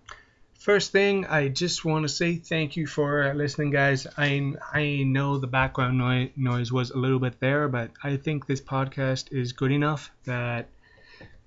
First 0.61 0.93
thing, 0.93 1.25
I 1.25 1.49
just 1.49 1.87
want 1.87 2.03
to 2.03 2.09
say 2.11 2.37
thank 2.37 2.77
you 2.77 2.87
for 2.87 3.33
listening, 3.33 3.71
guys. 3.71 4.07
I 4.19 4.53
I 4.71 5.05
know 5.05 5.39
the 5.39 5.47
background 5.47 5.97
noi- 5.97 6.33
noise 6.37 6.71
was 6.71 6.91
a 6.91 6.99
little 6.99 7.19
bit 7.19 7.41
there, 7.41 7.67
but 7.67 7.93
I 8.05 8.19
think 8.19 8.47
this 8.47 8.61
podcast 8.61 9.33
is 9.33 9.55
good 9.55 9.73
enough 9.73 10.11
that 10.25 10.69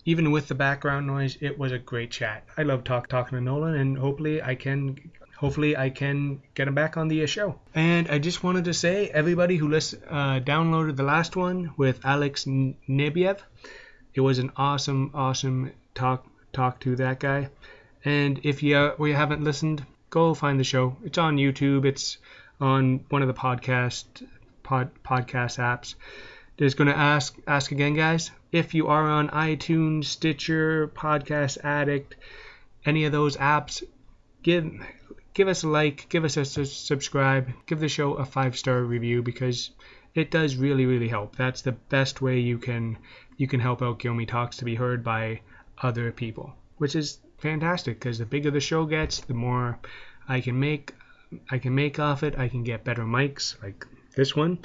even 0.04 0.32
with 0.32 0.48
the 0.48 0.56
background 0.56 1.06
noise, 1.06 1.38
it 1.42 1.60
was 1.60 1.72
a 1.72 1.78
great 1.78 2.10
chat. 2.10 2.44
I 2.58 2.64
love 2.64 2.84
talk 2.84 3.08
talking 3.08 3.38
to 3.38 3.44
Nolan, 3.44 3.76
and 3.76 3.96
hopefully 4.00 4.42
I 4.42 4.56
can 4.56 4.98
hopefully 5.38 5.78
I 5.78 5.92
can 5.92 6.42
get 6.56 6.68
him 6.68 6.74
back 6.74 6.98
on 6.98 7.08
the 7.08 7.22
uh, 7.22 7.28
show. 7.28 7.60
And 7.76 8.10
I 8.10 8.18
just 8.18 8.44
wanted 8.44 8.66
to 8.66 8.74
say, 8.74 9.10
everybody 9.10 9.58
who 9.58 9.68
list, 9.68 9.94
uh, 10.10 10.40
downloaded 10.40 10.96
the 10.96 11.04
last 11.04 11.36
one 11.36 11.76
with 11.78 12.04
Alex 12.04 12.48
N- 12.48 12.78
Nebiev, 12.90 13.38
it 14.16 14.22
was 14.22 14.40
an 14.40 14.52
awesome, 14.58 15.12
awesome 15.14 15.72
talk 15.94 16.26
talk 16.52 16.80
to 16.80 16.96
that 16.96 17.20
guy. 17.20 17.50
And 18.06 18.42
if 18.44 18.64
you 18.64 18.76
uh, 18.76 18.96
we 18.98 19.14
haven't 19.14 19.44
listened, 19.44 19.86
go 20.10 20.34
find 20.34 20.60
the 20.60 20.64
show. 20.64 20.98
It's 21.04 21.18
on 21.18 21.38
YouTube. 21.38 21.86
It's 21.86 22.18
on 22.60 23.06
one 23.10 23.22
of 23.22 23.28
the 23.28 23.34
podcast 23.34 24.06
pod, 24.62 24.92
podcast 25.04 25.58
apps. 25.58 25.96
Just 26.58 26.78
gonna 26.78 26.92
ask 26.92 27.38
ask 27.48 27.72
again, 27.72 27.94
guys. 27.94 28.32
If 28.52 28.74
you 28.74 28.88
are 28.88 29.04
on 29.04 29.30
iTunes, 29.30 30.06
Stitcher, 30.06 30.88
Podcast 30.90 31.64
Addict, 31.64 32.16
any 32.86 33.06
of 33.06 33.12
those 33.12 33.38
apps, 33.38 33.84
give 34.44 34.72
give 35.34 35.48
us 35.48 35.64
a 35.64 35.68
like, 35.68 36.08
give 36.10 36.26
us 36.26 36.38
a 36.38 36.46
su- 36.46 36.66
subscribe, 36.66 37.50
give 37.66 37.80
the 37.80 37.90
show 37.90 38.14
a 38.14 38.26
five 38.26 38.58
star 38.58 38.84
review 38.84 39.24
because 39.24 39.72
it 40.14 40.30
does 40.30 40.56
really 40.58 40.86
really 40.86 41.08
help. 41.08 41.36
That's 41.36 41.62
the 41.62 41.72
best 41.72 42.22
way 42.22 42.40
you 42.40 42.58
can 42.58 42.98
you 43.38 43.48
can 43.48 43.60
help 43.60 43.82
out 43.82 44.00
Guilmy 44.00 44.28
Talks 44.28 44.58
to 44.58 44.66
be 44.66 44.76
heard 44.76 45.04
by 45.04 45.42
other 45.82 46.12
people, 46.12 46.54
which 46.78 46.96
is 46.96 47.18
fantastic 47.44 48.00
because 48.00 48.18
the 48.18 48.26
bigger 48.26 48.50
the 48.50 48.60
show 48.60 48.86
gets, 48.86 49.20
the 49.20 49.34
more 49.34 49.78
I 50.28 50.42
can 50.42 50.60
make 50.60 50.96
I 51.52 51.58
can 51.58 51.76
make 51.76 52.00
off 52.00 52.24
it. 52.24 52.38
I 52.38 52.48
can 52.48 52.64
get 52.64 52.84
better 52.84 53.04
mics 53.04 53.62
like 53.62 53.86
this 54.16 54.36
one. 54.36 54.60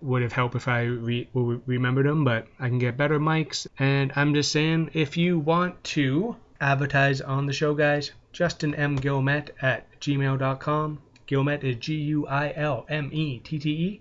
Would 0.00 0.22
have 0.22 0.32
helped 0.32 0.54
if 0.54 0.66
I 0.68 0.82
re- 0.82 1.28
remembered 1.34 2.06
them, 2.06 2.24
but 2.24 2.46
I 2.58 2.68
can 2.68 2.78
get 2.78 2.96
better 2.96 3.18
mics. 3.18 3.66
And 3.78 4.12
I'm 4.16 4.34
just 4.34 4.52
saying, 4.52 4.90
if 4.92 5.16
you 5.16 5.38
want 5.38 5.82
to 5.94 6.36
advertise 6.60 7.20
on 7.20 7.46
the 7.46 7.52
show, 7.52 7.74
guys, 7.74 8.12
Justin 8.32 8.74
M. 8.74 8.98
Guilmette 8.98 9.50
at 9.60 10.00
gmail.com. 10.00 10.98
Guilmette 11.26 11.64
is 11.64 11.76
G 11.76 11.94
U 11.94 12.26
I 12.26 12.52
L 12.54 12.86
M 12.88 13.10
E 13.12 13.38
T 13.38 13.58
T 13.58 13.70
E. 13.70 14.00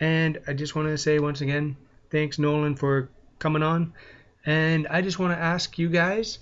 And 0.00 0.38
I 0.46 0.52
just 0.52 0.74
want 0.76 0.88
to 0.88 0.98
say 0.98 1.18
once 1.18 1.40
again, 1.40 1.76
thanks, 2.10 2.38
Nolan, 2.38 2.76
for 2.76 3.08
coming 3.38 3.62
on. 3.62 3.92
And 4.46 4.86
I 4.88 5.02
just 5.02 5.18
want 5.18 5.32
to 5.34 5.38
ask 5.38 5.78
you 5.78 5.88
guys, 5.88 6.38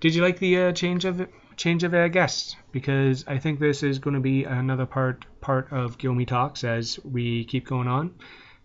did 0.00 0.14
you 0.14 0.22
like 0.22 0.38
the 0.38 0.56
uh, 0.62 0.72
change 0.72 1.04
of 1.04 1.26
change 1.56 1.82
of 1.82 1.92
uh, 1.92 2.06
guests 2.06 2.54
because 2.70 3.24
I 3.26 3.38
think 3.38 3.58
this 3.58 3.82
is 3.82 3.98
going 3.98 4.14
to 4.14 4.20
be 4.20 4.44
another 4.44 4.86
part 4.86 5.24
part 5.40 5.72
of 5.72 5.98
Guilmy 5.98 6.26
Talks 6.26 6.62
as 6.62 7.00
we 7.04 7.44
keep 7.44 7.66
going 7.66 7.88
on, 7.88 8.14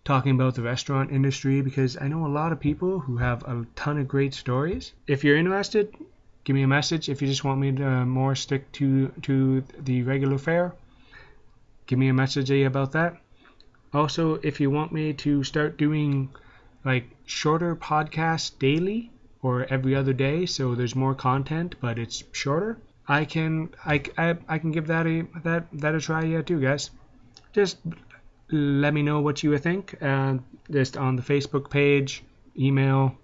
talking 0.05 0.35
about 0.35 0.53
the 0.53 0.61
restaurant 0.61 1.11
industry 1.11 1.61
because 1.61 1.97
I 1.99 2.07
know 2.07 2.25
a 2.25 2.27
lot 2.27 2.51
of 2.51 2.59
people 2.59 2.99
who 2.99 3.17
have 3.17 3.43
a 3.43 3.65
ton 3.75 3.97
of 3.97 4.07
great 4.07 4.35
stories. 4.35 4.93
If 5.07 5.23
you're 5.23 5.37
interested, 5.37 5.95
give 6.43 6.55
me 6.55 6.61
a 6.61 6.67
message. 6.67 7.09
If 7.09 7.21
you 7.21 7.27
just 7.27 7.43
want 7.43 7.59
me 7.59 7.71
to 7.71 8.05
more 8.05 8.35
stick 8.35 8.71
to 8.73 9.07
to 9.23 9.63
the 9.79 10.03
regular 10.03 10.37
fare, 10.37 10.75
give 11.87 11.97
me 11.97 12.09
a 12.09 12.13
message 12.13 12.51
about 12.51 12.91
that. 12.91 13.17
Also, 13.91 14.35
if 14.43 14.59
you 14.59 14.69
want 14.69 14.91
me 14.91 15.13
to 15.13 15.43
start 15.43 15.77
doing 15.77 16.29
like 16.85 17.09
shorter 17.25 17.75
podcasts 17.75 18.51
daily 18.59 19.09
or 19.43 19.65
every 19.69 19.93
other 19.93 20.13
day, 20.13 20.47
so 20.47 20.73
there's 20.73 20.95
more 20.95 21.13
content, 21.13 21.75
but 21.79 21.99
it's 21.99 22.23
shorter, 22.31 22.79
I 23.07 23.25
can 23.25 23.69
I, 23.85 24.01
I, 24.17 24.37
I 24.47 24.57
can 24.59 24.71
give 24.71 24.87
that 24.87 25.05
a 25.05 25.27
that 25.43 25.67
that 25.73 25.95
a 25.95 25.99
try 25.99 26.23
yeah, 26.23 26.41
too, 26.41 26.61
guys. 26.61 26.89
Just 27.51 27.77
let 28.49 28.93
me 28.93 29.03
know 29.03 29.21
what 29.21 29.43
you 29.43 29.57
think, 29.57 30.01
uh, 30.01 30.37
just 30.71 30.97
on 30.97 31.15
the 31.15 31.21
Facebook 31.21 31.69
page, 31.69 32.23
email, 32.57 33.15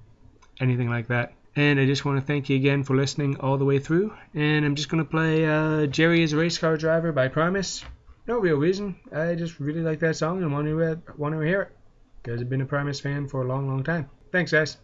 anything 0.59 0.89
like 0.89 1.07
that. 1.07 1.33
And 1.55 1.79
I 1.79 1.85
just 1.85 2.05
want 2.05 2.19
to 2.19 2.25
thank 2.25 2.49
you 2.49 2.55
again 2.55 2.83
for 2.83 2.95
listening 2.95 3.37
all 3.37 3.57
the 3.57 3.65
way 3.65 3.79
through. 3.79 4.13
And 4.35 4.65
I'm 4.65 4.75
just 4.75 4.89
gonna 4.89 5.05
play 5.05 5.45
uh, 5.45 5.85
Jerry 5.87 6.21
is 6.21 6.33
a 6.33 6.37
race 6.37 6.57
car 6.57 6.77
driver 6.77 7.11
by 7.11 7.27
Primus. 7.29 7.83
No 8.27 8.37
real 8.37 8.57
reason. 8.57 8.97
I 9.15 9.35
just 9.35 9.59
really 9.59 9.81
like 9.81 9.99
that 9.99 10.15
song 10.15 10.43
and 10.43 10.51
want 10.51 10.67
to 10.67 10.83
uh, 10.83 10.95
want 11.17 11.33
to 11.35 11.41
hear 11.41 11.61
it 11.61 11.71
because 12.21 12.41
I've 12.41 12.49
been 12.49 12.61
a 12.61 12.65
Primus 12.65 12.99
fan 12.99 13.27
for 13.27 13.43
a 13.43 13.47
long, 13.47 13.67
long 13.67 13.83
time. 13.83 14.09
Thanks, 14.31 14.51
guys. 14.51 14.77